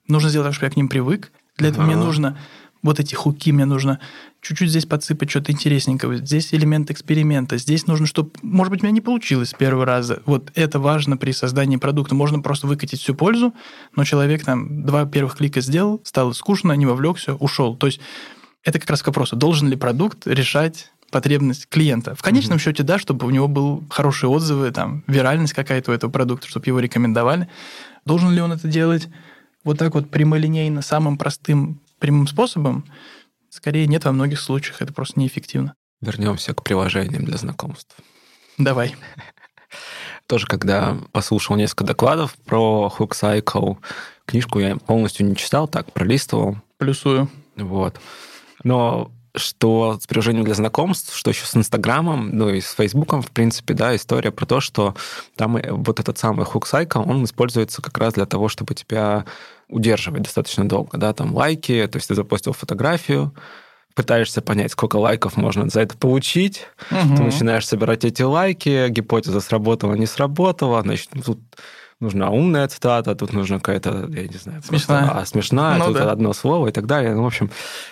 Нужно 0.08 0.30
сделать 0.30 0.48
так, 0.48 0.54
чтобы 0.56 0.68
я 0.68 0.72
к 0.72 0.78
ним 0.78 0.88
привык. 0.88 1.34
Для 1.58 1.68
этого 1.68 1.84
мне 1.84 1.96
Ага. 1.96 2.06
нужно 2.06 2.38
вот 2.82 3.02
эти 3.02 3.14
хуки, 3.14 3.52
мне 3.52 3.66
нужно 3.66 4.00
чуть-чуть 4.42 4.70
здесь 4.70 4.86
подсыпать 4.86 5.30
что-то 5.30 5.52
интересненького, 5.52 6.18
здесь 6.18 6.54
элемент 6.54 6.90
эксперимента, 6.90 7.58
здесь 7.58 7.88
нужно, 7.88 8.08
чтобы, 8.08 8.32
может 8.42 8.72
быть, 8.72 8.82
у 8.82 8.86
меня 8.86 8.94
не 8.94 9.02
получилось 9.02 9.50
с 9.50 9.54
первого 9.54 9.86
раза. 9.86 10.22
Вот 10.26 10.52
это 10.56 10.80
важно 10.80 11.16
при 11.18 11.32
создании 11.32 11.78
продукта. 11.78 12.16
Можно 12.16 12.42
просто 12.42 12.68
выкатить 12.68 13.02
всю 13.02 13.14
пользу, 13.14 13.54
но 13.96 14.04
человек 14.04 14.44
там 14.44 14.84
два 14.84 15.06
первых 15.06 15.38
клика 15.38 15.62
сделал, 15.62 16.02
стало 16.04 16.34
скучно, 16.34 16.74
не 16.74 16.86
вовлекся, 16.86 17.36
ушел. 17.36 17.76
То 17.76 17.88
есть 17.88 18.00
это 18.64 18.80
как 18.80 18.90
раз 18.90 19.04
к 19.04 19.08
вопросу, 19.08 19.36
должен 19.36 19.70
ли 19.70 19.76
продукт 19.76 20.26
решать 20.26 20.92
потребность 21.12 21.68
клиента. 21.68 22.16
В 22.16 22.22
конечном 22.22 22.58
mm-hmm. 22.58 22.62
счете, 22.62 22.84
да, 22.84 22.98
чтобы 22.98 23.28
у 23.28 23.30
него 23.30 23.48
был 23.48 23.84
хорошие 23.90 24.30
отзывы, 24.30 24.72
там, 24.72 25.04
виральность 25.08 25.54
какая-то 25.54 25.92
у 25.92 25.94
этого 25.94 26.10
продукта, 26.10 26.48
чтобы 26.48 26.66
его 26.68 26.80
рекомендовали. 26.80 27.50
Должен 28.06 28.32
ли 28.32 28.42
он 28.42 28.54
это 28.54 28.68
делать 28.68 29.10
вот 29.64 29.78
так 29.78 29.94
вот 29.94 30.10
прямолинейно, 30.10 30.82
самым 30.82 31.18
простым, 31.18 31.82
прямым 32.00 32.28
способом? 32.28 32.86
Скорее 33.52 33.86
нет, 33.86 34.06
во 34.06 34.14
многих 34.14 34.40
случаях 34.40 34.82
это 34.82 34.94
просто 34.94 35.20
неэффективно. 35.20 35.76
Вернемся 36.00 36.54
к 36.54 36.64
приложениям 36.64 37.26
для 37.26 37.38
знакомств. 37.38 37.98
Давай. 38.58 38.96
Тоже, 40.26 40.48
когда 40.48 40.98
послушал 41.12 41.58
несколько 41.58 41.84
докладов 41.84 42.36
про 42.46 42.92
Hook 42.98 43.12
Cycle, 43.12 43.78
книжку 44.26 44.60
я 44.60 44.78
полностью 44.78 45.28
не 45.28 45.36
читал, 45.36 45.68
так, 45.68 45.92
пролистывал. 45.92 46.56
Плюсую. 46.78 47.30
Вот. 47.58 48.00
Но 48.64 49.12
что 49.36 50.00
с 50.02 50.08
приложением 50.08 50.46
для 50.46 50.54
знакомств, 50.54 51.16
что 51.16 51.32
еще 51.32 51.46
с 51.46 51.56
Инстаграмом, 51.56 52.30
ну 52.34 52.50
и 52.50 52.62
с 52.62 52.72
Фейсбуком, 52.74 53.22
в 53.22 53.32
принципе, 53.32 53.74
да, 53.74 53.96
история 53.96 54.32
про 54.32 54.46
то, 54.46 54.62
что 54.62 54.96
там 55.36 55.60
вот 55.70 56.00
этот 56.00 56.18
самый 56.18 56.46
hook 56.46 56.64
cycle, 56.64 57.04
он 57.06 57.24
используется 57.26 57.82
как 57.82 57.98
раз 57.98 58.14
для 58.14 58.26
того, 58.26 58.48
чтобы 58.48 58.76
тебя 58.76 59.26
удерживать 59.72 60.24
достаточно 60.24 60.68
долго, 60.68 60.98
да, 60.98 61.14
там 61.14 61.34
лайки, 61.34 61.88
то 61.92 61.98
есть 61.98 62.08
ты 62.08 62.16
запостил 62.16 62.54
фотографию, 62.54 63.34
пытаешься 63.96 64.42
понять, 64.42 64.72
сколько 64.72 64.98
лайков 64.98 65.38
можно 65.38 65.70
за 65.70 65.82
это 65.82 65.98
получить, 65.98 66.68
угу. 66.92 67.16
ты 67.16 67.24
начинаешь 67.24 67.68
собирать 67.68 68.06
эти 68.06 68.22
лайки, 68.22 68.90
гипотеза 68.90 69.42
сработала, 69.42 69.96
не 69.96 70.06
сработала, 70.06 70.82
значит, 70.82 71.10
тут 71.26 71.40
нужна 72.02 72.30
умная 72.32 72.68
цитата, 72.68 73.16
тут 73.16 73.32
нужна 73.32 73.60
какая-то, 73.60 74.10
я 74.10 74.28
не 74.28 74.38
знаю, 74.38 74.62
смешная, 74.64 75.04
просто, 75.04 75.20
а, 75.20 75.26
смешная 75.26 75.78
ну, 75.78 75.86
тут 75.86 75.94
да. 75.94 76.12
одно 76.12 76.34
слово 76.34 76.68
и 76.68 76.72
так 76.72 76.88
далее. 76.88 77.14
Ну, 77.14 77.24
в 77.24 77.28
общем, 77.28 77.52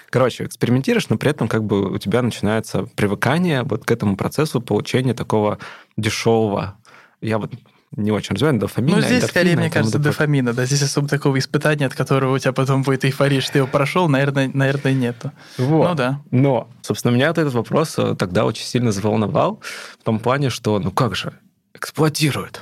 короче, 0.09 0.45
экспериментируешь, 0.45 1.07
но 1.09 1.17
при 1.17 1.29
этом 1.29 1.47
как 1.47 1.63
бы 1.63 1.91
у 1.91 1.97
тебя 1.99 2.21
начинается 2.21 2.83
привыкание 2.95 3.63
вот 3.63 3.85
к 3.85 3.91
этому 3.91 4.17
процессу 4.17 4.61
получения 4.61 5.13
такого 5.13 5.59
дешевого. 5.95 6.75
Я 7.21 7.37
вот 7.37 7.51
не 7.95 8.11
очень 8.11 8.35
развиваю, 8.35 8.59
дофамина. 8.59 8.97
Ну, 8.97 9.01
здесь 9.01 9.25
скорее, 9.25 9.55
мне 9.55 9.69
кажется, 9.69 9.97
дофамина, 9.97 10.53
да, 10.53 10.65
здесь 10.65 10.83
особо 10.83 11.07
такого 11.07 11.39
испытания, 11.39 11.87
от 11.87 11.95
которого 11.95 12.35
у 12.35 12.39
тебя 12.39 12.53
потом 12.53 12.83
будет 12.83 13.03
эйфория, 13.03 13.41
что 13.41 13.53
ты 13.53 13.57
его 13.59 13.67
прошел, 13.67 14.07
наверное, 14.07 14.49
наверное, 14.53 14.93
нету. 14.93 15.31
Вот. 15.57 15.89
Ну, 15.89 15.95
да. 15.95 16.21
Но, 16.29 16.69
собственно, 16.81 17.13
меня 17.13 17.29
этот 17.29 17.51
вопрос 17.53 17.95
э, 17.97 18.15
тогда 18.17 18.45
очень 18.45 18.65
сильно 18.65 18.91
заволновал, 18.91 19.61
в 19.99 20.03
том 20.03 20.19
плане, 20.19 20.49
что, 20.49 20.77
ну 20.79 20.91
как 20.91 21.15
же, 21.15 21.33
эксплуатируют. 21.73 22.61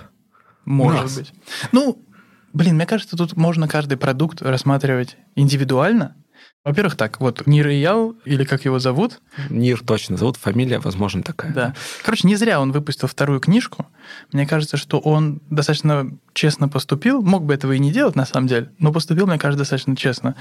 Может 0.63 1.01
Нас. 1.01 1.15
быть. 1.15 1.33
Ну, 1.71 2.01
блин, 2.53 2.75
мне 2.75 2.85
кажется, 2.85 3.17
тут 3.17 3.35
можно 3.35 3.67
каждый 3.67 3.97
продукт 3.97 4.41
рассматривать 4.41 5.17
индивидуально. 5.35 6.15
Во-первых, 6.67 6.97
так, 6.97 7.21
вот 7.21 7.47
Нир 7.47 7.69
Иял, 7.69 8.13
или 8.25 8.43
как 8.43 8.65
его 8.65 8.77
зовут? 8.77 9.21
Нир 9.49 9.79
точно 9.79 10.17
зовут, 10.17 10.35
фамилия, 10.35 10.79
возможно, 10.79 11.23
такая. 11.23 11.53
Да. 11.53 11.75
Короче, 12.03 12.27
не 12.27 12.35
зря 12.35 12.59
он 12.59 12.73
выпустил 12.73 13.07
вторую 13.07 13.39
книжку. 13.39 13.87
Мне 14.33 14.45
кажется, 14.45 14.75
что 14.75 14.99
он 14.99 15.39
достаточно 15.49 16.11
честно 16.33 16.67
поступил. 16.67 17.21
Мог 17.21 17.45
бы 17.45 17.53
этого 17.53 17.71
и 17.71 17.79
не 17.79 17.93
делать, 17.93 18.17
на 18.17 18.25
самом 18.25 18.47
деле, 18.47 18.69
но 18.79 18.91
поступил, 18.91 19.27
мне 19.27 19.39
кажется, 19.39 19.59
достаточно 19.59 19.95
честно. 19.95 20.35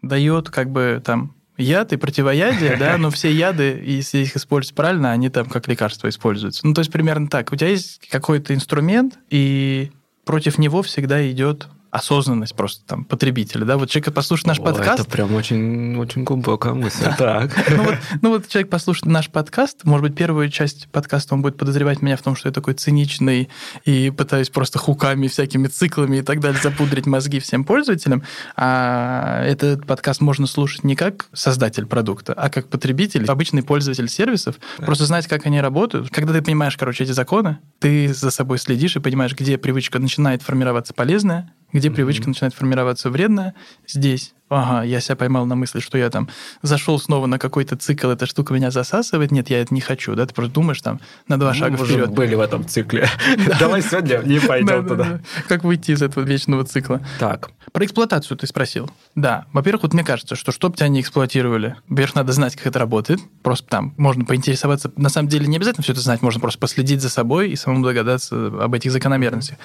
Дает 0.00 0.48
как 0.48 0.70
бы 0.70 1.02
там 1.04 1.34
яд 1.58 1.92
и 1.92 1.98
противоядие, 1.98 2.78
да, 2.78 2.96
но 2.96 3.10
все 3.10 3.30
яды, 3.30 3.82
если 3.84 4.20
их 4.20 4.34
использовать 4.34 4.74
правильно, 4.74 5.12
они 5.12 5.28
там 5.28 5.44
как 5.44 5.68
лекарство 5.68 6.08
используются. 6.08 6.66
Ну, 6.66 6.72
то 6.72 6.80
есть 6.80 6.90
примерно 6.90 7.28
так. 7.28 7.52
У 7.52 7.56
тебя 7.56 7.68
есть 7.68 8.00
какой-то 8.08 8.54
инструмент, 8.54 9.18
и 9.28 9.90
против 10.24 10.56
него 10.56 10.80
всегда 10.80 11.30
идет 11.30 11.68
осознанность 11.96 12.54
просто 12.54 12.84
там 12.86 13.04
потребителя, 13.04 13.64
да, 13.64 13.76
вот 13.76 13.90
человек 13.90 14.14
послушает 14.14 14.46
наш 14.46 14.58
О, 14.60 14.62
подкаст... 14.62 15.00
Это 15.00 15.10
прям 15.10 15.34
очень, 15.34 15.96
очень 15.96 16.24
глубокая 16.24 16.74
мысль, 16.74 17.06
так. 17.16 17.50
ну, 17.70 17.82
вот, 17.82 17.94
ну 18.22 18.30
вот 18.30 18.48
человек 18.48 18.70
послушает 18.70 19.06
наш 19.06 19.30
подкаст, 19.30 19.84
может 19.84 20.02
быть, 20.02 20.14
первую 20.14 20.50
часть 20.50 20.88
подкаста 20.88 21.34
он 21.34 21.42
будет 21.42 21.56
подозревать 21.56 22.02
меня 22.02 22.16
в 22.16 22.22
том, 22.22 22.36
что 22.36 22.48
я 22.48 22.52
такой 22.52 22.74
циничный 22.74 23.48
и 23.84 24.10
пытаюсь 24.10 24.50
просто 24.50 24.78
хуками, 24.78 25.26
всякими 25.28 25.68
циклами 25.68 26.18
и 26.18 26.22
так 26.22 26.40
далее 26.40 26.60
запудрить 26.62 27.06
мозги 27.06 27.40
всем 27.40 27.64
пользователям, 27.64 28.22
а 28.56 29.42
этот 29.44 29.86
подкаст 29.86 30.20
можно 30.20 30.46
слушать 30.46 30.84
не 30.84 30.96
как 30.96 31.26
создатель 31.32 31.86
продукта, 31.86 32.34
а 32.34 32.50
как 32.50 32.68
потребитель, 32.68 33.24
обычный 33.24 33.62
пользователь 33.62 34.08
сервисов, 34.08 34.56
да. 34.78 34.84
просто 34.84 35.06
знать, 35.06 35.26
как 35.26 35.46
они 35.46 35.60
работают. 35.60 36.10
Когда 36.10 36.32
ты 36.32 36.42
понимаешь, 36.42 36.76
короче, 36.76 37.04
эти 37.04 37.12
законы, 37.12 37.58
ты 37.78 38.12
за 38.12 38.30
собой 38.30 38.58
следишь 38.58 38.96
и 38.96 39.00
понимаешь, 39.00 39.34
где 39.34 39.58
привычка 39.58 39.98
начинает 39.98 40.42
формироваться 40.42 40.94
полезная, 40.94 41.52
где 41.72 41.85
mm-hmm. 41.88 41.94
привычка 41.94 42.28
начинает 42.28 42.54
формироваться 42.54 43.10
вредная, 43.10 43.54
здесь 43.86 44.34
ага, 44.48 44.82
я 44.84 45.00
себя 45.00 45.16
поймал 45.16 45.46
на 45.46 45.54
мысли, 45.54 45.80
что 45.80 45.98
я 45.98 46.10
там 46.10 46.28
зашел 46.62 46.98
снова 46.98 47.26
на 47.26 47.38
какой-то 47.38 47.76
цикл, 47.76 48.08
эта 48.08 48.26
штука 48.26 48.54
меня 48.54 48.70
засасывает, 48.70 49.30
нет, 49.30 49.50
я 49.50 49.60
это 49.60 49.74
не 49.74 49.80
хочу, 49.80 50.14
да, 50.14 50.26
ты 50.26 50.34
просто 50.34 50.52
думаешь 50.52 50.80
там 50.80 51.00
на 51.28 51.38
два 51.38 51.50
ну, 51.50 51.54
шага 51.54 51.76
мы 51.78 51.84
вперед. 51.84 52.10
были 52.10 52.34
в 52.34 52.40
этом 52.40 52.66
цикле. 52.66 53.08
Давай 53.60 53.82
сегодня 53.82 54.18
не 54.24 54.38
пойдем 54.46 54.86
туда. 54.86 55.20
Как 55.48 55.64
выйти 55.64 55.92
из 55.92 56.02
этого 56.02 56.24
вечного 56.24 56.64
цикла? 56.64 57.00
Так. 57.18 57.50
Про 57.72 57.84
эксплуатацию 57.84 58.36
ты 58.36 58.46
спросил. 58.46 58.90
Да, 59.14 59.46
во-первых, 59.52 59.84
вот 59.84 59.94
мне 59.94 60.04
кажется, 60.04 60.36
что 60.36 60.52
чтобы 60.52 60.76
тебя 60.76 60.88
не 60.88 61.00
эксплуатировали, 61.00 61.76
во-первых, 61.88 62.14
надо 62.14 62.32
знать, 62.32 62.56
как 62.56 62.66
это 62.66 62.78
работает, 62.78 63.20
просто 63.42 63.68
там 63.68 63.94
можно 63.96 64.24
поинтересоваться, 64.24 64.92
на 64.96 65.08
самом 65.08 65.28
деле 65.28 65.46
не 65.46 65.56
обязательно 65.56 65.82
все 65.82 65.92
это 65.92 66.00
знать, 66.00 66.22
можно 66.22 66.40
просто 66.40 66.60
последить 66.60 67.02
за 67.02 67.10
собой 67.10 67.50
и 67.50 67.56
самому 67.56 67.84
догадаться 67.84 68.46
об 68.60 68.74
этих 68.74 68.92
закономерностях. 68.92 69.58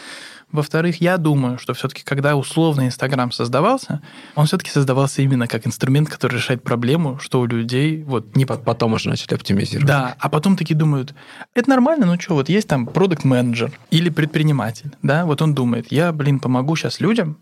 Во-вторых, 0.52 1.00
я 1.00 1.18
думаю, 1.18 1.58
что 1.58 1.74
все-таки, 1.74 2.04
когда 2.04 2.36
условно 2.36 2.86
Инстаграм 2.86 3.32
создавался, 3.32 4.02
он 4.36 4.48
все-таки 4.48 4.70
создавался 4.72 5.22
именно 5.22 5.48
как 5.48 5.68
инструмент, 5.68 6.10
который 6.10 6.36
решает 6.36 6.64
проблему, 6.64 7.20
что 7.20 7.42
у 7.42 7.46
людей 7.46 8.04
вот 8.04 8.36
не... 8.36 8.46
Потом 8.46 8.94
уже 8.94 9.10
начали 9.10 9.36
оптимизировать. 9.36 9.88
Да, 9.88 10.16
а 10.20 10.30
потом 10.30 10.56
такие 10.56 10.76
думают, 10.76 11.14
это 11.54 11.70
нормально, 11.70 12.06
ну 12.06 12.20
что, 12.20 12.36
вот 12.36 12.50
есть 12.50 12.68
там 12.68 12.86
продукт 12.86 13.24
менеджер 13.24 13.72
или 13.90 14.10
предприниматель, 14.10 14.92
да, 15.02 15.26
вот 15.26 15.42
он 15.42 15.54
думает, 15.54 15.92
я, 15.92 16.12
блин, 16.12 16.40
помогу 16.40 16.76
сейчас 16.76 17.00
людям, 17.00 17.38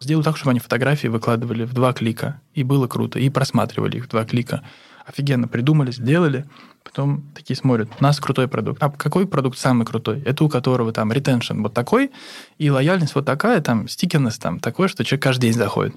сделаю 0.00 0.24
так, 0.24 0.36
чтобы 0.36 0.50
они 0.50 0.60
фотографии 0.60 1.08
выкладывали 1.08 1.64
в 1.64 1.72
два 1.72 1.92
клика, 1.92 2.40
и 2.54 2.62
было 2.62 2.86
круто, 2.86 3.18
и 3.18 3.28
просматривали 3.30 3.98
их 3.98 4.06
в 4.06 4.08
два 4.08 4.24
клика. 4.24 4.62
Офигенно 5.04 5.48
придумали, 5.48 5.90
сделали, 5.90 6.44
потом 6.84 7.24
такие 7.34 7.56
смотрят, 7.56 7.88
у 7.98 8.02
нас 8.02 8.20
крутой 8.20 8.46
продукт. 8.46 8.80
А 8.82 8.88
какой 8.88 9.26
продукт 9.26 9.58
самый 9.58 9.84
крутой? 9.84 10.22
Это 10.22 10.44
у 10.44 10.48
которого 10.48 10.92
там 10.92 11.10
ретеншн 11.10 11.60
вот 11.60 11.74
такой, 11.74 12.12
и 12.58 12.70
лояльность 12.70 13.14
вот 13.16 13.24
такая, 13.24 13.60
там 13.60 13.88
стикерность 13.88 14.40
там 14.40 14.60
такой, 14.60 14.88
что 14.88 15.04
человек 15.04 15.24
каждый 15.24 15.46
день 15.46 15.54
заходит. 15.54 15.96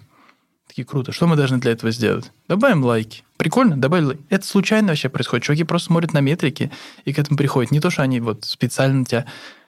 Такие 0.67 0.85
круто. 0.85 1.11
Что 1.11 1.27
мы 1.27 1.35
должны 1.35 1.59
для 1.59 1.71
этого 1.71 1.91
сделать? 1.91 2.31
Добавим 2.47 2.83
лайки. 2.83 3.23
Прикольно, 3.37 3.77
добавили 3.77 4.05
лайки. 4.05 4.23
Это 4.29 4.45
случайно 4.45 4.89
вообще 4.89 5.09
происходит. 5.09 5.45
Чуваки 5.45 5.63
просто 5.63 5.87
смотрят 5.87 6.13
на 6.13 6.19
метрики 6.19 6.71
и 7.05 7.13
к 7.13 7.19
этому 7.19 7.37
приходят. 7.37 7.71
Не 7.71 7.79
то, 7.79 7.89
что 7.89 8.01
они 8.01 8.19
вот 8.19 8.45
специально 8.45 9.05
тебя 9.05 9.25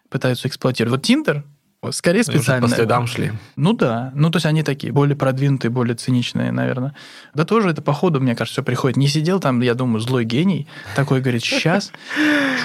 пытаются 0.09 0.47
эксплуатировать. 0.47 0.99
Вот 0.99 1.05
Тиндер 1.05 1.43
Скорее 1.91 2.23
специально. 2.23 2.67
По 2.67 2.73
следам 2.73 3.05
шли. 3.05 3.33
Ну 3.55 3.73
да. 3.73 4.11
Ну, 4.15 4.31
то 4.31 4.37
есть 4.37 4.47
они 4.47 4.63
такие 4.63 4.91
более 4.91 5.15
продвинутые, 5.15 5.69
более 5.69 5.95
циничные, 5.95 6.51
наверное. 6.51 6.95
Да 7.35 7.45
тоже 7.45 7.69
это 7.69 7.81
по 7.83 7.93
ходу, 7.93 8.19
мне 8.19 8.35
кажется, 8.35 8.61
все 8.61 8.63
приходит. 8.63 8.97
Не 8.97 9.07
сидел 9.07 9.39
там, 9.39 9.61
я 9.61 9.75
думаю, 9.75 9.99
злой 9.99 10.25
гений, 10.25 10.67
такой 10.95 11.21
говорит, 11.21 11.43
сейчас 11.43 11.91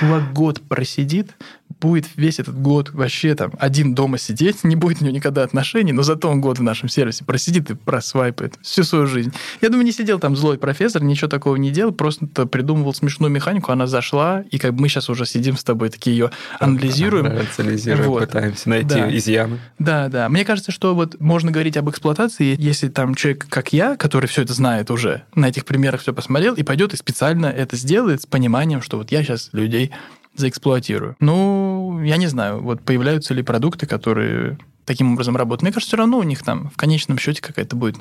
чувак 0.01 0.33
год 0.33 0.63
просидит, 0.63 1.37
будет 1.81 2.07
весь 2.17 2.39
этот 2.39 2.61
год 2.61 2.91
вообще 2.93 3.35
там 3.35 3.53
один 3.59 3.95
дома 3.95 4.19
сидеть, 4.19 4.65
не 4.65 4.77
будет 4.77 5.01
у 5.01 5.05
него 5.05 5.15
никогда 5.15 5.43
отношений, 5.43 5.93
но 5.93 6.03
зато 6.03 6.29
он 6.29 6.41
год 6.41 6.59
в 6.59 6.63
нашем 6.63 6.89
сервисе 6.89 7.25
просидит 7.25 7.71
и 7.71 7.75
просвайпает 7.75 8.55
всю 8.63 8.85
свою 8.85 9.07
жизнь. 9.07 9.33
Я 9.61 9.69
думаю, 9.69 9.85
не 9.85 9.93
сидел 9.93 10.19
там 10.19 10.37
злой 10.37 10.59
профессор, 10.59 11.03
ничего 11.03 11.29
такого 11.29 11.57
не 11.57 11.71
делал, 11.71 11.93
просто 11.93 12.27
придумывал 12.27 12.95
смешную 12.95 13.31
механику, 13.31 13.73
она 13.73 13.87
зашла, 13.87 14.45
и 14.51 14.59
как 14.59 14.75
бы 14.75 14.83
мы 14.83 14.89
сейчас 14.89 15.09
уже 15.11 15.27
сидим 15.27 15.57
с 15.57 15.65
тобой, 15.65 15.89
такие 15.89 16.17
ее 16.17 16.31
анализируем. 16.61 17.27
Анализируем, 17.27 18.09
вот. 18.09 18.21
пытаемся 18.21 18.69
найти 18.69 18.89
да. 18.89 19.17
изъяны. 19.17 19.59
Да, 19.79 20.09
да. 20.09 20.29
Мне 20.29 20.45
кажется, 20.45 20.73
что 20.73 20.95
вот 20.95 21.21
можно 21.21 21.51
говорить 21.51 21.77
об 21.77 21.89
эксплуатации, 21.91 22.57
если 22.59 22.89
там 22.89 23.15
человек, 23.15 23.47
как 23.49 23.73
я, 23.73 23.97
который 23.97 24.27
все 24.27 24.43
это 24.43 24.53
знает 24.53 24.91
уже, 24.91 25.23
на 25.35 25.49
этих 25.49 25.65
примерах 25.65 26.01
все 26.01 26.13
посмотрел, 26.13 26.55
и 26.55 26.63
пойдет 26.63 26.95
и 26.95 26.97
специально 26.97 27.47
это 27.47 27.77
сделает 27.77 28.23
с 28.23 28.27
пониманием, 28.27 28.83
что 28.83 28.99
вот 28.99 29.13
я 29.13 29.23
сейчас 29.23 29.51
людей 29.53 29.93
заэксплуатирую. 30.35 31.17
Ну, 31.21 32.01
я 32.03 32.17
не 32.17 32.27
знаю, 32.27 32.63
вот 32.63 32.83
появляются 32.83 33.35
ли 33.35 33.43
продукты, 33.43 33.87
которые 33.87 34.59
таким 34.85 35.13
образом 35.13 35.37
работают. 35.37 35.63
Мне 35.63 35.73
кажется, 35.73 35.91
все 35.91 35.97
равно 35.97 36.19
у 36.19 36.23
них 36.23 36.43
там 36.43 36.71
в 36.71 36.77
конечном 36.77 37.19
счете 37.19 37.41
какая-то 37.41 37.77
будет 37.77 37.97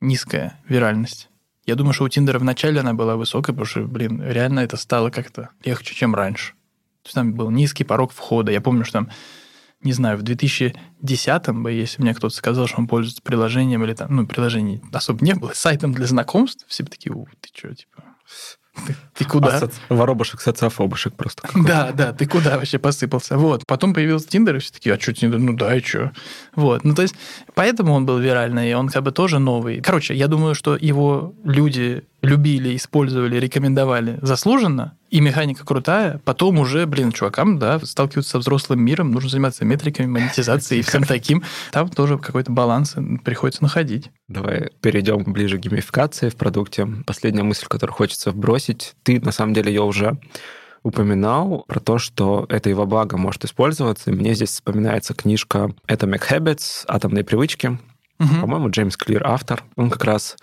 низкая 0.00 0.60
виральность. 0.68 1.28
Я 1.64 1.76
думаю, 1.76 1.92
что 1.92 2.04
у 2.04 2.08
Тиндера 2.08 2.38
вначале 2.38 2.80
она 2.80 2.92
была 2.92 3.16
высокая, 3.16 3.54
потому 3.54 3.66
что, 3.66 3.82
блин, 3.82 4.20
реально 4.22 4.60
это 4.60 4.76
стало 4.76 5.10
как-то 5.10 5.50
легче, 5.64 5.94
чем 5.94 6.14
раньше. 6.14 6.54
То 7.02 7.06
есть 7.06 7.14
там 7.14 7.34
был 7.34 7.50
низкий 7.50 7.84
порог 7.84 8.12
входа. 8.12 8.50
Я 8.50 8.60
помню, 8.60 8.84
что 8.84 8.94
там, 8.94 9.10
не 9.80 9.92
знаю, 9.92 10.18
в 10.18 10.22
2010-м 10.22 11.62
бы, 11.62 11.72
если 11.72 12.02
мне 12.02 12.14
кто-то 12.14 12.34
сказал, 12.34 12.66
что 12.66 12.78
он 12.78 12.88
пользуется 12.88 13.22
приложением 13.22 13.84
или 13.84 13.94
там, 13.94 14.14
ну, 14.14 14.26
приложений 14.26 14.82
особо 14.92 15.24
не 15.24 15.34
было, 15.34 15.52
сайтом 15.54 15.92
для 15.92 16.06
знакомств, 16.06 16.64
все 16.66 16.82
бы 16.82 16.90
такие, 16.90 17.12
у, 17.12 17.26
ты 17.40 17.48
что, 17.54 17.74
типа, 17.74 18.04
ты 19.14 19.24
куда? 19.24 19.60
А, 19.60 19.94
воробушек, 19.94 20.40
социофобушек 20.40 21.14
просто. 21.14 21.48
Да, 21.54 21.92
да, 21.92 22.12
ты 22.12 22.26
куда 22.26 22.56
вообще 22.56 22.78
посыпался? 22.78 23.36
Вот. 23.36 23.66
Потом 23.66 23.92
появился 23.92 24.28
Тиндер, 24.28 24.56
и 24.56 24.58
все 24.58 24.72
такие, 24.72 24.94
а 24.94 25.00
что 25.00 25.12
Тиндер? 25.12 25.38
Ну 25.38 25.52
да, 25.54 25.76
и 25.76 25.82
что? 25.82 26.12
Вот. 26.54 26.84
Ну, 26.84 26.94
то 26.94 27.02
есть, 27.02 27.14
поэтому 27.54 27.92
он 27.92 28.06
был 28.06 28.18
виральный, 28.18 28.70
и 28.70 28.74
он 28.74 28.88
как 28.88 29.02
бы 29.02 29.12
тоже 29.12 29.38
новый. 29.38 29.80
Короче, 29.80 30.14
я 30.14 30.28
думаю, 30.28 30.54
что 30.54 30.76
его 30.76 31.34
люди 31.44 32.04
любили, 32.22 32.76
использовали, 32.76 33.36
рекомендовали 33.36 34.18
заслуженно, 34.22 34.96
и 35.10 35.20
механика 35.20 35.66
крутая, 35.66 36.20
потом 36.24 36.58
уже, 36.58 36.86
блин, 36.86 37.12
чувакам, 37.12 37.58
да, 37.58 37.78
сталкиваются 37.80 38.32
со 38.32 38.38
взрослым 38.38 38.80
миром, 38.80 39.10
нужно 39.10 39.28
заниматься 39.28 39.64
метриками, 39.64 40.06
монетизацией 40.06 40.80
и 40.80 40.82
всем 40.82 41.02
таким. 41.02 41.42
Там 41.72 41.88
тоже 41.88 42.16
какой-то 42.18 42.52
баланс 42.52 42.94
приходится 43.24 43.62
находить. 43.62 44.10
Давай 44.28 44.70
перейдем 44.80 45.24
ближе 45.24 45.58
к 45.58 45.60
геймификации 45.60 46.30
в 46.30 46.36
продукте. 46.36 46.88
Последняя 47.04 47.42
мысль, 47.42 47.66
которую 47.66 47.94
хочется 47.94 48.30
вбросить. 48.30 48.94
Ты, 49.02 49.20
на 49.20 49.32
самом 49.32 49.54
деле, 49.54 49.72
ее 49.72 49.82
уже 49.82 50.18
упоминал 50.82 51.64
про 51.68 51.80
то, 51.80 51.98
что 51.98 52.46
это 52.48 52.68
его 52.68 52.86
благо 52.86 53.16
может 53.16 53.44
использоваться. 53.44 54.10
И 54.10 54.14
мне 54.14 54.34
здесь 54.34 54.50
вспоминается 54.50 55.14
книжка 55.14 55.72
Atomic 55.86 56.28
Habits, 56.28 56.84
«Атомные 56.88 57.24
привычки». 57.24 57.78
Угу. 58.18 58.40
По-моему, 58.40 58.70
Джеймс 58.70 58.96
Клир 58.96 59.26
автор. 59.26 59.62
Он 59.76 59.90
как 59.90 60.04
раз 60.04 60.36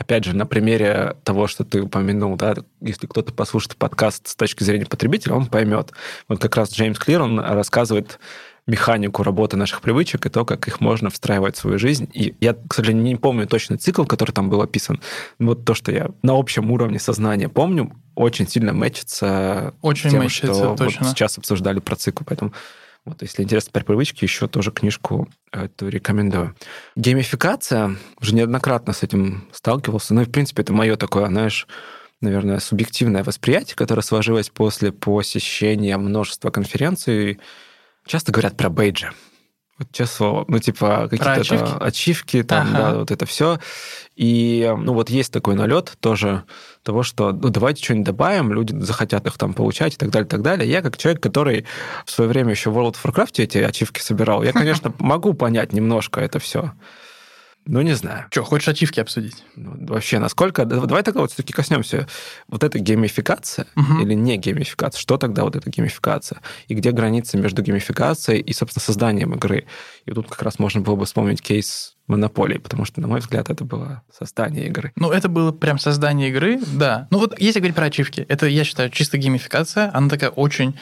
опять 0.00 0.24
же, 0.24 0.34
на 0.34 0.46
примере 0.46 1.14
того, 1.24 1.46
что 1.46 1.62
ты 1.62 1.82
упомянул, 1.82 2.34
да, 2.36 2.54
если 2.80 3.06
кто-то 3.06 3.34
послушает 3.34 3.76
подкаст 3.76 4.28
с 4.28 4.34
точки 4.34 4.64
зрения 4.64 4.86
потребителя, 4.86 5.34
он 5.34 5.46
поймет. 5.46 5.92
Вот 6.26 6.40
как 6.40 6.56
раз 6.56 6.72
Джеймс 6.72 6.98
Клир, 6.98 7.20
он 7.20 7.38
рассказывает 7.38 8.18
механику 8.66 9.22
работы 9.22 9.56
наших 9.56 9.80
привычек 9.80 10.26
и 10.26 10.28
то, 10.28 10.44
как 10.44 10.68
их 10.68 10.80
можно 10.80 11.10
встраивать 11.10 11.56
в 11.56 11.60
свою 11.60 11.78
жизнь. 11.78 12.08
И 12.12 12.34
я, 12.40 12.54
к 12.54 12.74
сожалению, 12.74 13.04
не 13.04 13.16
помню 13.16 13.46
точно 13.46 13.78
цикл, 13.78 14.04
который 14.04 14.32
там 14.32 14.50
был 14.50 14.62
описан. 14.62 15.00
Вот 15.38 15.64
то, 15.64 15.74
что 15.74 15.92
я 15.92 16.10
на 16.22 16.38
общем 16.38 16.70
уровне 16.70 16.98
сознания 16.98 17.48
помню, 17.48 17.92
очень 18.14 18.48
сильно 18.48 18.72
мэчится 18.72 19.74
очень 19.82 20.10
тем, 20.10 20.20
мэчится, 20.20 20.54
что 20.54 20.76
точно. 20.76 21.06
вот 21.06 21.16
сейчас 21.16 21.38
обсуждали 21.38 21.80
про 21.80 21.96
цикл. 21.96 22.24
Поэтому 22.26 22.52
вот, 23.04 23.22
если 23.22 23.42
интересно 23.42 23.72
про 23.72 23.82
привычки, 23.82 24.24
еще 24.24 24.46
тоже 24.46 24.70
книжку 24.72 25.28
эту 25.52 25.88
рекомендую. 25.88 26.54
Геймификация, 26.96 27.96
уже 28.20 28.34
неоднократно 28.34 28.92
с 28.92 29.02
этим 29.02 29.48
сталкивался. 29.52 30.12
Ну 30.12 30.22
и, 30.22 30.24
в 30.26 30.30
принципе, 30.30 30.62
это 30.62 30.72
мое 30.72 30.96
такое, 30.96 31.26
знаешь, 31.28 31.66
наверное, 32.20 32.58
субъективное 32.58 33.24
восприятие, 33.24 33.76
которое 33.76 34.02
сложилось 34.02 34.50
после 34.50 34.92
посещения 34.92 35.96
множества 35.96 36.50
конференций. 36.50 37.40
Часто 38.06 38.32
говорят 38.32 38.56
про 38.56 38.68
бейджи. 38.70 39.12
Вот 39.80 39.90
честное 39.92 40.16
слово, 40.16 40.44
ну, 40.46 40.58
типа, 40.58 41.08
какие-то 41.08 41.32
ачивки? 41.32 41.82
ачивки, 41.82 42.42
там, 42.42 42.68
Ага. 42.68 42.76
да, 42.76 42.98
вот 42.98 43.10
это 43.10 43.24
все. 43.24 43.58
И, 44.14 44.70
ну, 44.76 44.92
вот 44.92 45.08
есть 45.08 45.32
такой 45.32 45.54
налет 45.54 45.94
тоже 46.00 46.44
того, 46.82 47.02
что, 47.02 47.32
ну, 47.32 47.48
давайте 47.48 47.82
что-нибудь 47.82 48.04
добавим, 48.04 48.52
люди 48.52 48.74
захотят 48.74 49.26
их 49.26 49.38
там 49.38 49.54
получать 49.54 49.94
и 49.94 49.96
так 49.96 50.10
далее, 50.10 50.26
и 50.26 50.30
так 50.30 50.42
далее. 50.42 50.70
Я, 50.70 50.82
как 50.82 50.98
человек, 50.98 51.22
который 51.22 51.64
в 52.04 52.10
свое 52.10 52.28
время 52.28 52.50
еще 52.50 52.70
в 52.70 52.76
World 52.76 52.96
of 52.96 53.10
Warcraft 53.10 53.42
эти 53.42 53.56
ачивки 53.56 54.00
собирал, 54.00 54.42
я, 54.42 54.52
конечно, 54.52 54.92
могу 54.98 55.32
понять 55.32 55.72
немножко 55.72 56.20
это 56.20 56.40
все. 56.40 56.72
Ну, 57.66 57.82
не 57.82 57.92
знаю. 57.94 58.26
Что, 58.30 58.42
хочешь 58.42 58.68
ачивки 58.68 59.00
обсудить? 59.00 59.44
Ну, 59.54 59.74
Вообще, 59.86 60.18
насколько... 60.18 60.64
да, 60.64 60.80
Давай 60.80 61.02
тогда 61.02 61.20
вот 61.20 61.30
все-таки 61.30 61.52
коснемся. 61.52 62.08
Вот 62.48 62.64
это 62.64 62.78
геймификация 62.78 63.66
Мгм. 63.74 64.00
или 64.02 64.14
не 64.14 64.36
геймификация? 64.38 64.98
Что 64.98 65.18
тогда 65.18 65.44
вот 65.44 65.56
это 65.56 65.70
геймификация? 65.70 66.40
И 66.68 66.74
где 66.74 66.90
граница 66.90 67.36
между 67.38 67.62
геймификацией 67.62 68.40
и, 68.40 68.52
собственно, 68.52 68.82
созданием 68.82 69.34
игры? 69.34 69.66
И 70.06 70.10
тут 70.12 70.28
как 70.28 70.42
раз 70.42 70.58
можно 70.58 70.80
было 70.80 70.96
бы 70.96 71.04
вспомнить 71.04 71.42
кейс 71.42 71.96
Монополии, 72.06 72.58
потому 72.58 72.84
что, 72.84 73.00
на 73.00 73.06
мой 73.08 73.20
взгляд, 73.20 73.50
это 73.50 73.64
было 73.64 74.02
создание 74.12 74.66
игры. 74.66 74.92
Ну, 74.96 75.10
это 75.12 75.28
было 75.28 75.52
прям 75.52 75.78
создание 75.78 76.30
игры, 76.30 76.58
да. 76.72 77.06
Ну, 77.10 77.18
вот 77.18 77.38
если 77.38 77.60
говорить 77.60 77.76
про 77.76 77.84
ачивки, 77.86 78.20
это, 78.28 78.46
я 78.46 78.64
считаю, 78.64 78.90
чисто 78.90 79.16
геймификация. 79.18 79.90
Она 79.94 80.08
такая 80.08 80.30
очень 80.30 80.76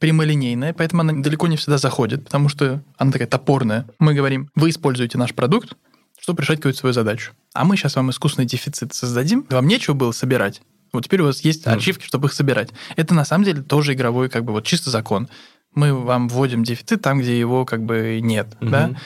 прямолинейная, 0.00 0.72
поэтому 0.72 1.02
она 1.02 1.12
далеко 1.12 1.46
не 1.46 1.56
всегда 1.56 1.78
заходит, 1.78 2.24
потому 2.24 2.48
что 2.48 2.82
она 2.98 3.12
такая 3.12 3.28
топорная. 3.28 3.86
Мы 4.00 4.14
говорим, 4.14 4.50
вы 4.56 4.70
используете 4.70 5.16
наш 5.18 5.32
продукт, 5.34 5.74
чтобы 6.22 6.40
решать 6.42 6.58
какую-то 6.58 6.78
свою 6.78 6.92
задачу. 6.92 7.32
А 7.52 7.64
мы 7.64 7.76
сейчас 7.76 7.96
вам 7.96 8.10
искусственный 8.10 8.46
дефицит 8.46 8.94
создадим, 8.94 9.44
вам 9.50 9.66
нечего 9.66 9.94
было 9.94 10.12
собирать. 10.12 10.62
Вот 10.92 11.04
теперь 11.04 11.20
у 11.20 11.24
вас 11.24 11.40
есть 11.40 11.66
Мгм. 11.66 11.74
ачивки, 11.76 12.06
чтобы 12.06 12.28
их 12.28 12.32
собирать. 12.32 12.70
Это 12.94 13.12
на 13.12 13.24
самом 13.24 13.44
деле 13.44 13.60
тоже 13.62 13.94
игровой, 13.94 14.28
как 14.28 14.44
бы 14.44 14.52
вот 14.52 14.64
чисто 14.64 14.88
закон. 14.90 15.28
Мы 15.74 15.92
вам 15.92 16.28
вводим 16.28 16.62
дефицит 16.62 17.02
там, 17.02 17.18
где 17.18 17.36
его 17.36 17.64
как 17.64 17.82
бы 17.84 18.20
нет, 18.22 18.56
да? 18.60 18.88
Мгм. 18.88 18.96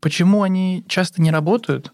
Почему 0.00 0.42
они 0.42 0.84
часто 0.88 1.22
не 1.22 1.30
работают? 1.30 1.92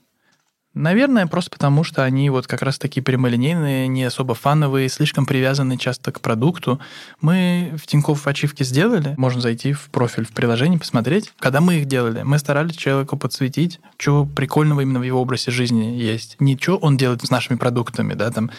Наверное, 0.74 1.28
просто 1.28 1.52
потому, 1.52 1.84
что 1.84 2.02
они 2.02 2.30
вот 2.30 2.48
как 2.48 2.62
раз 2.62 2.78
такие 2.78 3.00
прямолинейные, 3.00 3.86
не 3.86 4.02
особо 4.02 4.34
фановые, 4.34 4.88
слишком 4.88 5.24
привязаны 5.24 5.78
часто 5.78 6.10
к 6.10 6.20
продукту. 6.20 6.80
Мы 7.20 7.74
в 7.80 7.86
Тинькофф 7.86 8.26
ачивки 8.26 8.64
сделали, 8.64 9.14
можно 9.16 9.40
зайти 9.40 9.72
в 9.72 9.88
профиль 9.90 10.26
в 10.26 10.32
приложении, 10.32 10.76
посмотреть. 10.76 11.32
Когда 11.38 11.60
мы 11.60 11.76
их 11.76 11.86
делали, 11.86 12.22
мы 12.24 12.40
старались 12.40 12.74
человеку 12.74 13.16
подсветить, 13.16 13.78
что 13.98 14.26
прикольного 14.26 14.80
именно 14.80 14.98
в 14.98 15.04
его 15.04 15.20
образе 15.20 15.52
жизни 15.52 15.84
есть. 15.84 16.36
Не 16.40 16.58
что 16.58 16.76
он 16.76 16.96
делает 16.96 17.22
с 17.22 17.30
нашими 17.30 17.56
продуктами, 17.56 18.14
да, 18.14 18.30
там. 18.32 18.50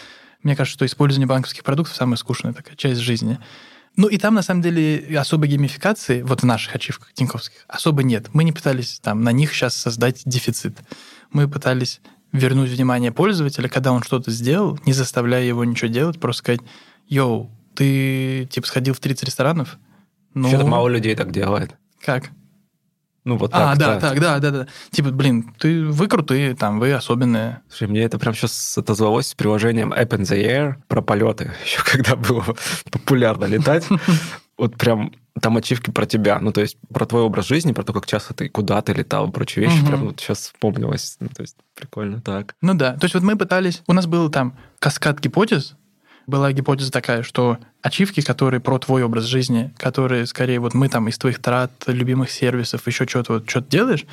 Мне 0.41 0.55
кажется, 0.55 0.78
что 0.78 0.86
использование 0.86 1.28
банковских 1.28 1.63
продуктов 1.63 1.95
самая 1.95 2.18
скучная 2.18 2.53
такая 2.53 2.76
часть 2.78 3.01
жизни. 3.01 3.39
Ну 3.97 4.07
и 4.07 4.17
там, 4.17 4.33
на 4.33 4.41
самом 4.41 4.61
деле, 4.61 5.17
особой 5.17 5.47
геймификации, 5.47 6.21
вот 6.21 6.41
в 6.41 6.45
наших 6.45 6.75
ачивках 6.75 7.13
тиньковских, 7.13 7.65
особо 7.67 8.03
нет. 8.03 8.27
Мы 8.33 8.43
не 8.43 8.51
пытались 8.51 8.99
там 8.99 9.21
на 9.21 9.31
них 9.31 9.53
сейчас 9.53 9.75
создать 9.75 10.21
дефицит. 10.25 10.77
Мы 11.31 11.47
пытались 11.47 12.01
вернуть 12.33 12.69
внимание 12.69 13.11
пользователя, 13.11 13.69
когда 13.69 13.93
он 13.93 14.03
что-то 14.03 14.31
сделал, 14.31 14.77
не 14.85 14.93
заставляя 14.93 15.43
его 15.43 15.63
ничего 15.63 15.87
делать, 15.89 16.19
просто 16.19 16.39
сказать, 16.39 16.61
йоу, 17.07 17.49
ты 17.75 18.47
типа 18.51 18.67
сходил 18.67 18.93
в 18.93 18.99
30 18.99 19.25
ресторанов? 19.25 19.77
Ну, 20.33 20.49
Что-то 20.49 20.65
мало 20.67 20.89
людей 20.89 21.15
так 21.15 21.31
делает. 21.31 21.75
как? 22.01 22.31
Ну, 23.26 23.38
вот 23.38 23.51
а, 23.53 23.76
так. 23.76 23.78
да, 23.80 23.99
так, 23.99 24.19
да, 24.19 24.39
да, 24.39 24.51
да. 24.51 24.67
Типа, 24.91 25.09
блин, 25.09 25.51
ты, 25.57 25.84
вы 25.84 26.07
крутые, 26.07 26.55
там, 26.55 26.80
вы 26.80 26.93
особенные. 26.93 27.61
Слушай, 27.69 27.89
мне 27.89 28.03
это 28.03 28.19
прям 28.19 28.36
сейчас 28.36 28.78
отозвалось 28.78 29.28
с 29.28 29.34
приложением 29.34 29.91
App 29.91 30.09
in 30.09 30.21
the 30.21 30.45
Air 30.45 30.76
про 30.88 31.01
полеты, 31.01 31.53
еще 31.65 31.82
когда 31.84 32.15
было 32.15 32.45
популярно 32.91 33.45
летать. 33.45 33.88
Вот 34.57 34.78
прям 34.78 35.11
там 35.41 35.57
ачивки 35.57 35.91
про 35.91 36.05
тебя, 36.05 36.39
ну, 36.39 36.53
то 36.53 36.61
есть 36.61 36.78
про 36.93 37.05
твой 37.05 37.23
образ 37.23 37.45
жизни, 37.45 37.73
про 37.73 37.84
то, 37.84 37.91
как 37.91 38.05
часто 38.05 38.34
ты 38.34 38.47
куда 38.47 38.82
ты 38.82 38.93
летал, 38.93 39.30
прочие 39.30 39.65
вещи, 39.65 39.80
Мгм. 39.80 39.88
прям 39.88 40.05
вот 40.05 40.19
сейчас 40.21 40.39
вспомнилось. 40.43 41.17
Ну, 41.19 41.28
то 41.28 41.41
есть 41.41 41.57
прикольно 41.73 42.21
так. 42.21 42.55
Ну 42.61 42.73
да. 42.73 42.93
То 42.93 43.03
есть 43.03 43.15
вот 43.15 43.23
мы 43.23 43.36
пытались... 43.36 43.84
У 43.86 43.91
нас 43.91 44.07
был 44.07 44.30
там 44.30 44.57
каскад 44.80 45.19
гипотез. 45.19 45.76
Была 46.28 46.51
гипотеза 46.51 46.91
такая, 46.91 47.23
что 47.23 47.59
ачивки, 47.82 48.21
которые 48.21 48.59
про 48.59 48.80
твой 48.80 49.03
образ 49.03 49.26
жизни, 49.26 49.73
которые 49.78 50.26
скорее 50.26 50.59
вот 50.59 50.73
мы 50.73 50.89
там 50.89 51.07
из 51.07 51.17
твоих 51.17 51.39
трат, 51.39 51.71
любимых 51.86 52.32
сервисов, 52.32 52.88
еще 52.88 53.05
что-то 53.05 53.34
вот 53.34 53.49
что-то 53.49 53.69
делаешь, 53.69 54.05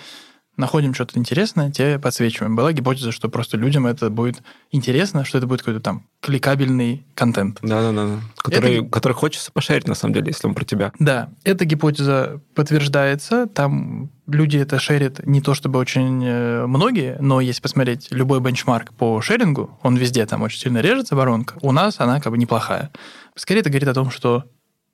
находим 0.56 0.94
что-то 0.94 1.18
интересное, 1.18 1.70
тебе 1.70 1.98
подсвечиваем. 1.98 2.56
Была 2.56 2.72
гипотеза, 2.72 3.12
что 3.12 3.28
просто 3.28 3.56
людям 3.56 3.86
это 3.86 4.10
будет 4.10 4.42
интересно, 4.70 5.24
что 5.24 5.38
это 5.38 5.46
будет 5.46 5.60
какой-то 5.60 5.80
там 5.80 6.06
кликабельный 6.20 7.06
контент. 7.14 7.58
Да-да-да. 7.62 8.20
Который, 8.36 8.88
который 8.88 9.14
хочется 9.14 9.50
пошарить, 9.50 9.88
на 9.88 9.94
самом 9.94 10.14
деле, 10.14 10.28
если 10.28 10.46
он 10.46 10.54
про 10.54 10.64
тебя. 10.64 10.92
Да, 10.98 11.30
эта 11.44 11.64
гипотеза 11.64 12.40
подтверждается. 12.54 13.46
Там 13.46 14.10
люди 14.26 14.56
это 14.58 14.78
шерят 14.78 15.26
не 15.26 15.40
то 15.40 15.54
чтобы 15.54 15.78
очень 15.78 16.22
э, 16.24 16.66
многие, 16.66 17.16
но 17.20 17.40
если 17.40 17.60
посмотреть 17.60 18.08
любой 18.10 18.40
бенчмарк 18.40 18.92
по 18.94 19.20
шерингу, 19.20 19.78
он 19.82 19.96
везде 19.96 20.26
там 20.26 20.42
очень 20.42 20.60
сильно 20.60 20.78
режется 20.78 21.16
воронка. 21.16 21.54
У 21.62 21.72
нас 21.72 21.96
она 21.98 22.20
как 22.20 22.32
бы 22.32 22.38
неплохая. 22.38 22.90
Скорее 23.34 23.60
это 23.60 23.70
говорит 23.70 23.88
о 23.88 23.94
том, 23.94 24.10
что 24.10 24.44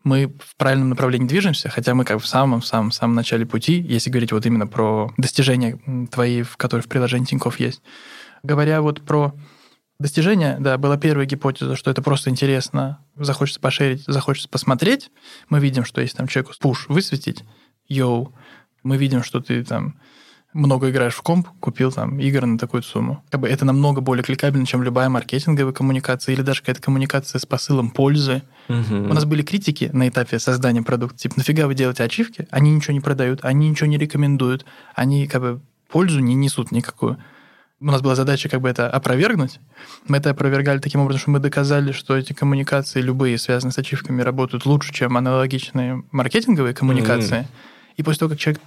мы 0.04 0.34
в 0.38 0.56
правильном 0.56 0.90
направлении 0.90 1.26
движемся, 1.26 1.68
хотя 1.68 1.94
мы 1.94 2.04
как 2.04 2.20
в 2.20 2.26
самом-самом-самом 2.26 3.14
начале 3.14 3.46
пути, 3.46 3.80
если 3.80 4.10
говорить 4.10 4.32
вот 4.32 4.46
именно 4.46 4.66
про 4.66 5.12
достижения 5.16 5.78
твои, 6.10 6.44
которые 6.56 6.84
в 6.84 6.88
приложении 6.88 7.26
Тинькофф 7.26 7.58
есть. 7.58 7.82
Говоря 8.42 8.80
вот 8.80 9.02
про 9.02 9.34
достижения, 9.98 10.56
да, 10.60 10.78
была 10.78 10.96
первая 10.96 11.26
гипотеза, 11.26 11.76
что 11.76 11.90
это 11.90 12.02
просто 12.02 12.30
интересно, 12.30 13.04
захочется 13.16 13.60
пошерить, 13.60 14.04
захочется 14.06 14.48
посмотреть. 14.48 15.10
Мы 15.48 15.58
видим, 15.60 15.84
что 15.84 16.00
если 16.00 16.16
там 16.16 16.28
человеку 16.28 16.52
пуш 16.60 16.88
высветить, 16.88 17.44
йоу, 17.88 18.32
мы 18.82 18.96
видим, 18.96 19.24
что 19.24 19.40
ты 19.40 19.64
там 19.64 19.98
много 20.54 20.90
играешь 20.90 21.14
в 21.14 21.22
комп, 21.22 21.48
купил 21.60 21.92
там 21.92 22.18
игр 22.18 22.46
на 22.46 22.58
такую 22.58 22.82
сумму. 22.82 23.22
Как 23.30 23.40
бы 23.40 23.48
это 23.48 23.64
намного 23.64 24.00
более 24.00 24.24
кликабельно, 24.24 24.66
чем 24.66 24.82
любая 24.82 25.08
маркетинговая 25.08 25.72
коммуникация 25.72 26.32
или 26.32 26.42
даже 26.42 26.60
какая-то 26.60 26.80
коммуникация 26.80 27.38
с 27.38 27.46
посылом 27.46 27.90
пользы. 27.90 28.42
У 28.68 29.14
нас 29.14 29.24
были 29.24 29.42
критики 29.42 29.90
на 29.92 30.08
этапе 30.08 30.38
создания 30.38 30.82
продукта. 30.82 31.18
Типа, 31.18 31.34
нафига 31.36 31.66
вы 31.66 31.74
делаете 31.74 32.02
ачивки? 32.04 32.46
Они 32.50 32.74
ничего 32.74 32.94
не 32.94 33.00
продают, 33.00 33.40
они 33.44 33.68
ничего 33.68 33.88
не 33.88 33.98
рекомендуют, 33.98 34.64
они 34.94 35.26
как 35.26 35.40
бы 35.42 35.60
пользу 35.88 36.20
не 36.20 36.34
несут 36.34 36.72
никакую. 36.72 37.18
У 37.80 37.84
нас 37.84 38.02
была 38.02 38.16
задача 38.16 38.48
как 38.48 38.60
бы 38.60 38.68
это 38.68 38.90
опровергнуть. 38.90 39.60
Мы 40.08 40.16
это 40.16 40.30
опровергали 40.30 40.80
таким 40.80 41.00
образом, 41.00 41.20
что 41.20 41.30
мы 41.30 41.38
доказали, 41.38 41.92
что 41.92 42.16
эти 42.16 42.32
коммуникации, 42.32 43.00
любые, 43.00 43.38
связанные 43.38 43.72
с 43.72 43.78
ачивками, 43.78 44.20
работают 44.22 44.66
лучше, 44.66 44.92
чем 44.92 45.16
аналогичные 45.16 46.02
маркетинговые 46.10 46.74
коммуникации. 46.74 47.46
И 47.96 48.02
после 48.02 48.20
того, 48.20 48.30
как 48.30 48.38
человек 48.38 48.60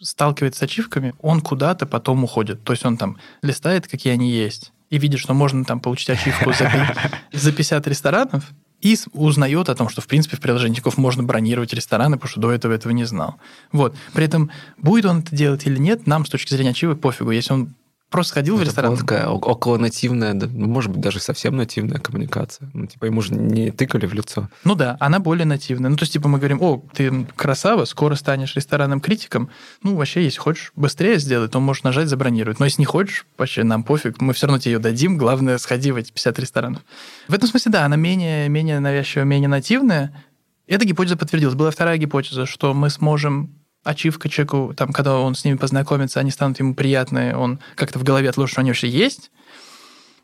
сталкивается 0.00 0.60
с 0.60 0.62
ачивками, 0.62 1.14
он 1.20 1.40
куда-то 1.40 1.86
потом 1.86 2.24
уходит. 2.24 2.62
То 2.64 2.72
есть 2.72 2.84
он 2.84 2.96
там 2.96 3.18
листает, 3.42 3.88
какие 3.88 4.12
они 4.12 4.30
есть, 4.30 4.72
и 4.90 4.98
видит, 4.98 5.20
что 5.20 5.34
можно 5.34 5.64
там 5.64 5.80
получить 5.80 6.10
ачивку 6.10 6.52
за, 6.52 6.70
за 7.32 7.52
50 7.52 7.86
ресторанов, 7.86 8.44
и 8.80 8.96
узнает 9.12 9.68
о 9.68 9.74
том, 9.74 9.88
что, 9.88 10.00
в 10.00 10.06
принципе, 10.06 10.36
в 10.36 10.40
приложении 10.40 10.76
Тинькофф 10.76 10.98
можно 10.98 11.22
бронировать 11.22 11.72
рестораны, 11.72 12.16
потому 12.16 12.30
что 12.30 12.40
до 12.40 12.52
этого 12.52 12.72
этого 12.72 12.92
не 12.92 13.04
знал. 13.04 13.36
Вот. 13.72 13.96
При 14.12 14.26
этом, 14.26 14.50
будет 14.76 15.06
он 15.06 15.20
это 15.20 15.34
делать 15.34 15.66
или 15.66 15.78
нет, 15.78 16.06
нам 16.06 16.26
с 16.26 16.28
точки 16.28 16.52
зрения 16.52 16.70
ачивок 16.70 17.00
пофигу. 17.00 17.30
Если 17.30 17.52
он 17.52 17.74
Просто 18.10 18.30
сходил 18.30 18.54
это 18.54 18.64
в 18.64 18.68
ресторан. 18.68 18.92
Это 18.92 19.00
такая 19.00 19.26
около 19.26 19.78
нативная, 19.78 20.32
ну, 20.32 20.68
может 20.68 20.92
быть, 20.92 21.00
даже 21.00 21.18
совсем 21.18 21.56
нативная 21.56 21.98
коммуникация. 21.98 22.70
Ну, 22.72 22.86
типа, 22.86 23.06
ему 23.06 23.20
же 23.20 23.34
не 23.34 23.72
тыкали 23.72 24.06
в 24.06 24.14
лицо. 24.14 24.48
Ну 24.62 24.76
да, 24.76 24.96
она 25.00 25.18
более 25.18 25.44
нативная. 25.44 25.90
Ну, 25.90 25.96
то 25.96 26.04
есть, 26.04 26.12
типа, 26.12 26.28
мы 26.28 26.38
говорим, 26.38 26.62
о, 26.62 26.84
ты 26.94 27.26
красава, 27.34 27.84
скоро 27.84 28.14
станешь 28.14 28.54
ресторанным 28.54 29.00
критиком. 29.00 29.50
Ну, 29.82 29.96
вообще, 29.96 30.22
если 30.22 30.38
хочешь 30.38 30.72
быстрее 30.76 31.18
сделать, 31.18 31.50
то 31.50 31.58
можешь 31.58 31.82
нажать 31.82 32.08
забронировать. 32.08 32.60
Но 32.60 32.66
если 32.66 32.80
не 32.80 32.86
хочешь, 32.86 33.26
вообще 33.36 33.64
нам 33.64 33.82
пофиг, 33.82 34.20
мы 34.20 34.34
все 34.34 34.46
равно 34.46 34.60
тебе 34.60 34.74
ее 34.74 34.78
дадим. 34.78 35.18
Главное, 35.18 35.58
сходи 35.58 35.90
в 35.90 35.96
эти 35.96 36.12
50 36.12 36.38
ресторанов. 36.38 36.82
В 37.26 37.34
этом 37.34 37.48
смысле, 37.48 37.72
да, 37.72 37.84
она 37.84 37.96
менее, 37.96 38.48
менее 38.48 38.78
навязчивая, 38.78 39.24
менее 39.24 39.48
нативная. 39.48 40.24
Эта 40.68 40.84
гипотеза 40.84 41.16
подтвердилась. 41.16 41.56
Была 41.56 41.72
вторая 41.72 41.96
гипотеза, 41.96 42.46
что 42.46 42.72
мы 42.72 42.88
сможем 42.88 43.50
ачивка 43.86 44.28
человеку, 44.28 44.74
там, 44.76 44.92
когда 44.92 45.18
он 45.18 45.34
с 45.34 45.44
ними 45.44 45.56
познакомится, 45.56 46.20
они 46.20 46.30
станут 46.30 46.58
ему 46.58 46.74
приятные, 46.74 47.36
он 47.36 47.60
как-то 47.76 47.98
в 47.98 48.02
голове 48.02 48.28
отложит, 48.28 48.52
что 48.52 48.60
они 48.60 48.70
вообще 48.70 48.88
есть, 48.88 49.30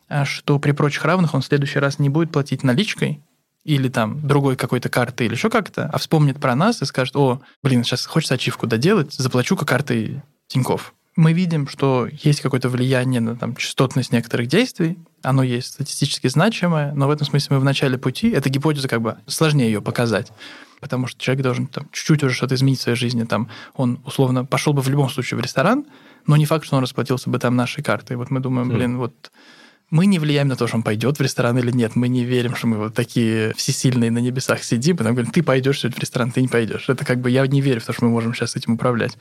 а 0.09 0.25
что 0.25 0.59
при 0.59 0.73
прочих 0.73 1.05
равных 1.05 1.35
он 1.35 1.43
в 1.43 1.47
следующий 1.47 1.79
раз 1.79 1.99
не 1.99 2.09
будет 2.09 2.33
платить 2.33 2.65
наличкой 2.65 3.21
или 3.65 3.89
там 3.89 4.27
другой 4.27 4.57
какой-то 4.57 4.89
картой 4.89 5.27
или 5.27 5.35
еще 5.35 5.49
как-то, 5.49 5.89
а 5.93 5.99
вспомнит 5.99 6.41
про 6.41 6.57
нас 6.57 6.83
и 6.83 6.85
скажет, 6.85 7.15
о, 7.17 7.41
блин, 7.63 7.85
сейчас 7.85 8.05
хочется 8.07 8.35
ачивку 8.35 8.67
доделать, 8.67 9.13
заплачу-ка 9.13 9.65
картой 9.65 10.23
Тиньков. 10.49 10.93
Мы 11.15 11.33
видим, 11.33 11.69
что 11.69 12.09
есть 12.11 12.41
какое-то 12.41 12.69
влияние 12.69 13.21
на 13.21 13.37
там, 13.37 13.55
частотность 13.55 14.13
некоторых 14.13 14.49
действий, 14.49 14.99
оно 15.23 15.43
есть 15.43 15.75
статистически 15.75 16.27
значимое, 16.27 16.93
но 16.95 17.07
в 17.07 17.11
этом 17.11 17.27
смысле 17.27 17.57
мы 17.57 17.61
в 17.61 17.65
начале 17.65 17.99
пути, 17.99 18.31
эта 18.31 18.49
гипотеза 18.49 18.89
как 18.89 19.03
бы 19.03 19.19
сложнее 19.27 19.67
ее 19.67 19.83
показать 19.83 20.33
потому 20.83 21.07
что 21.07 21.21
человек 21.21 21.45
должен 21.45 21.69
там 21.69 21.89
чуть-чуть 21.93 22.25
уже 22.25 22.35
что-то 22.35 22.57
изменить 22.57 22.81
в 22.81 22.83
своей 22.83 22.99
жизни. 22.99 23.23
Там 23.23 23.49
он 23.75 24.01
условно 24.05 24.45
пошел 24.45 24.73
бы 24.73 24.83
в 24.83 24.89
любом 24.89 25.09
случае 25.09 25.39
в 25.39 25.41
ресторан, 25.41 25.87
но 26.27 26.37
не 26.37 26.45
факт, 26.45 26.67
что 26.67 26.77
он 26.77 26.83
расплатился 26.83 27.31
бы 27.31 27.39
там 27.39 27.55
нашей 27.55 27.85
картой. 27.85 28.17
Вот 28.17 28.31
мы 28.31 28.41
думаем, 28.41 28.69
хм. 28.69 28.75
блин, 28.75 28.99
вот 28.99 29.31
мы 29.91 30.07
не 30.07 30.19
влияем 30.19 30.49
на 30.49 30.57
то, 30.57 30.67
что 30.67 30.79
он 30.79 30.83
пойдет 30.83 31.19
в 31.19 31.23
ресторан 31.23 31.57
или 31.57 31.71
нет. 31.71 31.95
Мы 31.95 32.09
не 32.09 32.25
верим, 32.25 32.57
что 32.57 32.67
мы 32.67 32.79
вот 32.79 32.95
такие 32.95 33.55
всесильные 33.55 34.11
на 34.11 34.19
небесах 34.19 34.65
сидим, 34.65 34.97
потому 34.97 35.15
говорим, 35.15 35.31
ты 35.31 35.43
пойдешь 35.45 35.81
сегодня 35.81 35.99
в 35.99 36.01
ресторан, 36.01 36.33
ты 36.33 36.43
не 36.43 36.49
пойдешь. 36.49 36.89
Это 36.89 37.05
как 37.05 37.21
бы 37.21 37.31
я 37.31 37.47
не 37.47 37.61
верю 37.61 37.81
в 37.81 37.85
то, 37.85 37.93
что 37.93 38.05
мы 38.05 38.11
можем 38.11 38.35
сейчас 38.35 38.57
этим 38.57 38.73
управлять. 38.75 39.17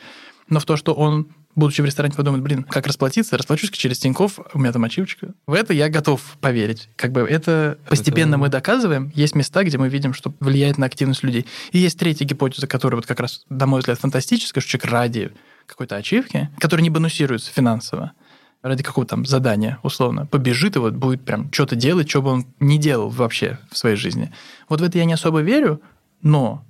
Но 0.51 0.59
в 0.59 0.65
то, 0.65 0.75
что 0.75 0.93
он 0.93 1.29
будучи 1.55 1.81
в 1.81 1.85
ресторане, 1.85 2.13
подумает, 2.13 2.43
блин, 2.43 2.63
как 2.63 2.87
расплатиться? 2.87 3.37
Расплачусь 3.37 3.71
через 3.71 3.99
Тиньков, 3.99 4.39
у 4.53 4.59
меня 4.59 4.71
там 4.71 4.83
ачивочка. 4.83 5.33
В 5.47 5.53
это 5.53 5.73
я 5.73 5.89
готов 5.89 6.21
поверить. 6.39 6.89
Как 6.95 7.11
бы 7.11 7.21
это 7.21 7.77
постепенно 7.89 8.35
это... 8.35 8.37
мы 8.37 8.49
доказываем. 8.49 9.11
Есть 9.15 9.35
места, 9.35 9.63
где 9.63 9.77
мы 9.77 9.89
видим, 9.89 10.13
что 10.13 10.33
влияет 10.39 10.77
на 10.77 10.85
активность 10.85 11.23
людей. 11.23 11.45
И 11.71 11.79
есть 11.79 11.99
третья 11.99 12.25
гипотеза, 12.25 12.67
которая 12.67 12.97
вот 12.97 13.05
как 13.05 13.19
раз, 13.19 13.43
на 13.49 13.65
мой 13.65 13.79
взгляд, 13.79 13.99
фантастическая, 13.99 14.61
что 14.61 14.71
человек 14.71 14.91
ради 14.91 15.31
какой-то 15.65 15.95
ачивки, 15.95 16.49
который 16.57 16.81
не 16.81 16.89
бонусируется 16.89 17.51
финансово, 17.51 18.13
ради 18.61 18.83
какого-то 18.83 19.11
там 19.11 19.25
задания, 19.25 19.79
условно, 19.83 20.25
побежит 20.25 20.75
и 20.75 20.79
вот 20.79 20.93
будет 20.93 21.23
прям 21.25 21.51
что-то 21.51 21.75
делать, 21.75 22.09
что 22.09 22.21
бы 22.21 22.29
он 22.29 22.45
не 22.59 22.77
делал 22.77 23.09
вообще 23.09 23.59
в 23.69 23.77
своей 23.77 23.95
жизни. 23.95 24.31
Вот 24.69 24.81
в 24.81 24.83
это 24.83 24.97
я 24.97 25.05
не 25.05 25.13
особо 25.13 25.41
верю, 25.41 25.81
но 26.21 26.63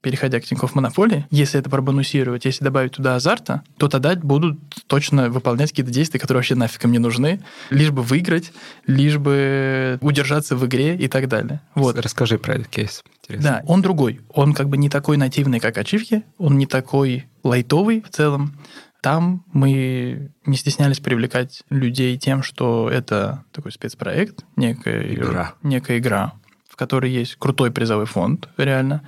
переходя 0.00 0.40
к 0.40 0.44
Тинькофф 0.44 0.74
Монополии, 0.74 1.26
если 1.30 1.60
это 1.60 1.68
пробонусировать, 1.68 2.44
если 2.44 2.64
добавить 2.64 2.92
туда 2.92 3.16
азарта, 3.16 3.62
то 3.76 3.88
тогда 3.88 4.14
будут 4.16 4.58
точно 4.86 5.28
выполнять 5.28 5.70
какие-то 5.70 5.92
действия, 5.92 6.18
которые 6.18 6.38
вообще 6.38 6.54
нафиг 6.54 6.84
им 6.84 6.92
не 6.92 6.98
нужны, 6.98 7.40
лишь 7.70 7.90
бы 7.90 8.02
выиграть, 8.02 8.52
лишь 8.86 9.18
бы 9.18 9.98
удержаться 10.00 10.56
в 10.56 10.66
игре 10.66 10.96
и 10.96 11.08
так 11.08 11.28
далее. 11.28 11.60
Вот. 11.74 11.98
Расскажи 11.98 12.38
про 12.38 12.54
этот 12.54 12.68
кейс. 12.68 13.04
Интересно. 13.22 13.50
Да, 13.50 13.62
он 13.66 13.82
другой. 13.82 14.20
Он 14.30 14.54
как 14.54 14.68
бы 14.68 14.76
не 14.76 14.88
такой 14.88 15.16
нативный, 15.16 15.60
как 15.60 15.76
ачивки, 15.78 16.24
он 16.38 16.56
не 16.58 16.66
такой 16.66 17.26
лайтовый 17.42 18.02
в 18.02 18.10
целом. 18.10 18.58
Там 19.02 19.44
мы 19.52 20.30
не 20.44 20.56
стеснялись 20.56 21.00
привлекать 21.00 21.62
людей 21.70 22.18
тем, 22.18 22.42
что 22.42 22.90
это 22.90 23.44
такой 23.50 23.72
спецпроект, 23.72 24.44
некая 24.56 25.14
игра, 25.14 25.54
некая 25.62 25.98
игра 25.98 26.34
в 26.70 26.76
которой 26.76 27.10
есть 27.10 27.34
крутой 27.34 27.72
призовой 27.72 28.06
фонд, 28.06 28.48
реально, 28.56 29.02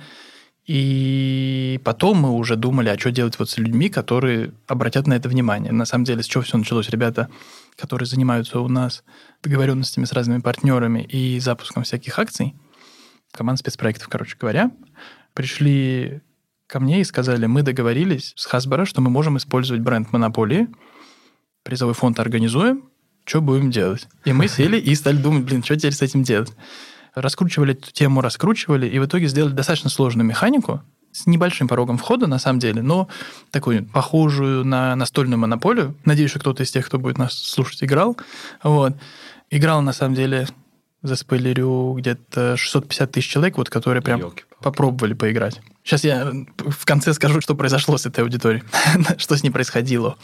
и 0.65 1.81
потом 1.83 2.17
мы 2.19 2.31
уже 2.31 2.55
думали, 2.55 2.89
а 2.89 2.97
что 2.97 3.11
делать 3.11 3.37
вот 3.37 3.49
с 3.49 3.57
людьми, 3.57 3.89
которые 3.89 4.53
обратят 4.67 5.07
на 5.07 5.13
это 5.13 5.27
внимание. 5.27 5.73
На 5.73 5.85
самом 5.85 6.05
деле, 6.05 6.23
с 6.23 6.25
чего 6.25 6.43
все 6.43 6.57
началось? 6.57 6.89
Ребята, 6.89 7.29
которые 7.75 8.05
занимаются 8.05 8.59
у 8.61 8.69
нас 8.69 9.03
договоренностями 9.41 10.05
с 10.05 10.13
разными 10.13 10.39
партнерами 10.39 11.01
и 11.01 11.39
запуском 11.39 11.83
всяких 11.83 12.17
акций, 12.17 12.55
команд 13.31 13.59
спецпроектов, 13.59 14.07
короче 14.07 14.37
говоря, 14.39 14.71
пришли 15.33 16.21
ко 16.67 16.79
мне 16.79 17.01
и 17.01 17.03
сказали, 17.03 17.45
мы 17.45 17.61
договорились 17.61 18.33
с 18.37 18.47
Hasbro, 18.51 18.85
что 18.85 19.01
мы 19.01 19.09
можем 19.09 19.37
использовать 19.37 19.81
бренд 19.81 20.13
Монополии, 20.13 20.69
призовой 21.63 21.93
фонд 21.93 22.19
организуем, 22.19 22.89
что 23.25 23.41
будем 23.41 23.69
делать? 23.69 24.07
И 24.23 24.31
мы 24.31 24.47
сели 24.47 24.77
и 24.79 24.95
стали 24.95 25.17
думать, 25.17 25.43
блин, 25.43 25.63
что 25.63 25.75
теперь 25.75 25.93
с 25.93 26.01
этим 26.01 26.23
делать? 26.23 26.53
Раскручивали 27.15 27.73
эту 27.73 27.91
тему, 27.91 28.21
раскручивали, 28.21 28.87
и 28.87 28.99
в 28.99 29.05
итоге 29.05 29.27
сделали 29.27 29.53
достаточно 29.53 29.89
сложную 29.89 30.25
механику, 30.25 30.81
с 31.11 31.27
небольшим 31.27 31.67
порогом 31.67 31.97
входа, 31.97 32.27
на 32.27 32.39
самом 32.39 32.59
деле, 32.59 32.81
но 32.81 33.07
такую 33.51 33.85
похожую 33.85 34.65
на 34.65 34.95
настольную 34.95 35.39
монополию. 35.39 35.95
Надеюсь, 36.05 36.31
что 36.31 36.39
кто-то 36.39 36.63
из 36.63 36.71
тех, 36.71 36.85
кто 36.85 36.97
будет 36.97 37.19
нас 37.19 37.33
слушать, 37.33 37.83
играл. 37.83 38.17
Вот. 38.63 38.93
Играл, 39.51 39.83
на 39.83 39.93
самом 39.93 40.15
деле, 40.15 40.47
за 41.03 41.15
спойлерю, 41.15 41.93
где-то 41.97 42.57
650 42.57 43.11
тысяч 43.11 43.29
человек, 43.29 43.57
вот, 43.57 43.69
которые 43.69 44.01
прям 44.01 44.19
Ёлки 44.19 44.45
попробовали 44.61 45.13
поиграть. 45.13 45.61
Сейчас 45.83 46.03
я 46.03 46.31
в 46.57 46.85
конце 46.85 47.13
скажу, 47.13 47.41
что 47.41 47.55
произошло 47.55 47.97
с 47.97 48.05
этой 48.05 48.21
аудиторией, 48.21 48.63
что 49.17 49.37
с 49.37 49.43
ней 49.43 49.51
происходило. 49.51 50.17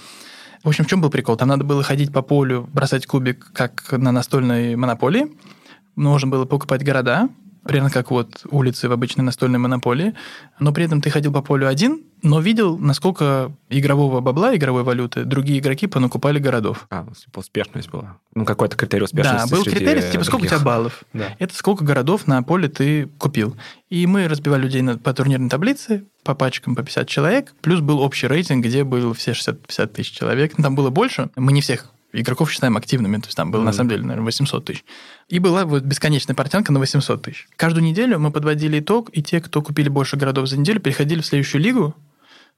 В 0.64 0.70
общем, 0.70 0.86
в 0.86 0.88
чем 0.88 1.02
был 1.02 1.10
прикол? 1.10 1.38
Там 1.38 1.50
надо 1.50 1.64
было 1.64 1.84
ходить 1.84 2.12
по 2.12 2.22
полю, 2.22 2.68
бросать 2.74 3.06
кубик, 3.06 3.52
как 3.54 3.92
на 3.92 4.12
настольной 4.12 4.76
монополии, 4.76 5.28
нужно 6.00 6.30
было 6.30 6.46
покупать 6.46 6.84
города, 6.84 7.30
примерно 7.64 7.90
как 7.90 8.12
вот 8.12 8.46
улицы 8.50 8.90
в 8.90 8.92
обычной 8.92 9.24
настольной 9.24 9.60
монополии, 9.60 10.16
но 10.60 10.72
при 10.72 10.86
этом 10.86 11.02
ты 11.02 11.10
ходил 11.10 11.32
по 11.32 11.42
полю 11.42 11.68
один, 11.68 12.02
но 12.22 12.40
видел, 12.40 12.78
насколько 12.78 13.52
игрового 13.70 14.22
бабла, 14.22 14.56
игровой 14.56 14.84
валюты 14.84 15.24
другие 15.24 15.60
игроки 15.60 15.88
понакупали 15.88 16.40
городов. 16.40 16.88
А, 16.90 17.06
типа 17.14 17.40
успешность 17.40 17.90
была. 17.90 18.18
Ну, 18.34 18.46
какой-то 18.46 18.76
критерий 18.76 19.04
успешности. 19.04 19.50
Да, 19.50 19.56
был 19.56 19.64
критерий, 19.64 20.02
типа, 20.12 20.24
сколько 20.24 20.46
у 20.46 20.48
тебя 20.48 20.60
баллов. 20.60 21.04
Да. 21.14 21.36
Это 21.38 21.54
сколько 21.56 21.84
городов 21.84 22.28
на 22.28 22.42
поле 22.44 22.70
ты 22.70 23.08
купил. 23.18 23.56
И 23.90 24.06
мы 24.08 24.28
разбивали 24.28 24.64
людей 24.64 24.82
на, 24.82 24.98
по 24.98 25.14
турнирной 25.14 25.50
таблице, 25.50 26.06
по 26.24 26.36
пачкам 26.36 26.76
по 26.76 26.84
50 26.84 27.08
человек, 27.08 27.54
плюс 27.62 27.80
был 27.82 28.00
общий 28.00 28.28
рейтинг, 28.28 28.66
где 28.66 28.84
был 28.84 29.14
все 29.14 29.32
60-50 29.32 29.88
тысяч 29.88 30.12
человек. 30.12 30.56
Там 30.56 30.76
было 30.76 30.90
больше. 30.90 31.30
Мы 31.36 31.52
не 31.52 31.62
всех 31.62 31.92
игроков 32.12 32.52
считаем 32.52 32.78
активными, 32.78 33.18
то 33.18 33.28
есть 33.28 33.38
там 33.38 33.52
было 33.52 33.62
mm-hmm. 33.62 33.66
на 33.66 33.74
самом 33.74 33.90
деле, 33.90 34.02
наверное, 34.04 34.26
800 34.26 34.66
тысяч. 34.66 34.84
И 35.28 35.40
была 35.40 35.66
вот 35.66 35.84
бесконечная 35.84 36.36
портянка 36.36 36.72
на 36.72 36.80
800 36.80 37.22
тысяч. 37.22 37.48
Каждую 37.56 37.84
неделю 37.84 38.20
мы 38.20 38.32
подводили 38.32 38.80
итог, 38.80 39.10
и 39.14 39.22
те, 39.22 39.42
кто 39.42 39.62
купили 39.62 39.90
больше 39.90 40.18
городов 40.18 40.48
за 40.48 40.58
неделю, 40.58 40.80
переходили 40.80 41.22
в 41.22 41.26
следующую 41.26 41.62
лигу. 41.62 41.96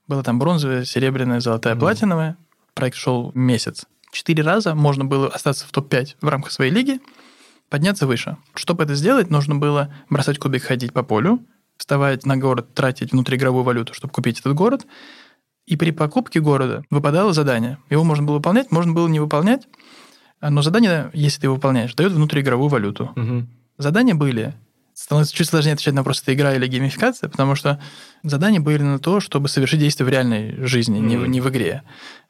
Была 0.08 0.24
там 0.24 0.40
бронзовая, 0.40 0.86
серебряная, 0.86 1.40
золотая, 1.40 1.76
mm-hmm. 1.76 1.80
платиновая. 1.80 2.38
Проект 2.74 2.98
шел 2.98 3.32
месяц. 3.36 3.86
Четыре 4.12 4.44
раза 4.44 4.76
можно 4.76 5.06
было 5.06 5.28
остаться 5.28 5.66
в 5.66 5.72
топ-5 5.72 6.16
в 6.22 6.28
рамках 6.28 6.52
своей 6.52 6.72
лиги, 6.72 7.00
подняться 7.70 8.08
выше. 8.08 8.38
Чтобы 8.54 8.84
это 8.84 8.96
сделать, 8.96 9.30
нужно 9.30 9.56
было 9.56 9.94
бросать 10.10 10.38
кубик, 10.38 10.64
ходить 10.64 10.94
по 10.94 11.04
полю, 11.04 11.46
вставать 11.78 12.26
на 12.26 12.38
город, 12.38 12.74
тратить 12.74 13.12
внутриигровую 13.12 13.64
валюту, 13.64 13.94
чтобы 13.94 14.14
купить 14.14 14.40
этот 14.40 14.54
город– 14.54 14.86
и 15.66 15.78
при 15.78 15.92
покупке 15.92 16.40
города 16.40 16.84
выпадало 16.90 17.34
задание. 17.34 17.78
Его 17.90 18.04
можно 18.04 18.26
было 18.26 18.36
выполнять, 18.36 18.72
можно 18.72 18.94
было 18.94 19.08
не 19.08 19.20
выполнять, 19.20 19.68
но 20.42 20.62
задание, 20.62 21.12
если 21.14 21.42
ты 21.42 21.48
его 21.48 21.56
выполняешь, 21.56 21.94
дает 21.94 22.12
внутриигровую 22.14 22.70
валюту. 22.70 23.12
Угу. 23.16 23.48
Задания 23.78 24.16
были 24.16 24.56
становится 24.94 25.34
чуть 25.34 25.48
сложнее 25.48 25.74
отвечать 25.74 25.94
на 25.94 26.02
вопрос, 26.02 26.22
это 26.22 26.34
игра 26.34 26.54
или 26.54 26.68
геймификация, 26.68 27.30
потому 27.30 27.56
что 27.56 27.82
задания 28.24 28.60
были 28.60 28.84
на 28.84 29.00
то, 29.00 29.20
чтобы 29.20 29.48
совершить 29.48 29.80
действие 29.80 30.06
в 30.06 30.10
реальной 30.10 30.64
жизни, 30.66 31.00
mm-hmm. 31.00 31.06
не, 31.06 31.18
в, 31.18 31.28
не 31.28 31.42
в 31.42 31.50
игре. 31.50 31.84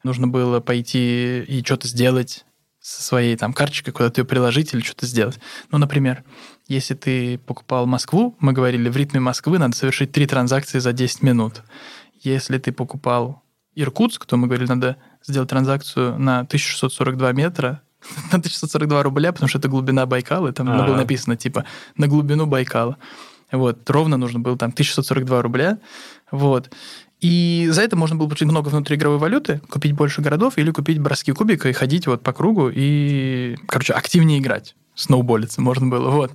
Нужно 0.04 0.26
было 0.28 0.60
пойти 0.60 1.42
и 1.42 1.62
что-то 1.64 1.88
сделать 1.88 2.44
со 2.80 3.02
своей 3.02 3.36
там 3.36 3.52
карточкой, 3.52 3.92
куда-то 3.92 4.22
ее 4.22 4.24
приложить 4.24 4.74
или 4.74 4.80
что-то 4.80 5.06
сделать. 5.06 5.38
Ну, 5.70 5.78
например, 5.78 6.24
если 6.66 6.94
ты 6.94 7.38
покупал 7.38 7.86
Москву, 7.86 8.36
мы 8.40 8.52
говорили, 8.52 8.88
в 8.88 8.96
ритме 8.96 9.20
Москвы 9.20 9.58
надо 9.58 9.76
совершить 9.76 10.12
три 10.12 10.26
транзакции 10.26 10.78
за 10.78 10.92
10 10.92 11.22
минут. 11.22 11.62
Если 12.22 12.58
ты 12.58 12.72
покупал 12.72 13.42
Иркутск, 13.74 14.26
то 14.26 14.36
мы 14.36 14.46
говорили, 14.46 14.68
надо 14.68 14.96
сделать 15.22 15.50
транзакцию 15.50 16.18
на 16.18 16.40
1642 16.40 17.32
метра, 17.32 17.82
на 18.30 18.38
1642 18.38 19.02
рубля, 19.02 19.32
потому 19.32 19.48
что 19.48 19.58
это 19.58 19.68
глубина 19.68 20.06
Байкала, 20.06 20.48
и 20.48 20.52
там 20.52 20.68
А-а-а. 20.70 20.86
было 20.86 20.96
написано, 20.96 21.36
типа, 21.36 21.64
на 21.96 22.08
глубину 22.08 22.46
Байкала. 22.46 22.96
Вот, 23.50 23.88
ровно 23.90 24.16
нужно 24.16 24.40
было 24.40 24.56
там 24.56 24.70
1642 24.70 25.42
рубля. 25.42 25.78
Вот. 26.30 26.70
И 27.20 27.68
за 27.70 27.82
это 27.82 27.96
можно 27.96 28.16
было 28.16 28.26
получить 28.26 28.48
много 28.48 28.68
внутриигровой 28.68 29.18
валюты, 29.18 29.60
купить 29.68 29.92
больше 29.92 30.22
городов 30.22 30.58
или 30.58 30.70
купить 30.70 30.98
броски 30.98 31.32
кубика 31.32 31.68
и 31.68 31.72
ходить 31.72 32.06
вот 32.06 32.22
по 32.22 32.32
кругу 32.32 32.70
и, 32.72 33.56
короче, 33.68 33.92
активнее 33.92 34.40
играть. 34.40 34.74
Сноуболиться 34.94 35.60
можно 35.60 35.86
было, 35.86 36.10
вот. 36.10 36.32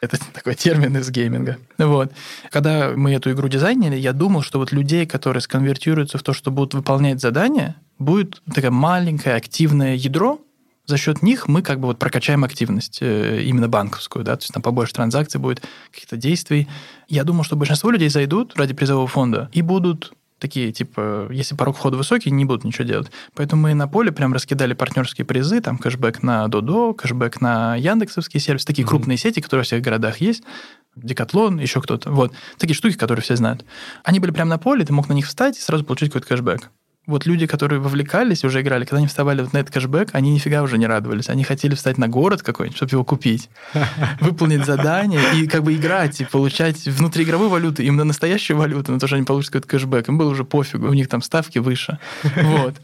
Это 0.00 0.18
такой 0.32 0.54
термин 0.54 0.96
из 0.96 1.10
гейминга. 1.10 1.58
Вот. 1.78 2.12
Когда 2.50 2.92
мы 2.94 3.12
эту 3.12 3.30
игру 3.32 3.48
дизайнили, 3.48 3.96
я 3.96 4.12
думал, 4.12 4.42
что 4.42 4.58
вот 4.58 4.72
людей, 4.72 5.06
которые 5.06 5.40
сконвертируются 5.40 6.18
в 6.18 6.22
то, 6.22 6.32
что 6.32 6.50
будут 6.50 6.74
выполнять 6.74 7.20
задания, 7.20 7.76
будет 7.98 8.42
такое 8.54 8.70
маленькое 8.70 9.36
активное 9.36 9.94
ядро, 9.94 10.40
за 10.86 10.96
счет 10.96 11.22
них 11.22 11.48
мы 11.48 11.60
как 11.60 11.80
бы 11.80 11.88
вот 11.88 11.98
прокачаем 11.98 12.44
активность 12.44 12.98
э, 13.02 13.42
именно 13.42 13.68
банковскую, 13.68 14.24
да, 14.24 14.36
то 14.36 14.42
есть 14.42 14.54
там 14.54 14.62
побольше 14.62 14.94
транзакций 14.94 15.38
будет, 15.38 15.62
каких-то 15.92 16.16
действий. 16.16 16.66
Я 17.08 17.24
думал, 17.24 17.44
что 17.44 17.56
большинство 17.56 17.90
людей 17.90 18.08
зайдут 18.08 18.56
ради 18.56 18.72
призового 18.72 19.06
фонда 19.06 19.50
и 19.52 19.60
будут 19.60 20.14
такие, 20.38 20.72
типа, 20.72 21.28
если 21.30 21.54
порог 21.54 21.76
входа 21.76 21.96
высокий, 21.96 22.30
не 22.30 22.44
будут 22.44 22.64
ничего 22.64 22.84
делать. 22.84 23.10
Поэтому 23.34 23.62
мы 23.62 23.74
на 23.74 23.88
поле 23.88 24.12
прям 24.12 24.32
раскидали 24.32 24.74
партнерские 24.74 25.24
призы, 25.24 25.60
там 25.60 25.78
кэшбэк 25.78 26.22
на 26.22 26.48
Додо, 26.48 26.94
кэшбэк 26.94 27.40
на 27.40 27.76
Яндексовские 27.76 28.40
сервисы, 28.40 28.66
такие 28.66 28.84
mm-hmm. 28.84 28.88
крупные 28.88 29.18
сети, 29.18 29.40
которые 29.40 29.62
во 29.62 29.64
всех 29.64 29.82
городах 29.82 30.18
есть, 30.18 30.42
Декатлон, 30.96 31.58
еще 31.58 31.80
кто-то. 31.80 32.10
Вот. 32.10 32.32
Такие 32.58 32.74
штуки, 32.74 32.96
которые 32.96 33.22
все 33.22 33.36
знают. 33.36 33.64
Они 34.04 34.20
были 34.20 34.30
прямо 34.30 34.50
на 34.50 34.58
поле, 34.58 34.84
ты 34.84 34.92
мог 34.92 35.08
на 35.08 35.12
них 35.12 35.26
встать 35.26 35.56
и 35.56 35.60
сразу 35.60 35.84
получить 35.84 36.10
какой-то 36.12 36.28
кэшбэк 36.28 36.70
вот 37.08 37.24
люди, 37.24 37.46
которые 37.46 37.80
вовлекались, 37.80 38.44
уже 38.44 38.60
играли, 38.60 38.84
когда 38.84 38.98
они 38.98 39.06
вставали 39.06 39.40
вот 39.40 39.54
на 39.54 39.58
этот 39.58 39.72
кэшбэк, 39.72 40.10
они 40.12 40.30
нифига 40.30 40.62
уже 40.62 40.76
не 40.76 40.86
радовались. 40.86 41.30
Они 41.30 41.42
хотели 41.42 41.74
встать 41.74 41.96
на 41.96 42.06
город 42.06 42.42
какой-нибудь, 42.42 42.76
чтобы 42.76 42.90
его 42.92 43.04
купить, 43.04 43.48
выполнить 44.20 44.66
задание 44.66 45.22
и 45.34 45.46
как 45.46 45.62
бы 45.62 45.74
играть 45.74 46.20
и 46.20 46.26
получать 46.26 46.86
внутриигровую 46.86 47.48
валюту, 47.48 47.82
именно 47.82 48.04
настоящую 48.04 48.58
валюту, 48.58 48.92
но 48.92 48.98
тоже 48.98 49.16
они 49.16 49.24
получат 49.24 49.52
какой-то 49.52 49.68
кэшбэк. 49.68 50.08
Им 50.08 50.18
было 50.18 50.28
уже 50.28 50.44
пофигу, 50.44 50.86
у 50.86 50.92
них 50.92 51.08
там 51.08 51.22
ставки 51.22 51.58
выше. 51.58 51.98
Вот. 52.42 52.74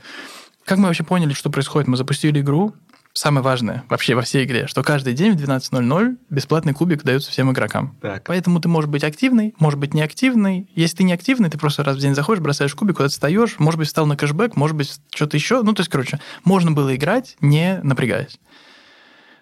Как 0.65 0.79
мы 0.79 0.87
вообще 0.87 1.05
поняли, 1.05 1.35
что 1.35 1.51
происходит? 1.51 1.89
Мы 1.89 1.99
запустили 1.99 2.41
игру, 2.41 2.75
самое 3.15 3.45
важное 3.45 3.85
вообще 3.89 4.15
во 4.15 4.23
всей 4.23 4.45
игре, 4.45 4.67
что 4.67 4.83
каждый 4.83 5.15
день 5.15 5.33
в 5.33 5.37
12.00 5.37 6.19
бесплатный 6.29 6.75
кубик 6.75 7.05
дается 7.05 7.31
всем 7.31 7.51
игрокам. 7.51 7.97
Так. 8.03 8.25
Поэтому 8.27 8.61
ты 8.61 8.69
можешь 8.69 8.91
быть 8.91 9.05
активный, 9.05 9.55
может 9.59 9.79
быть 9.79 9.95
неактивный. 9.95 10.69
Если 10.75 10.99
ты 10.99 11.05
не 11.05 11.13
активный, 11.13 11.49
ты 11.49 11.57
просто 11.57 11.85
раз 11.85 11.97
в 11.97 12.01
день 12.01 12.15
заходишь, 12.15 12.43
бросаешь 12.43 12.75
кубик, 12.75 12.97
куда-то 12.97 13.13
встаешь, 13.13 13.59
может 13.59 13.79
быть, 13.79 13.89
встал 13.89 14.07
на 14.07 14.17
кэшбэк, 14.17 14.57
может 14.57 14.77
быть, 14.77 15.01
что-то 15.15 15.37
еще. 15.37 15.63
Ну, 15.63 15.73
то 15.73 15.81
есть, 15.81 15.91
короче, 15.91 16.21
можно 16.45 16.73
было 16.73 16.95
играть, 16.95 17.37
не 17.41 17.81
напрягаясь. 17.83 18.39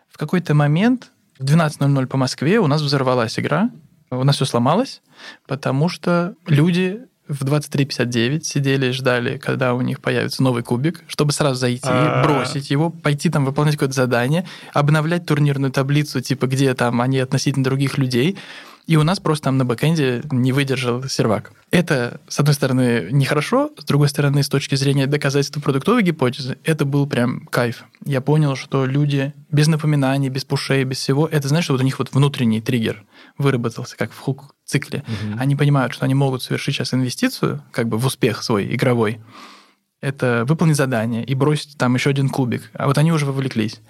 В 0.09 0.19
какой-то 0.19 0.55
момент 0.55 1.11
в 1.39 1.45
12.00 1.45 2.07
по 2.07 2.19
Москве 2.19 2.61
у 2.61 2.67
нас 2.67 2.83
взорвалась 2.83 3.39
игра, 3.39 3.71
у 4.11 4.25
нас 4.25 4.37
все 4.37 4.45
сломалось, 4.45 5.01
потому 5.47 5.89
что 5.89 6.35
люди 6.47 7.01
в 7.33 7.43
23.59 7.43 8.43
сидели 8.43 8.87
и 8.87 8.91
ждали, 8.93 9.39
когда 9.39 9.75
у 9.75 9.81
них 9.81 10.01
появится 10.01 10.43
новый 10.43 10.63
кубик, 10.63 11.03
чтобы 11.07 11.33
сразу 11.33 11.57
зайти, 11.57 11.89
А-а-а. 11.89 12.23
бросить 12.23 12.71
его, 12.71 12.91
пойти 12.91 13.31
там 13.31 13.45
выполнять 13.45 13.75
какое-то 13.75 13.95
задание, 13.95 14.47
обновлять 14.73 15.27
турнирную 15.27 15.73
таблицу, 15.73 16.21
типа, 16.21 16.47
где 16.47 16.73
там 16.75 17.01
они 17.01 17.19
относительно 17.19 17.65
других 17.65 17.99
людей. 17.99 18.37
И 18.87 18.97
у 18.97 19.05
нас 19.05 19.21
просто 19.21 19.45
там 19.45 19.59
на 19.59 19.65
бэкэнде 19.65 20.23
не 20.33 20.53
выдержал 20.53 21.05
сервак. 21.05 21.53
Это, 21.71 22.21
с 22.29 22.41
одной 22.41 22.55
стороны, 22.55 23.09
нехорошо, 23.13 23.71
с 23.79 23.85
другой 23.85 24.09
стороны, 24.09 24.43
с 24.43 24.49
точки 24.49 24.75
зрения 24.75 25.07
доказательства 25.07 25.61
продуктовой 25.61 26.03
гипотезы, 26.03 26.59
это 26.65 26.85
был 26.85 27.07
прям 27.07 27.47
кайф. 27.47 27.85
Я 28.05 28.21
понял, 28.21 28.57
что 28.57 28.85
люди 28.85 29.33
без 29.51 29.69
напоминаний, 29.69 30.31
без 30.31 30.45
пушей, 30.45 30.83
без 30.85 30.99
всего, 30.99 31.29
это 31.29 31.49
значит, 31.49 31.65
что 31.65 31.75
вот 31.75 31.83
у 31.83 31.85
них 31.85 31.99
вот 32.01 32.13
внутренний 32.13 32.61
триггер 32.61 33.05
выработался, 33.39 33.97
как 33.97 34.13
в 34.13 34.19
хук 34.19 34.55
цикле. 34.65 35.05
Угу. 35.07 35.39
Они 35.39 35.55
понимают, 35.55 35.95
что 35.95 36.05
они 36.05 36.15
могут 36.15 36.43
совершить 36.43 36.75
сейчас 36.75 36.93
инвестицию, 36.93 37.63
как 37.71 37.89
бы 37.89 37.99
в 37.99 38.07
успех 38.07 38.43
свой 38.43 38.75
игровой. 38.75 39.21
Это 40.01 40.45
выполнить 40.49 40.77
задание 40.77 41.25
и 41.25 41.35
бросить 41.37 41.79
там 41.79 41.95
еще 41.95 42.11
один 42.11 42.29
кубик. 42.29 42.71
А 42.75 42.89
вот 42.89 42.99
они 42.99 43.13
уже 43.13 43.27
вовлеклись. 43.27 43.81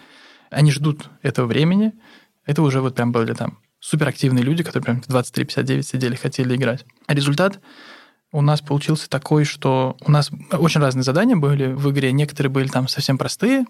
Они 0.51 0.71
ждут 0.71 1.09
этого 1.23 1.47
времени. 1.47 1.93
Это 2.45 2.61
уже 2.61 2.83
вот 2.83 2.95
прям 2.95 3.13
были 3.13 3.33
там 3.33 3.59
суперактивные 3.83 4.45
люди, 4.45 4.63
которые 4.63 4.85
прям 4.85 5.03
в 5.03 5.09
23.59 5.09 5.83
сидели, 5.83 6.15
хотели 6.15 6.55
играть. 6.55 6.87
А 7.07 7.15
результат 7.15 7.61
у 8.31 8.41
нас 8.41 8.63
получился 8.63 9.11
такой, 9.11 9.45
что 9.45 9.97
у 10.01 10.11
нас 10.11 10.31
очень 10.53 10.81
разные 10.81 11.03
задания 11.03 11.37
были 11.37 11.73
в 11.73 11.91
игре. 11.91 12.13
Некоторые 12.13 12.51
были 12.51 12.69
там 12.69 12.87
совсем 12.87 13.19
простые, 13.19 13.67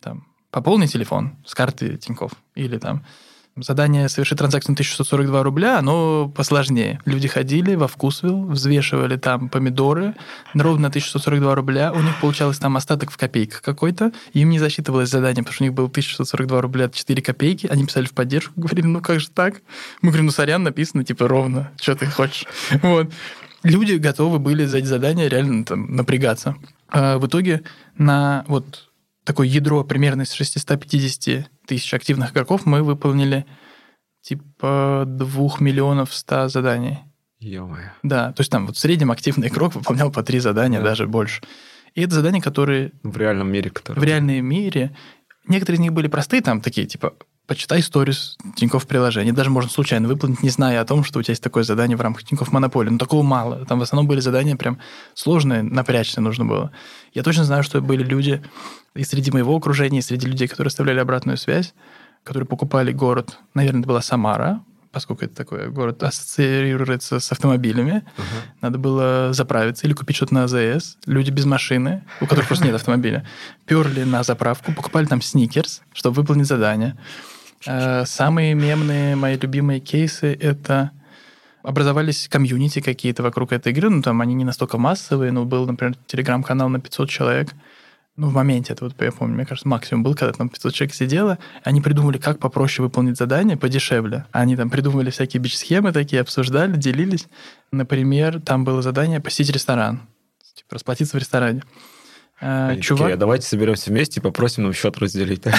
там, 0.00 0.26
пополни 0.50 0.86
телефон 0.86 1.38
с 1.46 1.54
карты 1.54 1.96
Тиньков, 1.96 2.32
или 2.56 2.76
там 2.76 3.06
задание 3.56 4.08
совершить 4.08 4.38
транзакцию 4.38 4.72
на 4.72 4.74
1642 4.74 5.42
рубля, 5.42 5.78
оно 5.78 6.28
посложнее. 6.28 7.00
Люди 7.04 7.28
ходили 7.28 7.74
во 7.74 7.88
вкусвилл, 7.88 8.46
взвешивали 8.46 9.16
там 9.16 9.48
помидоры, 9.48 10.14
ровно 10.54 10.88
1642 10.88 11.54
рубля, 11.54 11.92
у 11.92 12.00
них 12.00 12.18
получалось 12.20 12.58
там 12.58 12.76
остаток 12.76 13.10
в 13.10 13.16
копейках 13.16 13.62
какой-то, 13.62 14.12
им 14.32 14.50
не 14.50 14.58
засчитывалось 14.58 15.10
задание, 15.10 15.42
потому 15.42 15.54
что 15.54 15.64
у 15.64 15.66
них 15.66 15.74
было 15.74 15.86
1642 15.86 16.60
рубля 16.60 16.88
4 16.88 17.22
копейки, 17.22 17.66
они 17.66 17.86
писали 17.86 18.06
в 18.06 18.12
поддержку, 18.12 18.52
говорили, 18.56 18.86
ну 18.86 19.00
как 19.00 19.20
же 19.20 19.30
так? 19.30 19.62
Мы 20.02 20.10
говорим, 20.10 20.26
ну 20.26 20.32
сорян, 20.32 20.62
написано 20.62 21.04
типа 21.04 21.28
ровно, 21.28 21.70
что 21.80 21.94
ты 21.94 22.06
хочешь. 22.06 22.46
Вот. 22.82 23.12
Люди 23.62 23.94
готовы 23.94 24.38
были 24.38 24.64
за 24.64 24.78
эти 24.78 24.86
задания 24.86 25.28
реально 25.28 25.64
там 25.64 25.94
напрягаться. 25.94 26.56
А 26.88 27.18
в 27.18 27.26
итоге 27.26 27.62
на 27.98 28.44
вот 28.48 28.90
такое 29.24 29.46
ядро 29.46 29.84
примерно 29.84 30.22
из 30.22 30.32
650 30.32 31.50
тысяч 31.70 31.94
активных 31.94 32.32
игроков 32.32 32.66
мы 32.66 32.82
выполнили 32.82 33.46
типа 34.22 35.04
2 35.06 35.48
миллионов 35.60 36.12
100 36.12 36.48
заданий. 36.48 36.98
Ё-моё. 37.38 37.90
Да, 38.02 38.32
то 38.32 38.40
есть 38.40 38.50
там 38.50 38.66
вот 38.66 38.76
в 38.76 38.80
среднем 38.80 39.12
активный 39.12 39.48
игрок 39.48 39.76
выполнял 39.76 40.10
по 40.10 40.24
три 40.24 40.40
задания, 40.40 40.80
да. 40.80 40.86
даже 40.86 41.06
больше. 41.06 41.42
И 41.94 42.02
это 42.02 42.14
задания, 42.14 42.40
которые... 42.40 42.92
В 43.04 43.16
реальном 43.16 43.52
мире, 43.52 43.70
которые... 43.70 44.00
В 44.00 44.04
реальном 44.04 44.44
мире. 44.44 44.96
Некоторые 45.46 45.76
из 45.76 45.80
них 45.80 45.92
были 45.92 46.08
простые, 46.08 46.42
там 46.42 46.60
такие, 46.60 46.88
типа, 46.88 47.14
почитай 47.50 47.80
историю 47.80 48.14
с 48.14 48.36
Тинькофф 48.54 48.86
приложения. 48.86 49.32
Даже 49.32 49.50
можно 49.50 49.68
случайно 49.68 50.06
выполнить, 50.06 50.40
не 50.40 50.50
зная 50.50 50.80
о 50.80 50.84
том, 50.84 51.02
что 51.02 51.18
у 51.18 51.22
тебя 51.24 51.32
есть 51.32 51.42
такое 51.42 51.64
задание 51.64 51.96
в 51.96 52.00
рамках 52.00 52.22
Тинькофф 52.22 52.52
Монополии. 52.52 52.90
Но 52.90 52.98
такого 52.98 53.24
мало. 53.24 53.66
Там 53.66 53.80
в 53.80 53.82
основном 53.82 54.06
были 54.06 54.20
задания 54.20 54.54
прям 54.54 54.78
сложные, 55.14 55.64
напрячься 55.64 56.20
нужно 56.20 56.44
было. 56.44 56.70
Я 57.12 57.24
точно 57.24 57.42
знаю, 57.42 57.64
что 57.64 57.80
были 57.80 58.04
люди 58.04 58.40
и 58.94 59.02
среди 59.02 59.32
моего 59.32 59.56
окружения, 59.56 59.98
и 59.98 60.02
среди 60.02 60.28
людей, 60.28 60.46
которые 60.46 60.68
оставляли 60.68 61.00
обратную 61.00 61.36
связь, 61.36 61.74
которые 62.22 62.46
покупали 62.46 62.92
город, 62.92 63.36
наверное, 63.52 63.80
это 63.80 63.88
была 63.88 64.00
Самара, 64.00 64.62
поскольку 64.92 65.24
это 65.24 65.34
такой 65.34 65.70
город 65.70 66.04
ассоциируется 66.04 67.18
с 67.18 67.32
автомобилями, 67.32 68.04
uh-huh. 68.16 68.22
надо 68.62 68.78
было 68.78 69.32
заправиться 69.32 69.88
или 69.88 69.94
купить 69.94 70.14
что-то 70.14 70.34
на 70.34 70.44
АЗС. 70.44 70.98
Люди 71.06 71.32
без 71.32 71.46
машины, 71.46 72.04
у 72.20 72.26
которых 72.26 72.46
просто 72.46 72.66
нет 72.66 72.76
автомобиля, 72.76 73.26
перли 73.66 74.04
на 74.04 74.22
заправку, 74.22 74.72
покупали 74.72 75.06
там 75.06 75.20
сникерс, 75.20 75.82
чтобы 75.92 76.14
выполнить 76.14 76.46
задание. 76.46 76.96
Э, 77.66 78.04
самые 78.06 78.54
мемные 78.54 79.16
мои 79.16 79.36
любимые 79.36 79.80
кейсы— 79.80 80.32
это 80.40 80.92
образовались 81.62 82.26
комьюнити 82.28 82.80
какие-то 82.80 83.22
вокруг 83.22 83.52
этой 83.52 83.72
игры, 83.72 83.90
ну, 83.90 84.00
там 84.00 84.20
они 84.22 84.34
не 84.34 84.44
настолько 84.44 84.78
массовые, 84.78 85.30
но 85.30 85.44
был, 85.44 85.66
например, 85.66 85.94
телеграм-канал 86.06 86.70
на 86.70 86.80
500 86.80 87.10
человек, 87.10 87.50
ну, 88.16 88.28
в 88.28 88.34
моменте, 88.34 88.72
это 88.72 88.84
вот 88.84 88.94
я 89.00 89.12
помню, 89.12 89.34
мне 89.34 89.46
кажется, 89.46 89.68
максимум 89.68 90.02
был, 90.02 90.14
когда 90.14 90.32
там 90.32 90.48
500 90.48 90.74
человек 90.74 90.94
сидело, 90.94 91.38
они 91.62 91.80
придумали, 91.80 92.18
как 92.18 92.38
попроще 92.38 92.84
выполнить 92.84 93.16
задание, 93.16 93.56
подешевле. 93.56 94.26
Они 94.32 94.56
там 94.56 94.68
придумывали 94.68 95.10
всякие 95.10 95.40
бич-схемы 95.40 95.92
такие, 95.92 96.20
обсуждали, 96.20 96.76
делились. 96.76 97.28
Например, 97.72 98.40
там 98.40 98.64
было 98.64 98.82
задание 98.82 99.20
посетить 99.20 99.54
ресторан, 99.54 100.00
типа 100.54 100.74
расплатиться 100.74 101.16
в 101.16 101.20
ресторане. 101.20 101.62
А, 102.42 102.76
чувак... 102.76 103.02
Такие, 103.02 103.16
давайте 103.16 103.46
соберемся 103.46 103.90
вместе 103.90 104.20
и 104.20 104.22
попросим 104.22 104.64
нам 104.64 104.72
счет 104.72 104.98
разделить. 104.98 105.42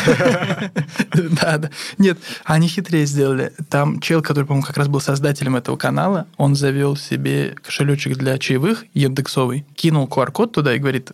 Да, 1.13 1.57
да. 1.57 1.69
Нет, 1.97 2.17
они 2.45 2.67
хитрее 2.67 3.05
сделали. 3.05 3.53
Там 3.69 3.99
чел, 3.99 4.21
который, 4.21 4.45
по-моему, 4.45 4.65
как 4.65 4.77
раз 4.77 4.87
был 4.87 5.01
создателем 5.01 5.55
этого 5.55 5.75
канала, 5.75 6.25
он 6.37 6.55
завел 6.55 6.95
себе 6.95 7.55
кошелечек 7.61 8.17
для 8.17 8.37
чаевых, 8.37 8.85
индексовый, 8.93 9.65
кинул 9.75 10.07
QR-код 10.07 10.53
туда 10.53 10.73
и 10.75 10.79
говорит, 10.79 11.11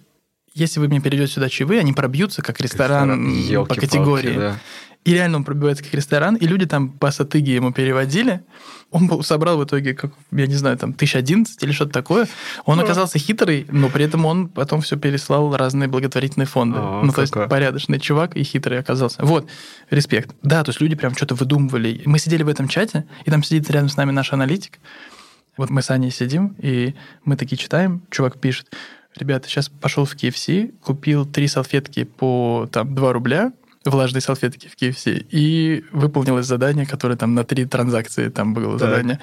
если 0.53 0.79
вы 0.79 0.87
мне 0.87 0.99
перейдете 0.99 1.33
сюда 1.33 1.49
чаевые, 1.49 1.79
они 1.81 1.93
пробьются 1.93 2.41
как 2.41 2.59
ресторан 2.61 3.31
по 3.67 3.75
категории. 3.75 4.53
И 5.05 5.13
реально 5.13 5.37
он 5.37 5.43
пробивается 5.45 5.83
как 5.83 5.93
ресторан, 5.93 6.35
и 6.35 6.45
люди 6.45 6.65
там 6.65 6.89
по 6.89 7.11
сатыге 7.11 7.55
ему 7.55 7.71
переводили. 7.71 8.41
Он 8.91 9.23
собрал 9.23 9.57
в 9.57 9.63
итоге, 9.63 9.93
как, 9.93 10.11
я 10.31 10.47
не 10.47 10.55
знаю, 10.55 10.77
там, 10.77 10.89
1011 10.91 11.63
или 11.63 11.71
что-то 11.71 11.91
такое. 11.91 12.27
Он 12.65 12.79
оказался 12.79 13.17
хитрый, 13.17 13.65
но 13.69 13.89
при 13.89 14.05
этом 14.05 14.25
он 14.25 14.49
потом 14.49 14.81
все 14.81 14.97
переслал 14.97 15.55
разные 15.55 15.87
благотворительные 15.87 16.47
фонды. 16.47 16.79
О, 16.79 17.01
ну, 17.03 17.11
то 17.13 17.21
есть 17.21 17.33
порядочный 17.33 17.99
чувак 17.99 18.35
и 18.35 18.43
хитрый 18.43 18.79
оказался. 18.79 19.23
Вот, 19.23 19.47
респект. 19.89 20.35
Да, 20.41 20.63
то 20.63 20.69
есть 20.69 20.81
люди 20.81 20.95
прям 20.95 21.15
что-то 21.15 21.35
выдумывали. 21.35 22.01
Мы 22.05 22.19
сидели 22.19 22.43
в 22.43 22.49
этом 22.49 22.67
чате, 22.67 23.05
и 23.25 23.31
там 23.31 23.43
сидит 23.43 23.69
рядом 23.69 23.89
с 23.89 23.97
нами 23.97 24.11
наш 24.11 24.33
аналитик. 24.33 24.79
Вот 25.57 25.69
мы 25.69 25.81
с 25.81 25.89
Аней 25.89 26.11
сидим, 26.11 26.55
и 26.59 26.93
мы 27.25 27.35
такие 27.35 27.57
читаем, 27.57 28.03
чувак 28.11 28.39
пишет, 28.39 28.67
ребята, 29.15 29.47
сейчас 29.49 29.69
пошел 29.69 30.05
в 30.05 30.15
KFC, 30.15 30.73
купил 30.81 31.25
три 31.25 31.47
салфетки 31.47 32.03
по 32.03 32.69
там 32.71 32.93
2 32.93 33.13
рубля, 33.13 33.51
влажные 33.85 34.21
салфетки 34.21 34.67
в 34.67 34.81
KFC, 34.81 35.25
и 35.29 35.85
выполнилось 35.91 36.45
задание, 36.45 36.85
которое 36.85 37.15
там 37.15 37.35
на 37.35 37.43
три 37.43 37.65
транзакции 37.65 38.29
там 38.29 38.53
было 38.53 38.77
так. 38.77 38.89
задание. 38.89 39.19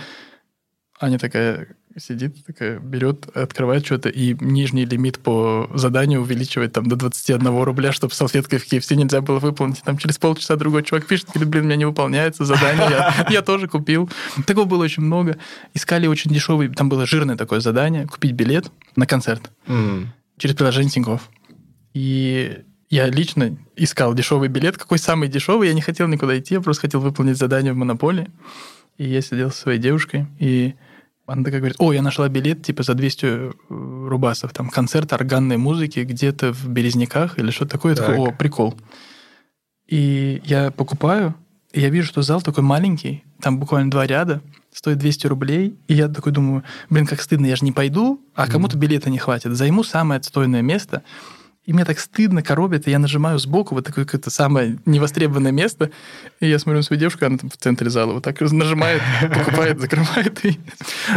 Аня 1.01 1.19
такая, 1.19 1.69
сидит, 1.99 2.45
такая, 2.47 2.79
берет, 2.79 3.27
открывает 3.37 3.85
что-то, 3.85 4.09
и 4.09 4.37
нижний 4.41 4.85
лимит 4.85 5.19
по 5.19 5.69
заданию 5.75 6.21
увеличивает 6.21 6.73
там 6.73 6.87
до 6.89 6.97
21 6.97 7.63
рубля, 7.63 7.93
чтобы 7.93 8.15
салфеткой 8.15 8.59
в 8.59 8.71
KFC 8.71 8.95
нельзя 8.95 9.21
было 9.21 9.39
выполнить. 9.39 9.83
Там 9.83 9.99
через 9.99 10.19
полчаса 10.19 10.57
другой 10.57 10.83
чувак 10.83 11.07
пишет, 11.07 11.29
говорит, 11.29 11.49
блин, 11.49 11.65
у 11.65 11.67
меня 11.67 11.77
не 11.77 11.85
выполняется 11.85 12.45
задание, 12.45 12.89
я, 12.91 13.27
я 13.31 13.43
тоже 13.43 13.69
купил. 13.69 14.09
Такого 14.47 14.67
было 14.67 14.85
очень 14.85 15.03
много. 15.03 15.37
Искали 15.75 16.07
очень 16.07 16.31
дешевый, 16.31 16.69
там 16.69 16.89
было 16.89 17.07
жирное 17.07 17.37
такое 17.37 17.61
задание, 17.61 18.07
купить 18.07 18.33
билет 18.33 18.71
на 18.97 19.07
концерт 19.07 19.51
М. 19.67 20.13
через 20.39 20.55
приложение 20.55 20.91
Тинькофф. 20.91 21.29
И 21.93 22.65
я 22.95 23.09
лично 23.09 23.57
искал 23.75 24.15
дешевый 24.15 24.49
билет. 24.49 24.79
Какой 24.79 24.99
самый 24.99 25.29
дешевый? 25.29 25.67
Я 25.67 25.75
не 25.75 25.81
хотел 25.81 26.07
никуда 26.07 26.39
идти, 26.39 26.55
я 26.55 26.61
просто 26.61 26.83
хотел 26.83 27.01
выполнить 27.01 27.37
задание 27.37 27.73
в 27.73 27.77
Монополии. 27.77 28.31
И 28.99 29.05
я 29.05 29.21
сидел 29.21 29.51
со 29.51 29.63
своей 29.63 29.81
девушкой, 29.81 30.29
и 30.39 30.75
она 31.27 31.43
такая 31.43 31.59
говорит, 31.59 31.77
о, 31.81 31.93
я 31.93 32.03
нашла 32.03 32.29
билет 32.29 32.63
типа 32.63 32.85
за 32.85 32.95
200 32.95 33.27
э, 33.27 33.53
рубасов, 33.69 34.53
там 34.53 34.71
концерт 34.71 35.13
органной 35.13 35.57
музыки 35.57 36.01
где-то 36.01 36.53
в 36.53 36.69
Березняках 36.69 37.37
или 37.41 37.51
что-то 37.51 37.73
такое. 37.73 37.95
Я 37.95 37.97
такой, 37.97 38.15
Так. 38.15 38.29
о, 38.29 38.31
прикол. 38.31 38.75
И 39.89 40.41
я 40.45 40.71
покупаю, 40.71 41.35
и 41.73 41.81
я 41.81 41.89
вижу, 41.89 42.07
что 42.07 42.23
зал 42.23 42.43
такой 42.43 42.63
маленький, 42.63 43.25
там 43.41 43.59
буквально 43.59 43.91
два 43.91 44.07
ряда, 44.07 44.41
стоит 44.73 44.99
200 44.99 45.27
рублей, 45.27 45.75
и 45.89 45.95
я 45.95 46.07
такой 46.07 46.31
думаю, 46.31 46.63
блин, 46.91 47.07
как 47.07 47.21
стыдно, 47.21 47.47
я 47.47 47.57
же 47.57 47.65
не 47.65 47.73
пойду, 47.73 48.25
а 48.37 48.47
кому-то 48.47 48.79
билета 48.79 49.11
не 49.11 49.19
хватит, 49.19 49.57
займу 49.57 49.83
самое 49.83 50.19
отстойное 50.19 50.63
место, 50.63 51.03
и 51.67 51.73
мне 51.73 51.85
так 51.85 51.99
стыдно, 51.99 52.43
коробит, 52.43 52.87
и 52.87 52.91
я 52.91 52.99
нажимаю 52.99 53.39
сбоку 53.39 53.75
вот 53.75 53.87
такое 53.87 54.05
какое-то 54.05 54.31
самое 54.31 54.79
невостребованное 54.85 55.53
место, 55.53 55.91
и 56.41 56.49
я 56.49 56.59
смотрю 56.59 56.79
на 56.79 56.83
свою 56.83 57.01
девушку, 57.01 57.25
она 57.25 57.39
там 57.39 57.49
в 57.49 57.57
центре 57.57 57.89
зала 57.89 58.13
вот 58.13 58.23
так 58.23 58.41
нажимает, 58.41 59.01
покупает, 59.35 59.81
закрывает. 59.81 60.45
И... 60.45 60.59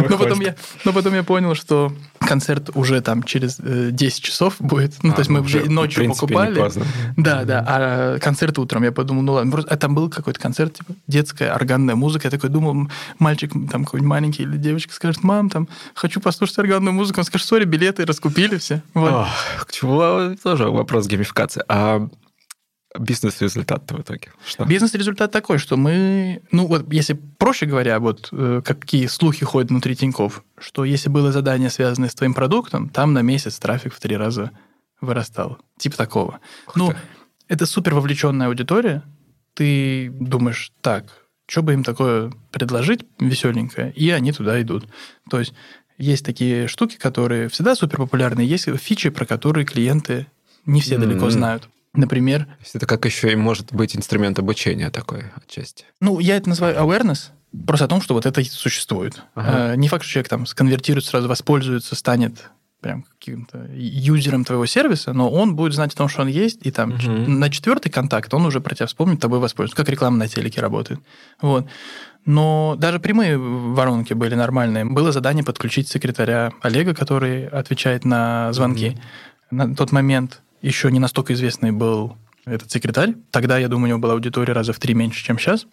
Но, 0.08 0.16
потом 0.16 0.40
я, 0.40 0.56
но 0.84 0.92
потом 0.92 1.14
я 1.14 1.22
понял, 1.22 1.54
что 1.54 1.92
концерт 2.18 2.70
уже 2.74 3.00
там 3.00 3.22
через 3.22 3.58
э, 3.60 3.90
10 3.92 4.22
часов 4.22 4.56
будет. 4.58 4.94
Ну, 5.02 5.10
А, 5.10 5.14
то 5.14 5.20
есть 5.20 5.30
мы 5.30 5.40
уже, 5.40 5.58
уже 5.58 5.68
в 5.68 5.70
ночью 5.70 6.00
принципе, 6.00 6.26
не 6.26 6.30
покупали. 6.32 6.54
поздно. 6.60 6.84
Да, 7.16 7.44
да. 7.44 7.64
А 7.66 8.18
концерт 8.18 8.58
утром, 8.58 8.84
я 8.84 8.92
подумал, 8.92 9.22
ну 9.22 9.32
ладно. 9.34 9.52
Просто, 9.52 9.72
а 9.72 9.76
там 9.76 9.94
был 9.94 10.08
какой-то 10.10 10.40
концерт, 10.40 10.74
типа, 10.74 10.92
детская 11.06 11.50
органная 11.52 11.94
музыка. 11.94 12.26
Я 12.26 12.30
такой 12.30 12.50
думал, 12.50 12.90
мальчик 13.18 13.52
там 13.70 13.84
какой-нибудь 13.84 14.08
маленький 14.08 14.42
или 14.42 14.56
девочка 14.56 14.92
скажет, 14.92 15.22
мам, 15.22 15.48
там, 15.50 15.68
хочу 15.94 16.20
послушать 16.20 16.58
органную 16.58 16.92
музыку. 16.94 17.20
Он 17.20 17.24
скажет, 17.24 17.46
сори, 17.46 17.64
билеты 17.64 18.04
раскупили 18.04 18.58
все. 18.58 18.82
Вот. 18.94 19.12
Ох, 19.12 19.28
чему 19.70 20.36
тоже 20.42 20.68
вопрос 20.68 21.06
геймификации. 21.06 21.62
А 21.68 22.08
бизнес-результат 22.98 23.90
в 23.90 24.00
итоге? 24.00 24.32
Что? 24.46 24.64
Бизнес-результат 24.64 25.30
такой, 25.32 25.58
что 25.58 25.76
мы, 25.76 26.42
ну 26.50 26.66
вот 26.66 26.92
если 26.92 27.14
проще 27.14 27.66
говоря, 27.66 27.98
вот 28.00 28.28
э, 28.32 28.62
какие 28.64 29.06
слухи 29.06 29.44
ходят 29.44 29.70
внутри 29.70 29.96
Тиньков, 29.96 30.42
что 30.58 30.84
если 30.84 31.08
было 31.08 31.32
задание, 31.32 31.70
связанное 31.70 32.08
с 32.08 32.14
твоим 32.14 32.34
продуктом, 32.34 32.88
там 32.88 33.12
на 33.12 33.22
месяц 33.22 33.58
трафик 33.58 33.94
в 33.94 34.00
три 34.00 34.16
раза 34.16 34.50
вырастал. 35.00 35.58
Типа 35.78 35.96
такого. 35.96 36.40
ну, 36.74 36.90
ты. 36.90 36.96
это 37.48 37.66
супер 37.66 37.94
вовлеченная 37.94 38.48
аудитория. 38.48 39.02
Ты 39.54 40.10
думаешь, 40.10 40.72
так, 40.80 41.04
что 41.46 41.62
бы 41.62 41.72
им 41.72 41.82
такое 41.82 42.32
предложить 42.52 43.04
веселенькое, 43.18 43.92
и 43.92 44.10
они 44.10 44.32
туда 44.32 44.60
идут. 44.62 44.86
То 45.30 45.38
есть 45.40 45.52
есть 45.98 46.24
такие 46.24 46.68
штуки, 46.68 46.96
которые 46.96 47.48
всегда 47.48 47.74
супер 47.74 47.98
популярны, 47.98 48.40
есть 48.40 48.68
фичи, 48.78 49.10
про 49.10 49.26
которые 49.26 49.64
клиенты 49.66 50.26
не 50.64 50.80
все 50.80 50.98
далеко 50.98 51.22
Мгм. 51.24 51.30
знают. 51.30 51.68
Например, 51.94 52.44
То 52.44 52.50
есть 52.60 52.74
это 52.76 52.86
как 52.86 53.04
еще 53.06 53.32
и 53.32 53.36
может 53.36 53.72
быть 53.72 53.96
инструмент 53.96 54.38
обучения 54.38 54.90
такой 54.90 55.24
отчасти. 55.34 55.84
Ну, 56.00 56.18
я 56.20 56.36
это 56.36 56.48
называю 56.48 56.76
awareness, 56.76 57.30
просто 57.66 57.86
о 57.86 57.88
том, 57.88 58.00
что 58.02 58.14
вот 58.14 58.26
это 58.26 58.44
существует. 58.44 59.22
Ага. 59.34 59.72
Э, 59.72 59.76
Не 59.76 59.88
факт, 59.88 60.04
что 60.04 60.12
человек 60.12 60.28
там 60.28 60.46
сконвертирует, 60.46 61.04
сразу 61.06 61.28
воспользуется, 61.28 61.94
станет 61.96 62.50
прям 62.80 63.02
каким-то 63.02 63.66
юзером 63.74 64.44
твоего 64.44 64.64
сервиса, 64.66 65.12
но 65.12 65.28
он 65.30 65.56
будет 65.56 65.72
знать 65.74 65.92
о 65.94 65.96
том, 65.96 66.08
что 66.08 66.22
он 66.22 66.28
есть, 66.28 66.64
и 66.64 66.70
там 66.70 66.96
ч- 67.00 67.08
на 67.10 67.50
четвертый 67.50 67.90
контакт 67.90 68.32
он 68.32 68.46
уже 68.46 68.60
про 68.60 68.74
тебя 68.76 68.86
вспомнит, 68.86 69.18
тобой 69.18 69.40
воспользуется, 69.40 69.76
как 69.76 69.88
реклама 69.88 70.16
на 70.16 70.28
телеке 70.28 70.60
работает. 70.60 71.00
Вот. 71.40 71.66
Но 72.24 72.76
даже 72.78 73.00
прямые 73.00 73.36
воронки 73.38 74.12
были 74.12 74.34
нормальные. 74.36 74.84
Было 74.84 75.10
задание 75.10 75.42
подключить 75.42 75.88
секретаря 75.88 76.52
Олега, 76.60 76.94
который 76.94 77.48
отвечает 77.48 78.04
на 78.04 78.52
звонки. 78.52 78.96
На 79.50 79.74
тот 79.74 79.90
момент 79.90 80.42
еще 80.62 80.90
не 80.90 80.98
настолько 80.98 81.32
известный 81.34 81.72
был 81.72 82.16
этот 82.44 82.70
секретарь. 82.70 83.14
Тогда, 83.30 83.58
я 83.58 83.68
думаю, 83.68 83.86
у 83.86 83.88
него 83.88 83.98
была 83.98 84.14
аудитория 84.14 84.52
раза 84.52 84.72
в 84.72 84.78
три 84.78 84.94
меньше, 84.94 85.24
чем 85.24 85.38
сейчас. 85.38 85.66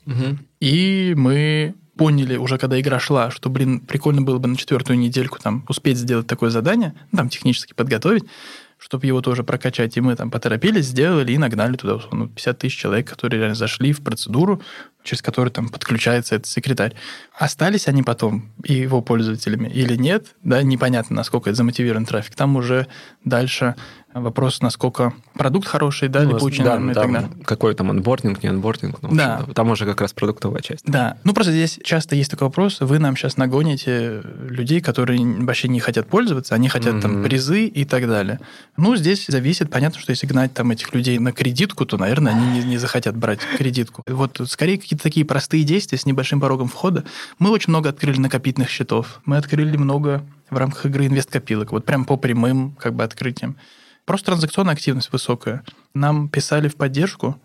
И 0.59 1.13
мы 1.17 1.75
поняли 1.97 2.35
уже, 2.35 2.57
когда 2.57 2.79
игра 2.79 2.99
шла, 2.99 3.31
что, 3.31 3.49
блин, 3.49 3.79
прикольно 3.79 4.21
было 4.21 4.37
бы 4.37 4.47
на 4.49 4.57
четвертую 4.57 4.99
недельку 4.99 5.39
там 5.41 5.65
успеть 5.69 5.97
сделать 5.97 6.27
такое 6.27 6.49
задание, 6.49 6.93
ну, 7.11 7.17
там 7.17 7.29
технически 7.29 7.73
подготовить, 7.73 8.25
чтобы 8.77 9.07
его 9.07 9.21
тоже 9.21 9.43
прокачать. 9.43 9.95
И 9.95 10.01
мы 10.01 10.15
там 10.15 10.29
поторопились, 10.29 10.87
сделали 10.87 11.31
и 11.31 11.37
нагнали 11.37 11.77
туда 11.77 11.95
условно, 11.95 12.27
50 12.27 12.59
тысяч 12.59 12.77
человек, 12.77 13.09
которые 13.09 13.39
реально 13.39 13.55
зашли 13.55 13.93
в 13.93 14.01
процедуру, 14.01 14.61
через 15.05 15.21
которую 15.21 15.51
там 15.51 15.69
подключается 15.69 16.35
этот 16.35 16.47
секретарь. 16.47 16.93
Остались 17.37 17.87
они 17.87 18.03
потом 18.03 18.49
и 18.63 18.73
его 18.73 19.01
пользователями 19.01 19.69
или 19.69 19.95
нет, 19.95 20.35
да, 20.43 20.61
непонятно, 20.63 21.15
насколько 21.15 21.49
это 21.49 21.55
замотивирован 21.57 22.05
трафик. 22.05 22.35
Там 22.35 22.55
уже 22.57 22.87
дальше 23.23 23.75
вопрос, 24.13 24.61
насколько 24.61 25.13
продукт 25.33 25.67
хороший, 25.67 26.07
да, 26.07 26.21
Ну, 26.23 26.29
либо 26.29 26.37
очень 26.45 26.63
да, 26.63 26.71
нормальный 26.79 26.91
и 26.91 26.95
там 26.95 27.13
так 27.13 27.21
далее. 27.29 27.43
Какой 27.45 27.75
там 27.75 27.89
анбординг, 27.91 28.41
не 28.43 28.49
анбординг. 28.49 29.01
Ну, 29.01 29.09
Да. 29.13 29.33
общем-то, 29.35 29.53
Там 29.53 29.69
уже 29.71 29.85
как 29.85 29.99
раз 29.99 30.13
продуктовая 30.13 30.61
часть. 30.61 30.85
Да, 30.85 31.17
ну 31.25 31.33
просто 31.33 31.51
здесь 31.51 31.79
часто 31.83 32.15
есть 32.15 32.31
такой 32.31 32.47
вопрос, 32.47 32.79
вы 32.79 32.97
нам 32.99 33.17
сейчас 33.17 33.35
нагоните 33.35 34.21
людей, 34.47 34.79
которые 34.79 35.19
вообще 35.43 35.67
не 35.67 35.81
хотят 35.81 36.07
пользоваться, 36.07 36.55
они 36.55 36.69
хотят 36.69 37.01
там 37.01 37.15
Мгм. 37.15 37.23
призы 37.25 37.65
и 37.65 37.83
так 37.83 38.07
далее. 38.07 38.39
Ну, 38.77 38.95
здесь 38.95 39.25
зависит, 39.27 39.69
понятно, 39.69 39.99
что 39.99 40.11
если 40.11 40.27
гнать 40.27 40.53
там 40.53 40.71
этих 40.71 40.93
людей 40.93 41.19
на 41.19 41.33
кредитку, 41.33 41.85
то, 41.85 41.97
наверное, 41.97 42.31
они 42.33 42.59
не, 42.59 42.63
не 42.63 42.77
захотят 42.77 43.17
брать 43.17 43.39
кредитку. 43.57 44.01
Вот 44.07 44.39
скорее 44.47 44.77
какие-то 44.95 45.03
такие 45.03 45.25
простые 45.25 45.63
действия 45.63 45.97
с 45.97 46.05
небольшим 46.05 46.39
порогом 46.39 46.67
входа. 46.67 47.03
Мы 47.39 47.49
очень 47.51 47.69
много 47.69 47.89
открыли 47.89 48.19
накопительных 48.19 48.69
счетов, 48.69 49.21
мы 49.25 49.37
открыли 49.37 49.77
много 49.77 50.25
в 50.49 50.57
рамках 50.57 50.85
игры 50.85 51.07
инвесткопилок, 51.07 51.71
вот 51.71 51.85
прям 51.85 52.05
по 52.05 52.17
прямым 52.17 52.75
как 52.75 52.93
бы 52.93 53.03
открытиям. 53.03 53.57
Просто 54.05 54.27
транзакционная 54.27 54.73
активность 54.73 55.11
высокая. 55.11 55.63
Нам 55.93 56.29
писали 56.29 56.67
в 56.67 56.75
поддержку, 56.75 57.41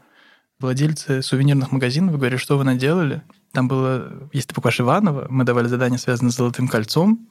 владельцы 0.58 1.22
сувенирных 1.22 1.72
магазинов 1.72 2.16
говорили, 2.16 2.38
что 2.38 2.58
вы 2.58 2.64
наделали. 2.64 3.22
Там 3.52 3.66
было, 3.66 4.28
ты 4.32 4.46
покупаешь 4.48 4.80
Иванова, 4.80 5.26
мы 5.30 5.44
давали 5.44 5.66
задание, 5.66 5.98
связанное 5.98 6.30
с 6.30 6.36
золотым 6.36 6.68
кольцом, 6.68 7.28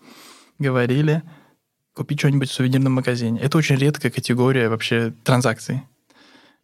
говорили, 0.58 1.24
купить 1.96 2.20
что-нибудь 2.20 2.50
в 2.50 2.54
сувенирном 2.54 2.94
магазине. 2.94 3.40
Это 3.40 3.58
очень 3.58 3.76
редкая 3.76 4.12
категория 4.12 4.70
вообще 4.70 5.14
транзакций. 5.24 5.84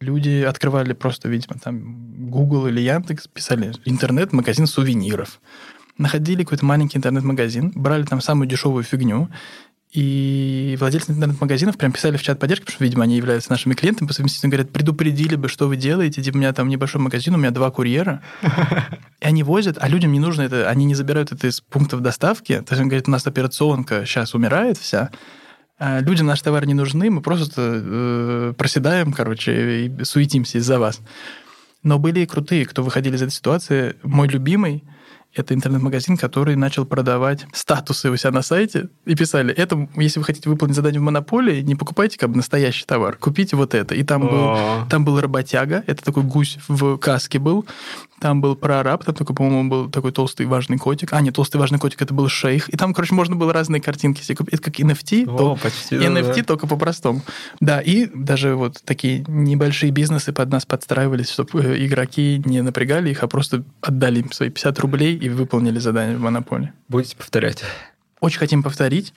Люди 0.00 0.42
открывали 0.42 0.92
просто, 0.92 1.28
видимо, 1.28 1.58
там 1.58 2.30
Google 2.30 2.66
или 2.66 2.80
Яндекс, 2.80 3.28
писали 3.28 3.72
интернет-магазин 3.86 4.66
сувениров. 4.66 5.40
Находили 5.96 6.42
какой-то 6.42 6.66
маленький 6.66 6.98
интернет-магазин, 6.98 7.72
брали 7.74 8.04
там 8.04 8.20
самую 8.20 8.46
дешевую 8.46 8.84
фигню, 8.84 9.30
и 9.92 10.76
владельцы 10.78 11.12
интернет-магазинов 11.12 11.78
прям 11.78 11.92
писали 11.92 12.18
в 12.18 12.22
чат 12.22 12.38
поддержки, 12.38 12.64
потому 12.64 12.76
что, 12.76 12.84
видимо, 12.84 13.04
они 13.04 13.16
являются 13.16 13.50
нашими 13.50 13.72
клиентами, 13.72 14.06
по 14.06 14.12
совместительству 14.12 14.50
говорят, 14.50 14.70
предупредили 14.70 15.36
бы, 15.36 15.48
что 15.48 15.68
вы 15.68 15.76
делаете, 15.76 16.22
типа, 16.22 16.36
у 16.36 16.40
меня 16.40 16.52
там 16.52 16.68
небольшой 16.68 17.00
магазин, 17.00 17.34
у 17.34 17.38
меня 17.38 17.50
два 17.50 17.70
курьера, 17.70 18.20
и 19.20 19.24
они 19.24 19.42
возят, 19.42 19.78
а 19.80 19.88
людям 19.88 20.12
не 20.12 20.20
нужно 20.20 20.42
это, 20.42 20.68
они 20.68 20.84
не 20.84 20.94
забирают 20.94 21.32
это 21.32 21.46
из 21.46 21.62
пунктов 21.62 22.02
доставки, 22.02 22.60
то 22.60 22.74
есть 22.74 22.82
он 22.82 22.88
говорит, 22.88 23.08
у 23.08 23.10
нас 23.10 23.26
операционка 23.26 24.04
сейчас 24.04 24.34
умирает 24.34 24.76
вся, 24.76 25.10
людям 25.78 26.26
наш 26.26 26.40
товар 26.40 26.66
не 26.66 26.74
нужны, 26.74 27.10
мы 27.10 27.20
просто 27.20 27.62
э, 27.84 28.54
проседаем, 28.56 29.12
короче, 29.12 29.86
и 29.86 30.04
суетимся 30.04 30.58
из-за 30.58 30.78
вас. 30.78 31.00
Но 31.82 31.98
были 31.98 32.20
и 32.20 32.26
крутые, 32.26 32.64
кто 32.66 32.82
выходили 32.82 33.16
из 33.16 33.22
этой 33.22 33.32
ситуации. 33.32 33.96
Мой 34.02 34.28
любимый 34.28 34.84
это 35.36 35.54
интернет-магазин, 35.54 36.16
который 36.16 36.56
начал 36.56 36.84
продавать 36.84 37.46
статусы 37.52 38.10
у 38.10 38.16
себя 38.16 38.30
на 38.30 38.42
сайте 38.42 38.88
и 39.04 39.14
писали, 39.14 39.54
это, 39.54 39.88
если 39.96 40.18
вы 40.18 40.24
хотите 40.24 40.48
выполнить 40.48 40.76
задание 40.76 41.00
в 41.00 41.04
монополии, 41.04 41.60
не 41.60 41.74
покупайте 41.74 42.18
как 42.18 42.30
бы 42.30 42.36
настоящий 42.36 42.84
товар, 42.84 43.16
купите 43.16 43.56
вот 43.56 43.74
это. 43.74 43.94
И 43.94 44.02
там 44.02 44.22
был, 44.22 44.48
О. 44.48 44.86
там 44.90 45.04
был 45.04 45.20
работяга, 45.20 45.84
это 45.86 46.02
такой 46.02 46.22
гусь 46.22 46.58
в 46.68 46.96
каске 46.98 47.38
был, 47.38 47.66
там 48.20 48.40
был 48.40 48.56
прораб, 48.56 49.04
там 49.04 49.14
такой, 49.14 49.36
по-моему, 49.36 49.68
был 49.68 49.90
такой 49.90 50.12
толстый 50.12 50.46
важный 50.46 50.78
котик. 50.78 51.12
А, 51.12 51.20
нет, 51.20 51.34
толстый 51.34 51.58
важный 51.58 51.78
котик, 51.78 52.00
это 52.00 52.14
был 52.14 52.28
шейх. 52.28 52.68
И 52.70 52.76
там, 52.76 52.94
короче, 52.94 53.14
можно 53.14 53.36
было 53.36 53.52
разные 53.52 53.82
картинки 53.82 54.22
себе 54.22 54.36
купить. 54.36 54.54
Это 54.54 54.62
как 54.62 54.80
NFT, 54.80 55.28
О, 55.28 55.36
то- 55.36 55.56
почти, 55.62 55.96
NFT 55.96 56.22
да-да. 56.22 56.42
только 56.44 56.66
по-простому. 56.66 57.22
Да, 57.60 57.80
и 57.80 58.06
даже 58.06 58.54
вот 58.54 58.80
такие 58.84 59.24
небольшие 59.28 59.92
бизнесы 59.92 60.32
под 60.32 60.50
нас 60.50 60.64
подстраивались, 60.64 61.30
чтобы 61.30 61.76
игроки 61.84 62.42
не 62.44 62.62
напрягали 62.62 63.10
их, 63.10 63.22
а 63.22 63.28
просто 63.28 63.64
отдали 63.82 64.20
им 64.20 64.32
свои 64.32 64.48
50 64.48 64.78
рублей 64.80 65.16
и 65.16 65.25
выполнили 65.28 65.78
задание 65.78 66.16
в 66.16 66.20
монополии. 66.20 66.72
Будете 66.88 67.16
повторять? 67.16 67.62
Очень 68.20 68.38
хотим 68.38 68.62
повторить. 68.62 69.12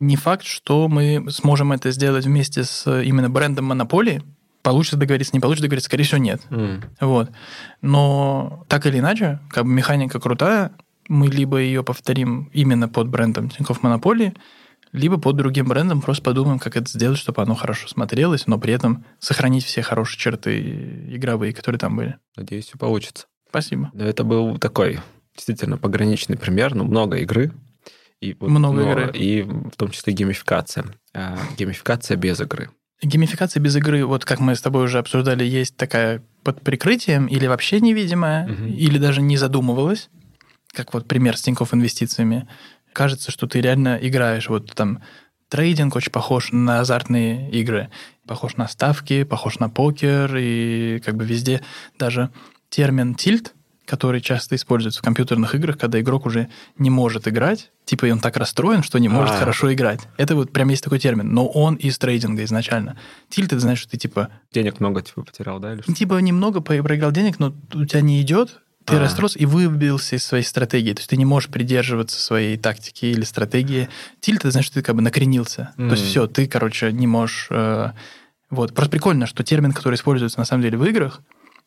Не 0.00 0.16
факт, 0.16 0.44
что 0.44 0.88
мы 0.88 1.26
сможем 1.30 1.72
это 1.72 1.90
сделать 1.90 2.24
вместе 2.24 2.64
с 2.64 3.00
именно 3.02 3.28
брендом 3.28 3.66
монополии. 3.66 4.22
Получится 4.62 4.96
договориться, 4.96 5.34
не 5.34 5.40
получится 5.40 5.62
договориться, 5.62 5.86
скорее 5.86 6.04
всего, 6.04 6.18
нет. 6.18 6.42
М. 6.50 6.82
Вот. 7.00 7.30
Но 7.80 8.64
так 8.68 8.86
или 8.86 8.98
иначе, 8.98 9.40
как 9.50 9.64
бы 9.64 9.70
механика 9.70 10.20
крутая, 10.20 10.72
мы 11.08 11.28
либо 11.28 11.58
ее 11.58 11.82
повторим 11.82 12.50
именно 12.52 12.88
под 12.88 13.08
брендом 13.08 13.48
Тинькофф 13.48 13.82
Монополии, 13.82 14.34
либо 14.92 15.18
под 15.18 15.36
другим 15.36 15.66
брендом 15.66 16.00
просто 16.00 16.22
подумаем, 16.22 16.58
как 16.58 16.76
это 16.76 16.88
сделать, 16.88 17.18
чтобы 17.18 17.42
оно 17.42 17.54
хорошо 17.54 17.88
смотрелось, 17.88 18.46
но 18.46 18.58
при 18.58 18.72
этом 18.72 19.04
сохранить 19.18 19.64
все 19.64 19.82
хорошие 19.82 20.18
черты 20.18 20.60
игровые, 21.08 21.52
которые 21.52 21.78
там 21.78 21.96
были. 21.96 22.16
Надеюсь, 22.36 22.66
все 22.66 22.78
получится. 22.78 23.26
Спасибо. 23.48 23.90
Это 23.98 24.24
был 24.24 24.58
такой 24.58 25.00
действительно 25.38 25.78
пограничный 25.78 26.36
пример, 26.36 26.74
ну, 26.74 26.84
много 26.84 27.18
игры. 27.18 27.52
И, 28.20 28.36
много 28.40 28.82
но, 28.82 28.90
игры. 28.90 29.12
И 29.16 29.42
в 29.42 29.76
том 29.76 29.90
числе 29.90 30.12
геймификация. 30.12 30.84
А, 31.14 31.38
геймификация 31.56 32.16
без 32.16 32.40
игры. 32.40 32.70
Геймификация 33.00 33.60
без 33.60 33.76
игры, 33.76 34.04
вот 34.04 34.24
как 34.24 34.40
мы 34.40 34.56
с 34.56 34.60
тобой 34.60 34.84
уже 34.84 34.98
обсуждали, 34.98 35.44
есть 35.44 35.76
такая 35.76 36.22
под 36.42 36.62
прикрытием 36.62 37.26
или 37.26 37.46
вообще 37.46 37.80
невидимая, 37.80 38.46
угу. 38.46 38.64
или 38.64 38.98
даже 38.98 39.22
не 39.22 39.36
задумывалась, 39.36 40.10
как 40.72 40.92
вот 40.92 41.06
пример 41.06 41.36
с 41.36 41.42
Тинькофф 41.42 41.74
инвестициями 41.74 42.48
кажется, 42.92 43.30
что 43.30 43.46
ты 43.46 43.60
реально 43.60 43.96
играешь. 44.00 44.48
Вот 44.48 44.74
там 44.74 45.00
трейдинг 45.48 45.94
очень 45.94 46.10
похож 46.10 46.50
на 46.50 46.80
азартные 46.80 47.48
игры. 47.52 47.90
Похож 48.26 48.56
на 48.56 48.66
ставки, 48.66 49.22
похож 49.22 49.60
на 49.60 49.70
покер, 49.70 50.36
и 50.36 51.00
как 51.04 51.16
бы 51.16 51.24
везде 51.24 51.62
даже 51.96 52.30
термин 52.68 53.14
«тильт», 53.14 53.54
который 53.88 54.20
часто 54.20 54.54
используется 54.54 55.00
в 55.00 55.02
компьютерных 55.02 55.54
играх, 55.54 55.78
когда 55.78 55.98
игрок 56.00 56.26
уже 56.26 56.48
не 56.76 56.90
может 56.90 57.26
играть, 57.26 57.72
типа 57.86 58.06
и 58.06 58.10
он 58.10 58.20
так 58.20 58.36
расстроен, 58.36 58.82
что 58.82 58.98
не 58.98 59.08
может 59.08 59.30
А-а-а. 59.30 59.40
хорошо 59.40 59.72
играть. 59.72 60.00
Это 60.18 60.36
вот 60.36 60.52
прям 60.52 60.68
есть 60.68 60.84
такой 60.84 60.98
термин, 60.98 61.32
но 61.32 61.46
он 61.46 61.74
из 61.74 61.98
трейдинга 61.98 62.44
изначально. 62.44 62.98
Тильт, 63.30 63.52
это 63.52 63.60
значит, 63.60 63.82
что 63.82 63.90
ты 63.92 63.96
типа... 63.96 64.28
Денег 64.52 64.78
много 64.78 65.00
типа 65.00 65.22
потерял, 65.22 65.58
да? 65.58 65.72
Или 65.72 65.82
что? 65.82 65.94
Типа 65.94 66.18
немного 66.18 66.60
проиграл 66.60 67.12
денег, 67.12 67.38
но 67.38 67.54
у 67.74 67.84
тебя 67.86 68.02
не 68.02 68.20
идет, 68.20 68.60
ты 68.84 68.96
а. 68.96 69.00
расстроился 69.00 69.38
и 69.38 69.46
выбился 69.46 70.16
из 70.16 70.24
своей 70.24 70.44
стратегии. 70.44 70.92
То 70.92 71.00
есть 71.00 71.10
ты 71.10 71.16
не 71.16 71.24
можешь 71.24 71.48
придерживаться 71.48 72.20
своей 72.20 72.58
тактики 72.58 73.06
или 73.06 73.22
стратегии. 73.22 73.88
Тильт, 74.20 74.40
это 74.40 74.50
значит, 74.50 74.72
что 74.72 74.80
ты 74.80 74.82
как 74.82 74.96
бы 74.96 75.02
накренился. 75.02 75.72
Mm. 75.78 75.88
То 75.88 75.94
есть 75.94 76.06
все, 76.06 76.26
ты, 76.26 76.46
короче, 76.46 76.92
не 76.92 77.06
можешь... 77.06 77.46
Э, 77.50 77.92
вот. 78.50 78.74
Просто 78.74 78.90
прикольно, 78.90 79.26
что 79.26 79.42
термин, 79.44 79.72
который 79.72 79.94
используется 79.96 80.38
на 80.38 80.44
самом 80.44 80.62
деле 80.62 80.78
в 80.78 80.84
играх, 80.84 81.22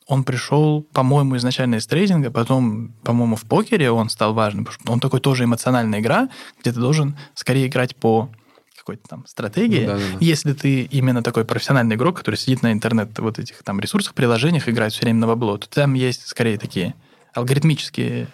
он 0.07 0.23
пришел, 0.23 0.83
по-моему, 0.93 1.37
изначально 1.37 1.75
из 1.75 1.87
трейдинга, 1.87 2.31
потом, 2.31 2.93
по-моему, 3.03 3.35
в 3.35 3.43
покере 3.43 3.91
он 3.91 4.09
стал 4.09 4.33
важным, 4.33 4.65
потому 4.65 4.81
что 4.81 4.91
он 4.91 4.99
такой 4.99 5.19
тоже 5.19 5.45
эмоциональная 5.45 5.99
игра, 5.99 6.29
где 6.59 6.71
ты 6.71 6.79
должен 6.79 7.17
скорее 7.33 7.67
играть 7.67 7.95
по 7.95 8.29
какой-то 8.77 9.07
там 9.07 9.25
стратегии. 9.27 9.81
Ну, 9.81 9.87
да, 9.87 9.97
да, 9.97 10.03
да. 10.13 10.17
Если 10.19 10.53
ты 10.53 10.83
именно 10.83 11.21
такой 11.21 11.45
профессиональный 11.45 11.95
игрок, 11.95 12.17
который 12.17 12.35
сидит 12.35 12.63
на 12.63 12.71
интернет 12.71 13.17
вот 13.19 13.37
этих 13.37 13.61
там 13.63 13.79
ресурсах, 13.79 14.15
приложениях, 14.15 14.67
играет 14.67 14.91
все 14.91 15.03
время 15.03 15.19
на 15.19 15.27
бабло, 15.27 15.57
то 15.57 15.69
там 15.69 15.93
есть 15.93 16.27
скорее 16.27 16.57
такие 16.57 16.95
алгоритмические 17.33 18.27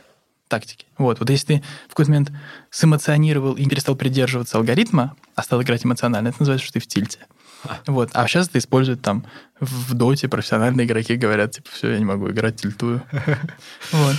тактики. 0.48 0.86
Вот, 0.98 1.20
вот 1.20 1.30
если 1.30 1.46
ты 1.48 1.64
в 1.88 1.90
какой-то 1.90 2.12
момент 2.12 2.32
сэмоционировал 2.70 3.54
и 3.54 3.66
перестал 3.66 3.96
придерживаться 3.96 4.58
алгоритма, 4.58 5.16
а 5.36 5.44
стал 5.44 5.62
играть 5.62 5.86
эмоционально, 5.86 6.30
это 6.30 6.38
называется, 6.40 6.66
что 6.66 6.74
ты 6.74 6.80
в 6.80 6.88
тильте. 6.88 7.20
Вот. 7.88 8.10
А 8.14 8.28
сейчас 8.28 8.48
это 8.48 8.60
используют 8.60 9.02
там 9.02 9.26
в 9.60 9.94
доте 9.94 10.28
профессиональные 10.28 10.86
игроки 10.86 11.16
говорят, 11.16 11.52
типа, 11.52 11.70
все, 11.72 11.92
я 11.92 12.00
не 12.00 12.06
могу 12.06 12.30
играть, 12.30 12.62
тильтую. 12.62 13.02
Вот. 13.92 14.16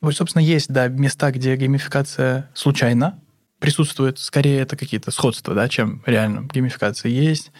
Вот, 0.00 0.16
собственно, 0.16 0.42
есть, 0.42 0.68
да, 0.68 0.88
места, 0.88 1.30
где 1.30 1.54
геймификация 1.54 2.50
случайно 2.54 3.20
присутствует. 3.60 4.18
Скорее, 4.18 4.60
это 4.60 4.76
какие-то 4.76 5.12
сходства, 5.12 5.54
да, 5.54 5.68
чем 5.68 6.02
реально 6.06 6.48
геймификация 6.52 7.10
есть. 7.10 7.52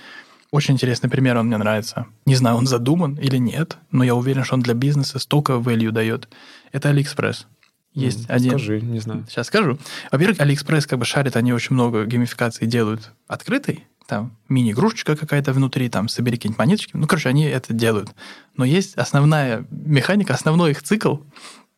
Очень 0.51 0.75
интересный 0.75 1.09
пример, 1.09 1.39
он 1.39 1.47
мне 1.47 1.57
нравится. 1.57 2.07
Не 2.27 2.35
знаю, 2.35 2.57
он 2.57 2.67
задуман 2.67 3.15
или 3.15 3.37
нет, 3.37 3.79
но 3.91 4.03
я 4.05 4.15
уверен, 4.15 4.45
что 4.45 4.55
он 4.55 4.61
для 4.61 4.75
бизнеса 4.75 5.19
столько 5.19 5.55
value 5.55 5.93
дает. 5.93 6.29
Это 6.73 6.91
AliExpress. 6.91 7.47
Есть 7.95 8.27
mm, 8.27 8.33
один. 8.35 8.51
Скажи, 8.51 8.81
не 8.81 8.99
знаю. 8.99 9.25
Сейчас 9.29 9.47
скажу. 9.47 9.79
Во-первых, 10.11 10.39
AliExpress 10.41 10.89
как 10.89 10.99
бы 10.99 11.05
шарит, 11.05 11.37
они 11.37 11.53
очень 11.53 11.75
много 11.75 12.05
геймификации 12.05 12.67
делают 12.67 13.13
открытой. 13.29 13.87
Там 14.07 14.37
мини-игрушечка 14.49 15.17
какая-то 15.17 15.53
внутри, 15.53 15.89
там 15.89 16.09
собери 16.09 16.37
какие-нибудь 16.37 16.59
монеточки. 16.59 16.91
Ну, 16.95 17.07
короче, 17.07 17.29
они 17.29 17.45
это 17.45 17.73
делают. 17.73 18.11
Но 18.57 18.65
есть 18.65 18.95
основная 18.97 19.65
механика, 19.71 20.35
основной 20.35 20.73
их 20.73 20.83
цикл, 20.83 21.17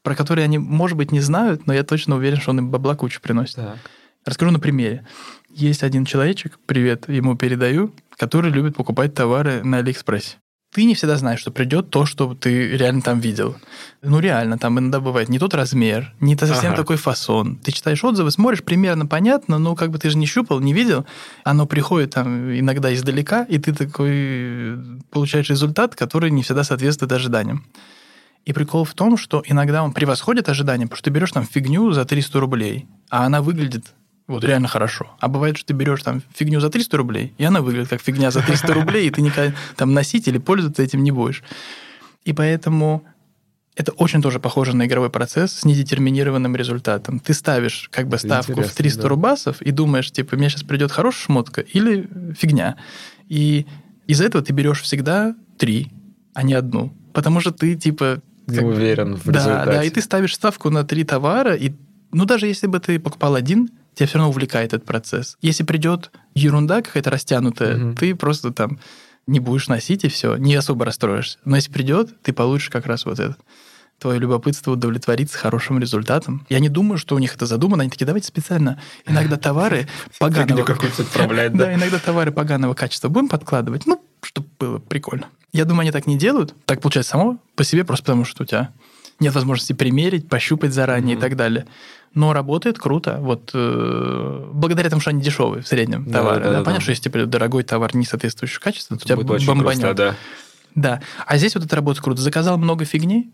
про 0.03 0.15
который 0.15 0.45
они, 0.45 0.59
может 0.59 0.97
быть, 0.97 1.13
не 1.13 1.21
знают, 1.21 1.67
но 1.67 1.73
я 1.73 1.83
точно 1.85 2.17
уверен, 2.17 2.41
что 2.41 2.51
он 2.51 2.59
им 2.59 2.71
бабла 2.71 2.95
кучу 2.95 3.21
приносит. 3.21 3.57
Так. 3.57 3.79
Расскажу 4.25 4.53
на 4.53 4.59
примере. 4.59 5.07
Есть 5.51 5.83
один 5.83 6.05
человечек, 6.05 6.59
привет, 6.67 7.09
ему 7.09 7.37
передаю, 7.37 7.95
который 8.17 8.51
любит 8.51 8.77
покупать 8.77 9.15
товары 9.15 9.63
на 9.63 9.79
Алиэкспрессе. 9.79 10.37
Ты 10.75 10.87
не 10.87 10.97
всегда 10.97 11.17
знаешь, 11.17 11.39
что 11.39 11.53
придет 11.53 11.91
то, 11.91 12.05
что 12.05 12.35
ты 12.35 12.77
реально 12.77 13.01
там 13.01 13.21
видел. 13.21 13.55
Ну, 14.03 14.19
реально, 14.19 14.59
там 14.59 14.77
иногда 14.81 14.99
бывает 14.99 15.29
не 15.29 15.39
тот 15.39 15.55
размер, 15.55 16.13
не 16.19 16.35
то 16.35 16.49
совсем 16.49 16.73
ага. 16.73 16.83
такой 16.83 16.97
фасон. 16.97 17.59
Ты 17.59 17.71
читаешь 17.71 18.03
отзывы, 18.03 18.33
смотришь, 18.33 18.65
примерно 18.65 19.07
понятно, 19.07 19.59
но 19.59 19.77
как 19.77 19.93
бы 19.93 20.01
ты 20.01 20.11
же 20.11 20.19
не 20.19 20.27
щупал, 20.27 20.59
не 20.59 20.73
видел. 20.73 21.07
Оно 21.45 21.67
приходит 21.67 22.15
там 22.15 22.51
иногда 22.59 22.93
издалека, 22.93 23.45
и 23.45 23.59
ты 23.59 23.73
такой 23.73 24.77
получаешь 25.13 25.49
результат, 25.49 25.95
который 25.95 26.33
не 26.33 26.43
всегда 26.43 26.65
соответствует 26.65 27.13
ожиданиям. 27.13 27.65
И 28.45 28.53
прикол 28.53 28.83
в 28.85 28.95
том, 28.95 29.17
что 29.17 29.45
иногда 29.47 29.85
он 29.85 29.93
превосходит 29.93 30.49
ожидания, 30.49 30.87
потому 30.87 30.97
что 30.97 31.05
ты 31.05 31.11
берешь 31.11 31.31
там 31.31 31.47
фигню 31.47 31.93
за 31.93 32.05
300 32.05 32.41
рублей, 32.41 32.89
а 33.11 33.27
она 33.27 33.43
выглядит 33.43 33.95
вот 34.27 34.43
реально 34.45 34.69
хорошо. 34.69 35.15
А 35.21 35.29
бывает, 35.29 35.59
что 35.59 35.69
ты 35.69 35.75
берешь 35.75 36.03
там 36.03 36.23
фигню 36.35 36.61
за 36.61 36.71
300 36.71 36.97
рублей, 36.97 37.35
и 37.37 37.45
она 37.45 37.61
выглядит 37.61 37.91
как 37.91 38.01
фигня 38.01 38.31
за 38.31 38.41
300 38.41 38.73
рублей, 38.73 39.07
и 39.07 39.11
ты 39.11 39.21
никогда 39.21 39.55
там 39.77 39.93
носить 39.93 40.29
или 40.29 40.39
пользоваться 40.39 40.83
этим 40.83 41.03
не 41.03 41.11
будешь. 41.11 41.43
И 42.25 42.33
поэтому 42.33 43.05
это 43.77 43.93
очень 43.93 44.23
тоже 44.23 44.39
похоже 44.39 44.75
на 44.77 44.87
игровой 44.87 45.11
процесс 45.11 45.53
с 45.53 45.65
недетерминированным 45.65 46.55
результатом. 46.57 47.19
Ты 47.19 47.35
ставишь 47.35 47.89
как 47.91 48.09
бы 48.09 48.19
ставку 48.19 48.53
Интересно, 48.53 48.73
в 48.73 48.77
300 48.77 49.03
да. 49.03 49.09
рубасов 49.09 49.63
и 49.63 49.71
думаешь, 49.73 50.11
типа, 50.11 50.37
мне 50.37 50.49
сейчас 50.49 50.63
придет 50.63 50.93
хорошая 50.93 51.25
шмотка 51.25 51.61
или 51.61 52.09
фигня. 52.39 52.77
И 53.29 53.67
из-за 54.07 54.25
этого 54.25 54.45
ты 54.45 54.53
берешь 54.53 54.81
всегда 54.81 55.35
три, 55.59 55.91
а 56.35 56.45
не 56.45 56.55
одну. 56.55 56.93
Потому 57.13 57.41
что 57.41 57.51
ты, 57.51 57.75
типа... 57.75 58.23
Не 58.47 58.61
уверен 58.61 59.17
в 59.17 59.25
да, 59.25 59.33
результате. 59.33 59.71
Да, 59.71 59.85
и 59.85 59.91
ты 59.91 60.01
ставишь 60.01 60.35
ставку 60.35 60.71
на 60.71 60.85
три 60.85 61.05
товара, 61.05 61.55
и 61.55 61.73
ну, 62.13 62.27
даже 62.27 62.47
если 62.47 62.69
бы 62.69 62.79
ты 62.79 63.01
покупал 63.01 63.35
один, 63.35 63.71
тебя 63.95 64.07
все 64.07 64.19
равно 64.19 64.31
увлекает 64.31 64.73
этот 64.73 64.87
процесс. 64.87 65.37
Если 65.41 65.65
придет 65.65 66.11
ерунда 66.35 66.83
какая-то 66.83 67.11
растянутая, 67.11 67.77
угу. 67.77 67.95
ты 67.95 68.15
просто 68.15 68.53
там 68.53 68.79
не 69.27 69.41
будешь 69.41 69.69
носить 69.69 70.05
и 70.05 70.09
все, 70.09 70.37
не 70.37 70.55
особо 70.55 70.85
расстроишься. 70.85 71.39
Но 71.45 71.57
если 71.57 71.73
придет, 71.73 72.21
ты 72.23 72.33
получишь 72.33 72.71
как 72.71 72.87
раз 72.87 73.07
вот 73.07 73.19
это. 73.19 73.37
Твое 73.99 74.19
любопытство 74.19 74.73
удовлетворится 74.73 75.39
хорошим 75.39 75.79
результатом. 75.79 76.45
Я 76.49 76.59
не 76.59 76.69
думаю, 76.69 76.99
что 76.99 77.15
у 77.15 77.19
них 77.19 77.35
это 77.35 77.47
задумано. 77.47 77.83
Они 77.83 77.91
такие, 77.91 78.07
давайте 78.07 78.27
специально 78.27 78.81
иногда 79.07 79.37
товары 79.37 79.89
поганого... 80.19 80.65
Да, 81.59 81.75
иногда 81.75 81.99
товары 81.99 82.33
поганого 82.33 82.75
качества 82.75 83.09
будем 83.09 83.29
подкладывать. 83.29 83.87
Ну, 83.87 84.05
чтобы 84.21 84.49
было 84.59 84.79
прикольно. 84.79 85.29
Я 85.53 85.65
думаю, 85.65 85.83
они 85.83 85.93
так 85.93 86.07
не 86.07 86.19
делают. 86.19 86.55
Так 86.67 86.81
получается 86.83 87.13
само 87.13 87.39
по 87.55 87.63
себе, 87.63 87.85
просто 87.85 88.05
потому 88.05 88.25
что 88.25 88.43
у 88.43 88.47
тебя 88.47 88.73
нет 89.21 89.35
возможности 89.35 89.73
примерить, 89.73 90.29
пощупать 90.29 90.73
заранее 90.73 91.17
и 91.17 91.21
так 91.21 91.37
далее 91.37 91.67
но 92.15 92.33
работает 92.33 92.79
круто. 92.79 93.19
Вот 93.21 93.51
э, 93.55 94.51
благодаря 94.53 94.89
тому, 94.89 95.01
что 95.01 95.11
они 95.11 95.21
дешевые 95.21 95.63
в 95.63 95.69
среднем 95.69 96.05
да, 96.07 96.19
товары. 96.19 96.37
Да, 96.37 96.45
да, 96.45 96.51
да, 96.51 96.57
Понятно, 96.59 96.75
да. 96.75 96.81
что 96.81 96.91
если 96.91 97.03
тебе 97.03 97.27
дорогой 97.27 97.65
товар 97.65 97.95
не 97.95 98.05
соответствующего 98.05 98.61
качества, 98.61 98.97
то 98.97 99.03
у 99.03 99.07
тебя 99.07 99.17
бомбанет. 99.17 99.81
Просто, 99.81 99.95
да. 99.95 100.15
да. 100.75 101.03
А 101.27 101.37
здесь 101.37 101.55
вот 101.57 101.65
это 101.65 101.75
работает 101.75 102.05
круто. 102.05 102.23
Заказал 102.23 102.57
много 102.57 102.85
фигни, 102.85 103.33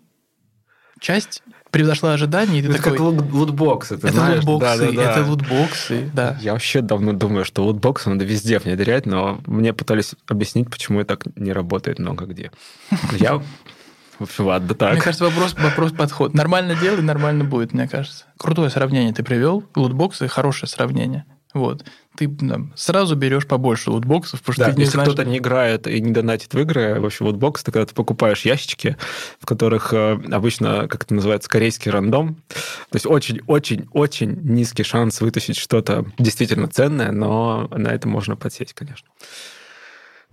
часть 0.98 1.42
превзошла 1.70 2.14
ожидания, 2.14 2.58
и 2.58 2.62
ты 2.62 2.68
это 2.70 2.82
такой... 2.82 3.16
как 3.16 3.32
лутбоксы, 3.32 3.96
ты 3.96 4.08
это 4.08 4.16
знаешь? 4.16 4.44
Лутбоксы, 4.44 4.78
да, 4.78 4.86
да, 4.86 4.92
да. 4.92 5.12
Это 5.12 5.30
лутбоксы, 5.30 6.10
да. 6.12 6.38
Я 6.40 6.52
вообще 6.52 6.80
давно 6.80 7.12
думаю, 7.12 7.44
что 7.44 7.64
лутбоксы 7.64 8.10
надо 8.10 8.24
везде 8.24 8.58
внедрять, 8.58 9.06
но 9.06 9.40
мне 9.46 9.72
пытались 9.72 10.14
объяснить, 10.26 10.68
почему 10.70 11.00
это 11.00 11.16
так 11.16 11.36
не 11.36 11.52
работает 11.52 11.98
много 11.98 12.24
где. 12.24 12.50
Я 13.18 13.42
ладно, 14.38 14.74
так. 14.74 14.92
Мне 14.92 15.00
кажется, 15.00 15.24
вопрос, 15.24 15.54
вопрос 15.54 15.92
подход. 15.92 16.34
Нормально 16.34 16.74
делай, 16.74 17.02
нормально 17.02 17.44
будет, 17.44 17.72
мне 17.72 17.88
кажется. 17.88 18.24
Крутое 18.38 18.70
сравнение 18.70 19.12
ты 19.12 19.22
привел. 19.22 19.64
Лутбоксы– 19.74 20.28
хорошее 20.28 20.68
сравнение. 20.68 21.24
Вот. 21.52 21.84
Ты 22.16 22.28
там, 22.28 22.72
сразу 22.76 23.16
берешь 23.16 23.46
побольше 23.46 23.90
лутбоксов, 23.90 24.40
потому 24.40 24.54
что 24.54 24.64
да, 24.66 24.70
ты 24.70 24.76
не 24.76 24.82
если 24.82 24.94
знаешь... 24.94 25.08
кто-то 25.08 25.28
не 25.28 25.38
играет 25.38 25.86
и 25.88 26.00
не 26.00 26.12
донатит 26.12 26.54
в 26.54 26.58
игры, 26.60 27.00
в 27.00 27.06
общем, 27.06 27.26
лутбокс, 27.26 27.62
это 27.62 27.72
когда 27.72 27.86
ты 27.86 27.94
покупаешь 27.94 28.42
ящички, 28.42 28.96
в 29.40 29.46
которых 29.46 29.92
э, 29.92 30.20
обычно, 30.30 30.86
как 30.86 31.04
это 31.04 31.14
называется, 31.14 31.48
корейский 31.48 31.90
рандом. 31.90 32.36
То 32.48 32.96
есть 32.96 33.06
очень-очень-очень 33.06 34.38
низкий 34.42 34.84
шанс 34.84 35.20
вытащить 35.20 35.56
что-то 35.56 36.04
действительно 36.18 36.68
ценное, 36.68 37.10
но 37.10 37.68
на 37.72 37.88
это 37.88 38.06
можно 38.06 38.36
подсесть, 38.36 38.74
конечно. 38.74 39.08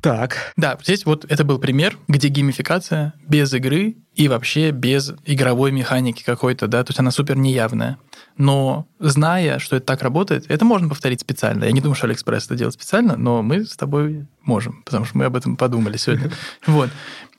Так. 0.08 0.54
Да, 0.56 0.78
здесь 0.82 1.06
вот 1.06 1.26
это 1.28 1.44
был 1.44 1.60
пример, 1.60 1.98
где 2.08 2.30
геймификация 2.30 3.14
без 3.28 3.54
игры 3.54 3.98
и 4.16 4.30
вообще 4.30 4.72
без 4.72 5.14
игровой 5.26 5.74
механики 5.74 6.24
какой-то, 6.24 6.68
да, 6.68 6.86
то 6.86 6.92
есть 6.92 7.00
она 7.02 7.12
супер 7.12 7.36
неявная. 7.36 7.98
Но 8.38 8.88
зная, 9.00 9.60
что 9.60 9.76
это 9.76 9.86
так 9.86 10.04
работает, 10.04 10.46
это 10.48 10.64
можно 10.64 10.88
повторить 10.88 11.20
специально. 11.20 11.66
Я 11.66 11.74
не 11.74 11.82
думаю, 11.82 11.96
что 11.96 12.06
Алиэкспресс 12.06 12.46
это 12.46 12.56
делает 12.56 12.76
специально, 12.76 13.18
но 13.18 13.44
мы 13.44 13.66
с 13.66 13.76
тобой 13.76 14.28
можем, 14.44 14.82
потому 14.84 15.04
что 15.04 15.18
мы 15.18 15.26
об 15.26 15.36
этом 15.36 15.58
подумали 15.58 15.98
сегодня. 15.98 16.32
Вот. 16.66 16.90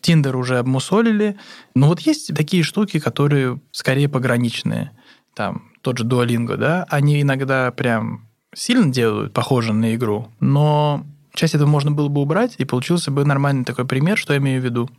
Тиндер 0.03 0.37
уже 0.37 0.59
обмусолили. 0.59 1.39
Но 1.75 1.89
вот 1.89 2.01
есть 2.01 2.35
такие 2.37 2.63
штуки, 2.63 3.01
которые 3.01 3.61
скорее 3.73 4.11
пограничные. 4.11 4.91
Там 5.35 5.71
тот 5.81 5.97
же 5.97 6.05
Duolingo, 6.05 6.59
да, 6.59 6.85
они 6.91 7.23
иногда 7.23 7.71
прям 7.73 8.29
сильно 8.55 8.93
делают, 8.93 9.33
похоже 9.33 9.73
на 9.73 9.95
игру, 9.95 10.31
но 10.39 11.07
часть 11.39 11.55
этого 11.55 11.69
можно 11.69 11.91
было 11.91 12.09
бы 12.09 12.21
убрать, 12.21 12.57
и 12.59 12.65
получился 12.65 13.11
бы 13.11 13.25
нормальный 13.25 13.65
такой 13.65 13.87
пример, 13.87 14.19
что 14.19 14.35
я 14.35 14.39
имею 14.39 14.61
в 14.61 14.65
виду. 14.65 14.91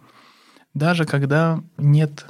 Даже 0.74 1.06
когда 1.06 1.62
нет 1.78 2.26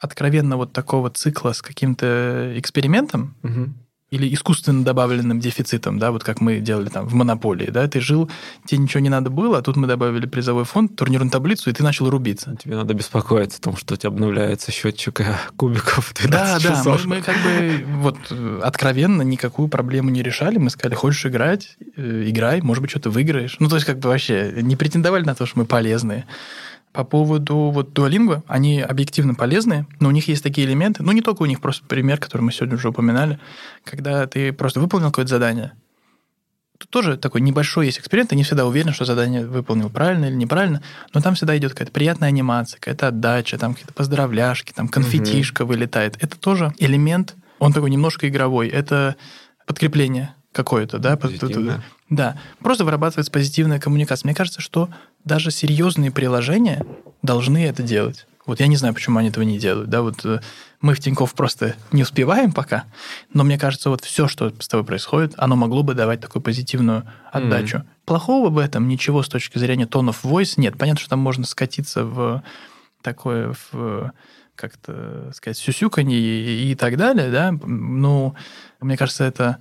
откровенно 0.00 0.56
вот 0.56 0.72
такого 0.72 1.10
цикла 1.10 1.52
с 1.52 1.62
каким-то 1.62 2.52
экспериментом, 2.56 3.36
Мгм. 3.42 3.74
Или 4.14 4.32
искусственно 4.32 4.84
добавленным 4.84 5.40
дефицитом, 5.40 5.98
да, 5.98 6.12
вот 6.12 6.22
как 6.22 6.40
мы 6.40 6.60
делали 6.60 6.88
там 6.88 7.06
в 7.06 7.14
монополии, 7.14 7.70
да, 7.70 7.88
ты 7.88 8.00
жил, 8.00 8.30
тебе 8.64 8.78
ничего 8.78 9.00
не 9.00 9.08
надо 9.08 9.28
было, 9.28 9.58
а 9.58 9.62
тут 9.62 9.76
мы 9.76 9.88
добавили 9.88 10.26
призовой 10.26 10.64
фонд, 10.64 10.94
турнирную 10.94 11.30
таблицу, 11.30 11.70
и 11.70 11.72
ты 11.72 11.82
начал 11.82 12.08
рубиться. 12.08 12.56
Тебе 12.62 12.76
надо 12.76 12.94
беспокоиться 12.94 13.58
о 13.58 13.62
том, 13.62 13.76
что 13.76 13.94
у 13.94 13.96
тебя 13.96 14.10
обновляется 14.10 14.70
счетчик 14.70 15.20
э, 15.20 15.36
кубиков 15.56 16.06
в 16.06 16.14
12 16.14 16.30
Да, 16.30 16.58
да, 16.60 16.68
мы, 16.70 16.76
часов. 16.76 17.04
мы 17.06 17.22
как 17.22 17.36
бы 17.42 17.84
вот 17.98 18.18
э, 18.30 18.60
откровенно 18.62 19.22
никакую 19.22 19.68
проблему 19.68 20.10
не 20.10 20.22
решали, 20.22 20.58
мы 20.58 20.70
сказали, 20.70 20.94
хочешь 20.94 21.26
играть, 21.26 21.76
э, 21.96 22.24
играй, 22.26 22.60
может 22.60 22.82
быть, 22.82 22.90
что-то 22.90 23.10
выиграешь. 23.10 23.56
Ну, 23.58 23.68
то 23.68 23.74
есть 23.74 23.86
как 23.86 23.98
бы 23.98 24.08
вообще 24.08 24.52
не 24.62 24.76
претендовали 24.76 25.24
на 25.24 25.34
то, 25.34 25.44
что 25.44 25.58
мы 25.58 25.64
полезные. 25.64 26.24
По 26.94 27.02
поводу 27.02 27.56
вот 27.70 27.90
Duolingo, 27.90 28.44
они 28.46 28.80
объективно 28.80 29.34
полезные, 29.34 29.84
но 29.98 30.08
у 30.08 30.12
них 30.12 30.28
есть 30.28 30.44
такие 30.44 30.64
элементы, 30.64 31.02
ну 31.02 31.10
не 31.10 31.22
только 31.22 31.42
у 31.42 31.46
них, 31.46 31.60
просто 31.60 31.84
пример, 31.86 32.18
который 32.18 32.42
мы 32.42 32.52
сегодня 32.52 32.76
уже 32.76 32.88
упоминали, 32.88 33.40
когда 33.82 34.26
ты 34.28 34.52
просто 34.52 34.78
выполнил 34.78 35.08
какое-то 35.08 35.30
задание, 35.30 35.72
Тут 36.78 36.90
тоже 36.90 37.16
такой 37.16 37.40
небольшой 37.40 37.86
есть 37.86 37.98
эксперимент, 37.98 38.30
ты 38.30 38.36
не 38.36 38.42
всегда 38.42 38.66
уверен, 38.66 38.92
что 38.92 39.04
задание 39.04 39.46
выполнил 39.46 39.90
правильно 39.90 40.26
или 40.26 40.34
неправильно, 40.34 40.82
но 41.12 41.20
там 41.20 41.34
всегда 41.34 41.56
идет 41.56 41.72
какая-то 41.72 41.92
приятная 41.92 42.28
анимация, 42.28 42.78
какая-то 42.78 43.08
отдача, 43.08 43.58
там 43.58 43.74
какие-то 43.74 43.94
поздравляшки, 43.94 44.72
там 44.72 44.88
конфетишка 44.88 45.64
вылетает. 45.64 46.16
Это 46.20 46.38
тоже 46.38 46.72
элемент, 46.78 47.36
он 47.58 47.72
такой 47.72 47.90
немножко 47.90 48.28
игровой, 48.28 48.68
это 48.68 49.16
подкрепление 49.66 50.34
какое-то, 50.52 50.98
да? 50.98 51.16
Позитивное. 51.16 51.82
Да, 52.14 52.38
просто 52.60 52.84
вырабатывается 52.84 53.32
позитивная 53.32 53.80
коммуникация. 53.80 54.28
Мне 54.28 54.34
кажется, 54.34 54.60
что 54.60 54.88
даже 55.24 55.50
серьезные 55.50 56.12
приложения 56.12 56.84
должны 57.22 57.64
это 57.66 57.82
делать. 57.82 58.26
Вот 58.46 58.60
я 58.60 58.66
не 58.66 58.76
знаю, 58.76 58.94
почему 58.94 59.18
они 59.18 59.30
этого 59.30 59.42
не 59.42 59.58
делают. 59.58 59.88
Да, 59.88 60.02
вот 60.02 60.24
э, 60.24 60.40
мы 60.80 60.94
в 60.94 61.00
Тинькофф 61.00 61.32
просто 61.32 61.74
не 61.92 62.02
успеваем 62.02 62.52
пока, 62.52 62.84
но 63.32 63.42
мне 63.42 63.58
кажется, 63.58 63.88
вот 63.88 64.04
все, 64.04 64.28
что 64.28 64.52
с 64.58 64.68
тобой 64.68 64.84
происходит, 64.84 65.32
оно 65.38 65.56
могло 65.56 65.82
бы 65.82 65.94
давать 65.94 66.20
такую 66.20 66.42
позитивную 66.42 67.04
отдачу. 67.32 67.84
Плохого 68.04 68.50
в 68.50 68.58
этом 68.58 68.86
ничего 68.86 69.22
с 69.22 69.28
точки 69.28 69.58
зрения 69.58 69.86
of 69.86 70.16
voice 70.22 70.54
нет. 70.56 70.76
Понятно, 70.76 71.00
что 71.00 71.10
там 71.10 71.20
можно 71.20 71.46
скатиться 71.46 72.04
в 72.04 72.44
такое, 73.02 73.54
в 73.72 74.12
как-то 74.54 75.32
сказать, 75.34 75.56
сюсюканье 75.56 76.18
и, 76.18 76.70
и 76.70 76.74
так 76.74 76.96
далее, 76.96 77.30
да, 77.30 77.50
ну, 77.50 78.36
мне 78.80 78.96
кажется, 78.96 79.24
это 79.24 79.58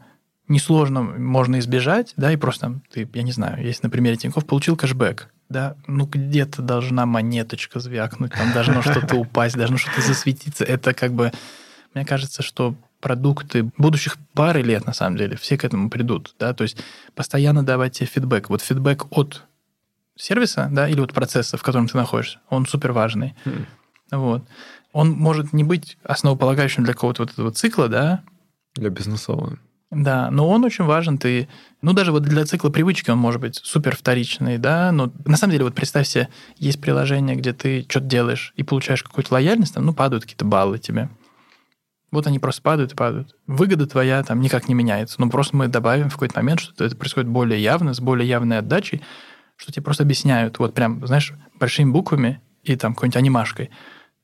несложно 0.53 1.01
можно 1.01 1.59
избежать, 1.59 2.13
да, 2.15 2.31
и 2.31 2.37
просто 2.37 2.61
там, 2.61 2.83
ты, 2.91 3.09
я 3.13 3.23
не 3.23 3.31
знаю, 3.31 3.63
если 3.65 3.87
на 3.87 3.89
примере 3.89 4.15
Тинькофф 4.15 4.45
получил 4.45 4.77
кэшбэк, 4.77 5.29
да, 5.49 5.75
ну 5.87 6.05
где-то 6.05 6.61
должна 6.61 7.05
монеточка 7.05 7.79
звякнуть, 7.79 8.31
там 8.31 8.53
должно 8.53 8.81
что-то 8.81 9.15
упасть, 9.15 9.57
должно 9.57 9.77
что-то 9.77 10.01
засветиться. 10.01 10.63
Это 10.63 10.93
как 10.93 11.13
бы, 11.13 11.31
мне 11.93 12.05
кажется, 12.05 12.41
что 12.41 12.75
продукты 13.01 13.69
будущих 13.77 14.17
пары 14.33 14.61
лет, 14.61 14.85
на 14.85 14.93
самом 14.93 15.17
деле, 15.17 15.35
все 15.35 15.57
к 15.57 15.65
этому 15.65 15.89
придут, 15.89 16.35
да, 16.39 16.53
то 16.53 16.63
есть 16.63 16.77
постоянно 17.15 17.63
давать 17.63 17.97
тебе 17.97 18.07
фидбэк. 18.07 18.49
Вот 18.49 18.61
фидбэк 18.61 19.07
от 19.11 19.43
сервиса, 20.15 20.69
да, 20.71 20.87
или 20.87 21.01
от 21.01 21.13
процесса, 21.13 21.57
в 21.57 21.63
котором 21.63 21.87
ты 21.87 21.97
находишься, 21.97 22.39
он 22.49 22.65
супер 22.65 22.91
важный. 22.91 23.35
Хм. 23.45 23.65
Вот. 24.11 24.43
Он 24.91 25.11
может 25.11 25.53
не 25.53 25.63
быть 25.63 25.97
основополагающим 26.03 26.83
для 26.83 26.93
какого-то 26.93 27.23
вот 27.23 27.31
этого 27.31 27.51
цикла, 27.51 27.89
да, 27.89 28.23
Для 28.75 28.89
бизнесового. 28.89 29.57
Да, 29.95 30.31
но 30.31 30.49
он 30.49 30.63
очень 30.63 30.85
важен. 30.85 31.17
Ты, 31.17 31.47
ну, 31.81 31.93
даже 31.93 32.11
вот 32.11 32.23
для 32.23 32.45
цикла 32.45 32.69
привычки 32.69 33.09
он 33.09 33.17
может 33.17 33.41
быть 33.41 33.55
супер 33.55 33.95
вторичный, 33.95 34.57
да, 34.57 34.91
но 34.91 35.11
на 35.25 35.37
самом 35.37 35.51
деле 35.51 35.65
вот 35.65 35.75
представь 35.75 36.07
себе, 36.07 36.29
есть 36.57 36.81
приложение, 36.81 37.35
где 37.35 37.53
ты 37.53 37.85
что-то 37.87 38.05
делаешь 38.05 38.53
и 38.55 38.63
получаешь 38.63 39.03
какую-то 39.03 39.33
лояльность, 39.33 39.73
там, 39.73 39.85
ну, 39.85 39.93
падают 39.93 40.23
какие-то 40.23 40.45
баллы 40.45 40.79
тебе. 40.79 41.09
Вот 42.11 42.27
они 42.27 42.37
просто 42.37 42.61
падают 42.61 42.93
и 42.93 42.95
падают. 42.95 43.35
Выгода 43.47 43.87
твоя 43.87 44.21
там 44.23 44.39
никак 44.39 44.67
не 44.67 44.75
меняется. 44.75 45.19
Но 45.19 45.29
просто 45.29 45.55
мы 45.57 45.67
добавим 45.67 46.09
в 46.09 46.13
какой-то 46.13 46.37
момент, 46.37 46.59
что 46.59 46.85
это 46.85 46.95
происходит 46.95 47.27
более 47.27 47.59
явно, 47.59 47.95
с 47.95 47.99
более 47.99 48.29
явной 48.29 48.59
отдачей, 48.59 49.01
что 49.55 49.71
тебе 49.71 49.83
просто 49.83 50.03
объясняют, 50.03 50.59
вот 50.59 50.75
прям, 50.75 51.05
знаешь, 51.07 51.33
большими 51.59 51.89
буквами 51.89 52.39
и 52.61 52.75
там 52.75 52.93
какой-нибудь 52.93 53.17
анимашкой. 53.17 53.71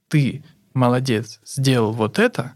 Ты 0.07 0.43
молодец, 0.74 1.39
сделал 1.45 1.91
вот 1.93 2.20
это, 2.20 2.53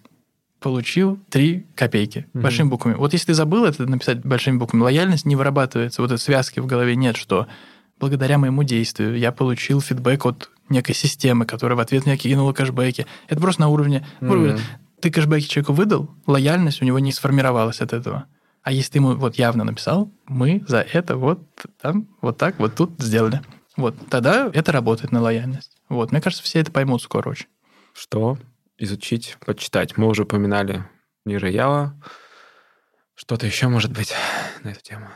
получил 0.64 1.20
3 1.30 1.68
копейки 1.76 2.26
Мгм. 2.34 2.41
большими 2.43 2.70
буквами. 2.70 2.95
Вот 2.95 3.11
если 3.11 3.28
ты 3.28 3.34
забыл 3.34 3.66
это 3.66 3.86
написать 3.86 4.26
большими 4.26 4.57
буквами, 4.57 4.82
лояльность 4.82 5.26
не 5.26 5.36
вырабатывается, 5.36 6.01
вот 6.01 6.11
этой 6.11 6.22
связки 6.22 6.61
в 6.61 6.66
голове 6.66 6.95
нет, 6.95 7.18
что 7.18 7.47
благодаря 7.99 8.38
моему 8.38 8.64
действию 8.64 9.18
я 9.18 9.34
получил 9.34 9.82
фидбэк 9.82 10.26
от 10.26 10.49
некой 10.70 10.95
системы, 10.95 11.45
которая 11.45 11.76
в 11.76 11.82
ответ 11.82 12.05
мне 12.05 12.16
кинула 12.18 12.53
кэшбэки. 12.53 13.05
Это 13.28 13.41
просто 13.41 13.61
на 13.61 13.68
уровне... 13.68 14.07
Мгм. 14.22 14.57
Ты 15.01 15.11
кэшбэки 15.11 15.45
человеку 15.47 15.74
выдал, 15.74 16.09
лояльность 16.26 16.82
у 16.82 16.86
него 16.86 16.97
не 16.97 17.11
сформировалась 17.11 17.82
от 17.82 17.91
этого. 17.91 18.26
А 18.61 18.72
если 18.72 18.93
ты 18.93 18.97
ему 18.99 19.16
вот 19.16 19.36
явно 19.36 19.66
написал, 19.66 20.09
мы 20.28 20.64
за 20.66 20.80
это 20.80 21.18
вот 21.18 21.41
там, 21.82 22.07
вот 22.22 22.38
так, 22.38 22.57
вот 22.57 22.74
тут 22.76 22.93
сделали. 22.99 23.41
Вот, 23.76 23.95
тогда 24.09 24.49
это 24.53 24.72
работает 24.72 25.11
на 25.11 25.20
лояльность. 25.20 25.76
Вот, 25.89 26.14
мне 26.14 26.22
кажется, 26.22 26.45
все 26.45 26.59
это 26.59 26.72
поймут 26.72 27.01
скоро 27.01 27.32
очень. 27.32 27.47
Что 27.93 28.38
изучить, 28.78 29.38
почитать? 29.45 29.97
Мы 29.97 30.07
уже 30.07 30.24
упоминали 30.24 30.86
Нира 31.26 31.49
Ява. 31.49 31.99
Что-то 33.15 33.45
еще 33.45 33.67
может 33.67 33.91
быть 33.91 34.13
на 34.63 34.69
эту 34.69 34.82
тему? 34.82 35.07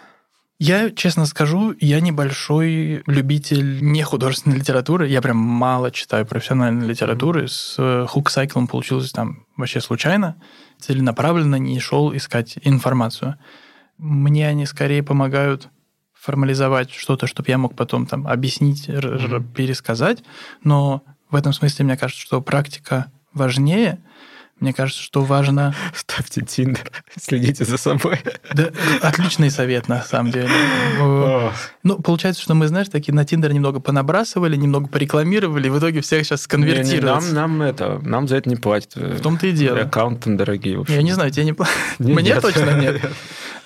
Я, 0.59 0.89
честно 0.89 1.27
скажу, 1.27 1.75
я 1.79 1.99
небольшой 2.01 3.03
любитель 3.05 3.79
не 3.83 4.01
художественной 4.01 4.57
литературы. 4.57 5.07
Я 5.07 5.21
прям 5.21 5.37
мало 5.37 5.91
читаю 5.91 6.25
профессиональной 6.25 6.87
литературы. 6.87 7.47
С 7.47 8.05
Хук 8.09 8.31
Сайклом 8.31 8.67
получилось 8.67 9.11
там 9.11 9.45
вообще 9.55 9.81
случайно. 9.81 10.41
Целенаправленно 10.79 11.57
не 11.57 11.79
шел 11.79 12.15
искать 12.15 12.57
информацию. 12.63 13.37
Мне 13.99 14.47
они 14.47 14.65
скорее 14.65 15.03
помогают 15.03 15.69
формализовать 16.13 16.91
что-то, 16.91 17.27
чтобы 17.27 17.49
я 17.49 17.59
мог 17.59 17.75
потом 17.75 18.07
там 18.07 18.27
объяснить, 18.27 18.87
Мгм. 18.87 19.51
пересказать. 19.53 20.23
Но 20.63 21.03
в 21.29 21.35
этом 21.35 21.53
смысле 21.53 21.85
мне 21.85 21.97
кажется, 21.97 22.21
что 22.21 22.41
практика 22.41 23.11
важнее. 23.37 23.99
Мне 24.59 24.73
кажется, 24.73 25.03
что 25.03 25.21
важно... 25.21 25.75
Ставьте 25.93 26.41
Тиндер, 26.41 26.91
следите 27.21 27.63
за 27.63 27.77
собой. 27.77 28.19
Да, 28.55 28.71
отличный 29.03 29.51
совет, 29.51 29.87
на 29.87 30.01
самом 30.01 30.31
деле. 30.31 30.49
Э, 30.99 31.51
Ну, 31.83 31.99
получается, 31.99 32.41
что 32.41 32.55
мы, 32.55 32.67
знаешь, 32.67 32.89
такие 32.89 33.13
на 33.13 33.23
Тиндер 33.23 33.53
немного 33.53 33.79
понабрасывали, 33.79 34.55
немного 34.55 34.87
порекламировали, 34.87 35.67
и 35.67 35.69
в 35.69 35.77
итоге 35.77 36.01
всех 36.01 36.25
сейчас 36.25 36.39
Не, 36.51 36.63
не, 36.63 36.71
сконвертировать. 36.73 37.23
Нам, 37.25 37.33
нам 37.33 37.61
это, 37.61 37.99
нам 38.01 38.27
за 38.27 38.37
это 38.37 38.49
не 38.49 38.55
платят. 38.55 38.95
В 38.95 39.21
том-то 39.21 39.45
и 39.45 39.51
дело. 39.51 39.81
Аккаунты 39.81 40.35
дорогие. 40.35 40.83
Я 40.87 41.03
не 41.03 41.11
знаю, 41.11 41.29
тебе 41.29 41.45
не 41.45 41.53
платят. 41.53 41.75
Не, 41.99 42.13
Мне 42.13 42.31
нет. 42.31 42.41
точно 42.41 42.79
нет. 42.79 43.01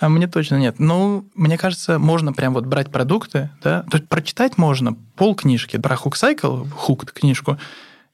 А 0.01 0.09
мне 0.09 0.27
точно 0.27 0.55
нет. 0.55 0.75
Ну, 0.79 1.25
мне 1.35 1.57
кажется, 1.57 1.99
можно 1.99 2.33
прям 2.33 2.53
вот 2.53 2.65
брать 2.65 2.91
продукты, 2.91 3.49
да. 3.63 3.83
То 3.83 3.97
есть 3.97 4.09
прочитать 4.09 4.57
можно 4.57 4.93
пол 5.15 5.35
книжки 5.35 5.77
про 5.77 5.95
Hook 5.95 6.13
Cycle, 6.13 6.67
Hook 6.87 7.11
книжку. 7.13 7.57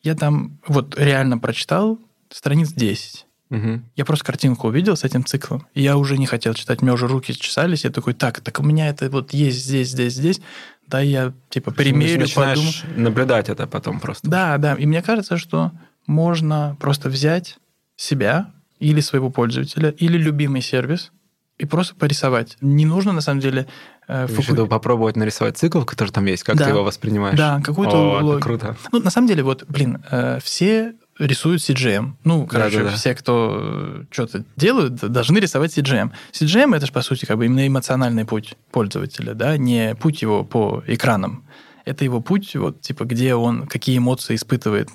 Я 0.04 0.16
там 0.16 0.60
вот 0.68 0.98
реально 0.98 1.38
прочитал 1.38 2.00
страниц 2.30 2.72
10. 2.72 3.26
Мгм. 3.50 3.86
Я 3.96 4.06
просто 4.06 4.26
картинку 4.26 4.68
увидел 4.68 4.98
с 4.98 5.04
этим 5.04 5.24
циклом, 5.24 5.66
и 5.74 5.82
я 5.82 5.98
уже 5.98 6.18
не 6.18 6.26
хотел 6.26 6.54
читать, 6.54 6.82
у 6.82 6.86
меня 6.86 6.94
уже 6.94 7.08
руки 7.08 7.34
чесались, 7.34 7.86
я 7.86 7.92
такой, 7.92 8.14
так, 8.14 8.42
так 8.42 8.60
у 8.60 8.64
меня 8.64 8.90
это 8.90 9.10
вот 9.10 9.34
есть 9.34 9.64
здесь, 9.64 9.90
здесь, 9.90 10.14
здесь, 10.14 10.42
да, 10.86 11.00
я 11.00 11.34
типа 11.50 11.72
примерю, 11.72 12.28
подумаю. 12.34 12.74
Наблюдать 12.96 13.48
это 13.48 13.66
потом 13.68 14.00
просто. 14.00 14.30
Да, 14.30 14.58
да, 14.58 14.76
и 14.76 14.86
мне 14.86 15.02
кажется, 15.02 15.38
что 15.38 15.72
можно 16.08 16.76
просто 16.80 17.10
взять 17.10 17.58
себя 17.96 18.52
или 18.80 19.00
своего 19.00 19.30
пользователя, 19.30 19.90
или 19.92 20.18
любимый 20.18 20.62
сервис, 20.62 21.12
и 21.58 21.66
просто 21.66 21.96
порисовать. 21.96 22.56
Не 22.62 22.86
нужно, 22.86 23.14
на 23.14 23.22
самом 23.22 23.40
деле, 23.42 23.66
э, 24.08 24.28
фоку- 24.28 24.52
виду 24.52 24.68
попробовать 24.68 25.16
нарисовать 25.16 25.58
цикл, 25.58 25.82
который 25.82 26.10
там 26.10 26.26
есть, 26.26 26.44
как 26.44 26.56
Да. 26.58 26.66
ты 26.66 26.70
его 26.72 26.84
воспринимаешь? 26.84 27.38
Да, 27.38 27.62
какую-то 27.64 27.96
О, 27.98 28.16
это 28.18 28.26
логику. 28.26 28.44
круто. 28.44 28.78
Ну, 28.92 29.00
на 29.02 29.10
самом 29.10 29.28
деле, 29.28 29.44
вот, 29.44 29.64
блин, 29.68 30.04
э, 30.12 30.40
все 30.44 30.94
рисуют 31.20 31.62
CGM. 31.62 32.12
Ну, 32.24 32.46
короче, 32.46 32.78
Да-да-да. 32.78 32.96
все, 32.96 33.16
кто 33.16 34.04
что-то 34.12 34.44
делают, 34.56 34.94
должны 34.96 35.40
рисовать 35.40 35.76
CGM. 35.76 36.12
CGM 36.32 36.76
это 36.76 36.86
же, 36.86 36.92
по 36.92 37.02
сути, 37.02 37.26
как 37.26 37.38
бы 37.38 37.46
именно 37.48 37.66
эмоциональный 37.68 38.24
путь 38.26 38.56
пользователя, 38.72 39.34
да, 39.34 39.58
не 39.58 39.96
путь 39.96 40.22
его 40.22 40.44
по 40.44 40.84
экранам. 40.86 41.44
Это 41.86 42.04
его 42.04 42.22
путь, 42.22 42.56
вот, 42.56 42.82
типа, 42.82 43.06
где 43.06 43.34
он, 43.34 43.66
какие 43.66 43.98
эмоции 43.98 44.36
испытывает. 44.36 44.90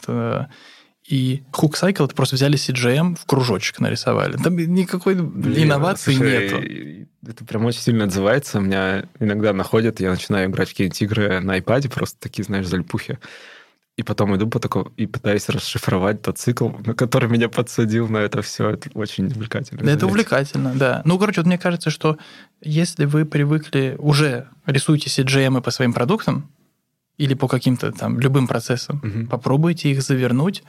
И 1.13 1.43
Hook 1.53 1.73
Cycle 1.73 2.07
это 2.07 2.15
просто 2.15 2.37
взяли 2.37 2.57
CGM, 2.57 3.17
в 3.17 3.27
кружочек 3.27 3.81
нарисовали. 3.81 4.39
Там 4.39 4.57
никакой 4.57 5.15
Блин, 5.15 5.65
инновации 5.65 6.15
слушай, 6.15 7.07
нету. 7.13 7.31
Это 7.31 7.45
прям 7.45 7.67
очень 7.67 7.83
сильно 7.83 8.05
отзывается. 8.05 8.61
Меня 8.61 9.05
иногда 9.21 9.53
находят, 9.53 10.01
я 10.01 10.09
начинаю 10.09 10.49
играть 10.49 10.71
в 10.71 10.73
какие-нибудь 10.73 11.03
игры 11.03 11.41
на 11.41 11.59
iPad, 11.59 11.91
просто 11.91 12.19
такие, 12.19 12.45
знаешь, 12.45 12.67
залипухи. 12.67 13.19
И 13.99 14.03
потом 14.03 14.35
иду 14.37 14.49
по 14.49 14.59
такому 14.59 14.91
и 14.97 15.05
пытаюсь 15.05 15.51
расшифровать 15.51 16.23
тот 16.23 16.39
цикл, 16.39 16.71
на 16.87 16.95
который 16.95 17.29
меня 17.29 17.51
подсадил 17.51 18.09
на 18.09 18.17
это 18.17 18.41
все. 18.41 18.71
Это 18.71 18.89
очень 18.95 19.27
увлекательно. 19.27 19.83
Да, 19.83 19.93
это 19.93 20.07
увлекательно, 20.07 20.73
да. 20.75 21.03
Ну, 21.05 21.19
короче, 21.19 21.43
вот 21.43 21.47
мне 21.47 21.59
кажется, 21.59 21.91
что 21.91 22.17
если 22.63 23.05
вы 23.05 23.27
привыкли, 23.27 23.97
уже 23.99 24.49
рисуете 24.65 25.11
CGM 25.11 25.61
по 25.61 25.71
своим 25.71 25.93
продуктам 25.93 26.51
или 27.19 27.35
по 27.35 27.49
каким-то 27.49 27.93
там 27.93 28.19
любым 28.19 28.49
процессам, 28.49 29.03
угу. 29.05 29.27
попробуйте 29.27 29.91
их 29.91 30.01
завернуть 30.01 30.63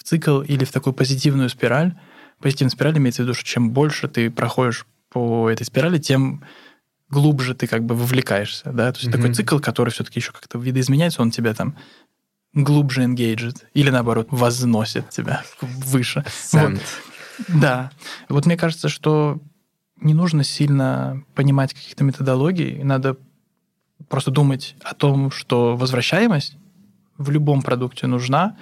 в 0.00 0.02
цикл 0.02 0.40
или 0.40 0.64
в 0.64 0.72
такую 0.72 0.94
позитивную 0.94 1.50
спираль. 1.50 1.94
Позитивная 2.40 2.70
спираль 2.70 2.96
имеется 2.96 3.22
в 3.22 3.26
виду, 3.26 3.34
что 3.34 3.44
чем 3.44 3.70
больше 3.70 4.08
ты 4.08 4.30
проходишь 4.30 4.86
по 5.10 5.50
этой 5.50 5.64
спирали, 5.64 5.98
тем 5.98 6.42
глубже 7.10 7.54
ты 7.54 7.66
как 7.66 7.84
бы 7.84 7.94
вовлекаешься, 7.94 8.72
да, 8.72 8.92
то 8.92 8.98
есть 8.98 9.10
mm 9.10 9.12
такой 9.12 9.34
цикл, 9.34 9.58
который 9.58 9.90
все-таки 9.90 10.20
еще 10.20 10.32
как-то 10.32 10.58
видоизменяется, 10.58 11.20
он 11.20 11.30
тебя 11.30 11.52
там 11.52 11.76
глубже 12.54 13.04
engaged 13.04 13.64
или 13.74 13.90
наоборот 13.90 14.28
возносит 14.30 15.10
тебя 15.10 15.42
выше. 15.60 16.24
Вот. 16.52 16.80
Да. 17.48 17.90
Вот 18.28 18.46
мне 18.46 18.56
кажется, 18.56 18.88
что 18.88 19.38
не 20.00 20.14
нужно 20.14 20.44
сильно 20.44 21.22
понимать 21.34 21.74
каких-то 21.74 22.04
методологий, 22.04 22.82
надо 22.82 23.18
просто 24.08 24.30
думать 24.30 24.76
о 24.82 24.94
том, 24.94 25.30
что 25.30 25.76
возвращаемость 25.76 26.56
в 27.18 27.30
любом 27.30 27.60
продукте 27.60 28.06
нужна, 28.06 28.56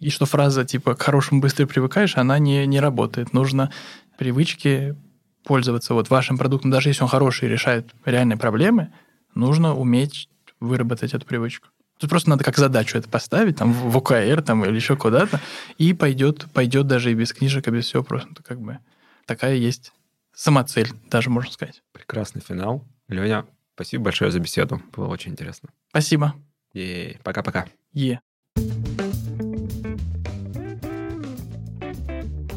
и 0.00 0.10
что 0.10 0.26
фраза 0.26 0.64
типа 0.64 0.94
«к 0.94 1.02
хорошему 1.02 1.40
быстро 1.40 1.66
привыкаешь», 1.66 2.16
она 2.16 2.38
не, 2.38 2.66
не 2.66 2.80
работает. 2.80 3.32
Нужно 3.32 3.72
привычки 4.16 4.96
пользоваться 5.44 5.94
вот 5.94 6.10
вашим 6.10 6.36
продуктом, 6.36 6.70
даже 6.70 6.90
если 6.90 7.02
он 7.02 7.08
хороший 7.08 7.48
и 7.48 7.52
решает 7.52 7.90
реальные 8.04 8.36
проблемы, 8.36 8.92
нужно 9.34 9.74
уметь 9.74 10.28
выработать 10.60 11.14
эту 11.14 11.26
привычку. 11.26 11.68
Тут 11.98 12.10
просто 12.10 12.30
надо 12.30 12.44
как 12.44 12.56
задачу 12.56 12.96
это 12.96 13.08
поставить, 13.08 13.56
там, 13.56 13.72
в 13.72 13.96
ОКР 13.96 14.42
там, 14.42 14.64
или 14.64 14.74
еще 14.74 14.96
куда-то, 14.96 15.40
и 15.78 15.92
пойдет, 15.94 16.46
пойдет 16.52 16.86
даже 16.86 17.10
и 17.10 17.14
без 17.14 17.32
книжек, 17.32 17.66
и 17.66 17.70
без 17.70 17.86
всего 17.86 18.04
просто. 18.04 18.42
Как 18.42 18.60
бы 18.60 18.78
такая 19.26 19.56
есть 19.56 19.92
самоцель, 20.32 20.90
даже 21.10 21.30
можно 21.30 21.50
сказать. 21.50 21.82
Прекрасный 21.92 22.40
финал. 22.40 22.86
Леня, 23.08 23.46
спасибо 23.74 24.04
большое 24.04 24.30
за 24.30 24.38
беседу. 24.38 24.80
Было 24.94 25.08
очень 25.08 25.32
интересно. 25.32 25.70
Спасибо. 25.88 26.34
Ей, 26.72 27.18
пока-пока. 27.24 27.66
Е. 27.92 28.20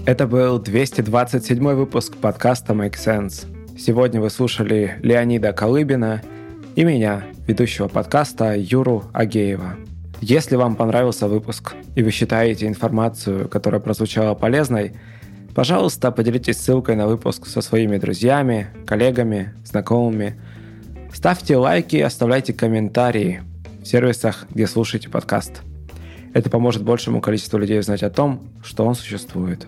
Это 0.03 0.25
был 0.25 0.57
227 0.57 1.63
выпуск 1.73 2.17
подкаста 2.17 2.73
Make 2.73 2.95
Sense. 2.95 3.45
Сегодня 3.77 4.19
вы 4.19 4.31
слушали 4.31 4.97
Леонида 5.03 5.53
Колыбина 5.53 6.23
и 6.75 6.83
меня, 6.83 7.23
ведущего 7.45 7.87
подкаста 7.87 8.55
Юру 8.57 9.03
Агеева. 9.13 9.75
Если 10.19 10.55
вам 10.55 10.75
понравился 10.75 11.27
выпуск 11.27 11.75
и 11.95 12.01
вы 12.01 12.09
считаете 12.09 12.65
информацию, 12.65 13.47
которая 13.47 13.79
прозвучала 13.79 14.33
полезной, 14.33 14.93
пожалуйста, 15.53 16.09
поделитесь 16.11 16.57
ссылкой 16.57 16.95
на 16.95 17.05
выпуск 17.05 17.45
со 17.45 17.61
своими 17.61 17.97
друзьями, 17.97 18.69
коллегами, 18.87 19.53
знакомыми. 19.63 20.41
Ставьте 21.13 21.57
лайки, 21.57 21.97
оставляйте 21.97 22.53
комментарии 22.53 23.43
в 23.83 23.85
сервисах, 23.85 24.47
где 24.49 24.65
слушаете 24.65 25.09
подкаст. 25.09 25.61
Это 26.33 26.49
поможет 26.49 26.83
большему 26.83 27.21
количеству 27.21 27.59
людей 27.59 27.79
узнать 27.79 28.01
о 28.01 28.09
том, 28.09 28.49
что 28.63 28.83
он 28.83 28.95
существует. 28.95 29.67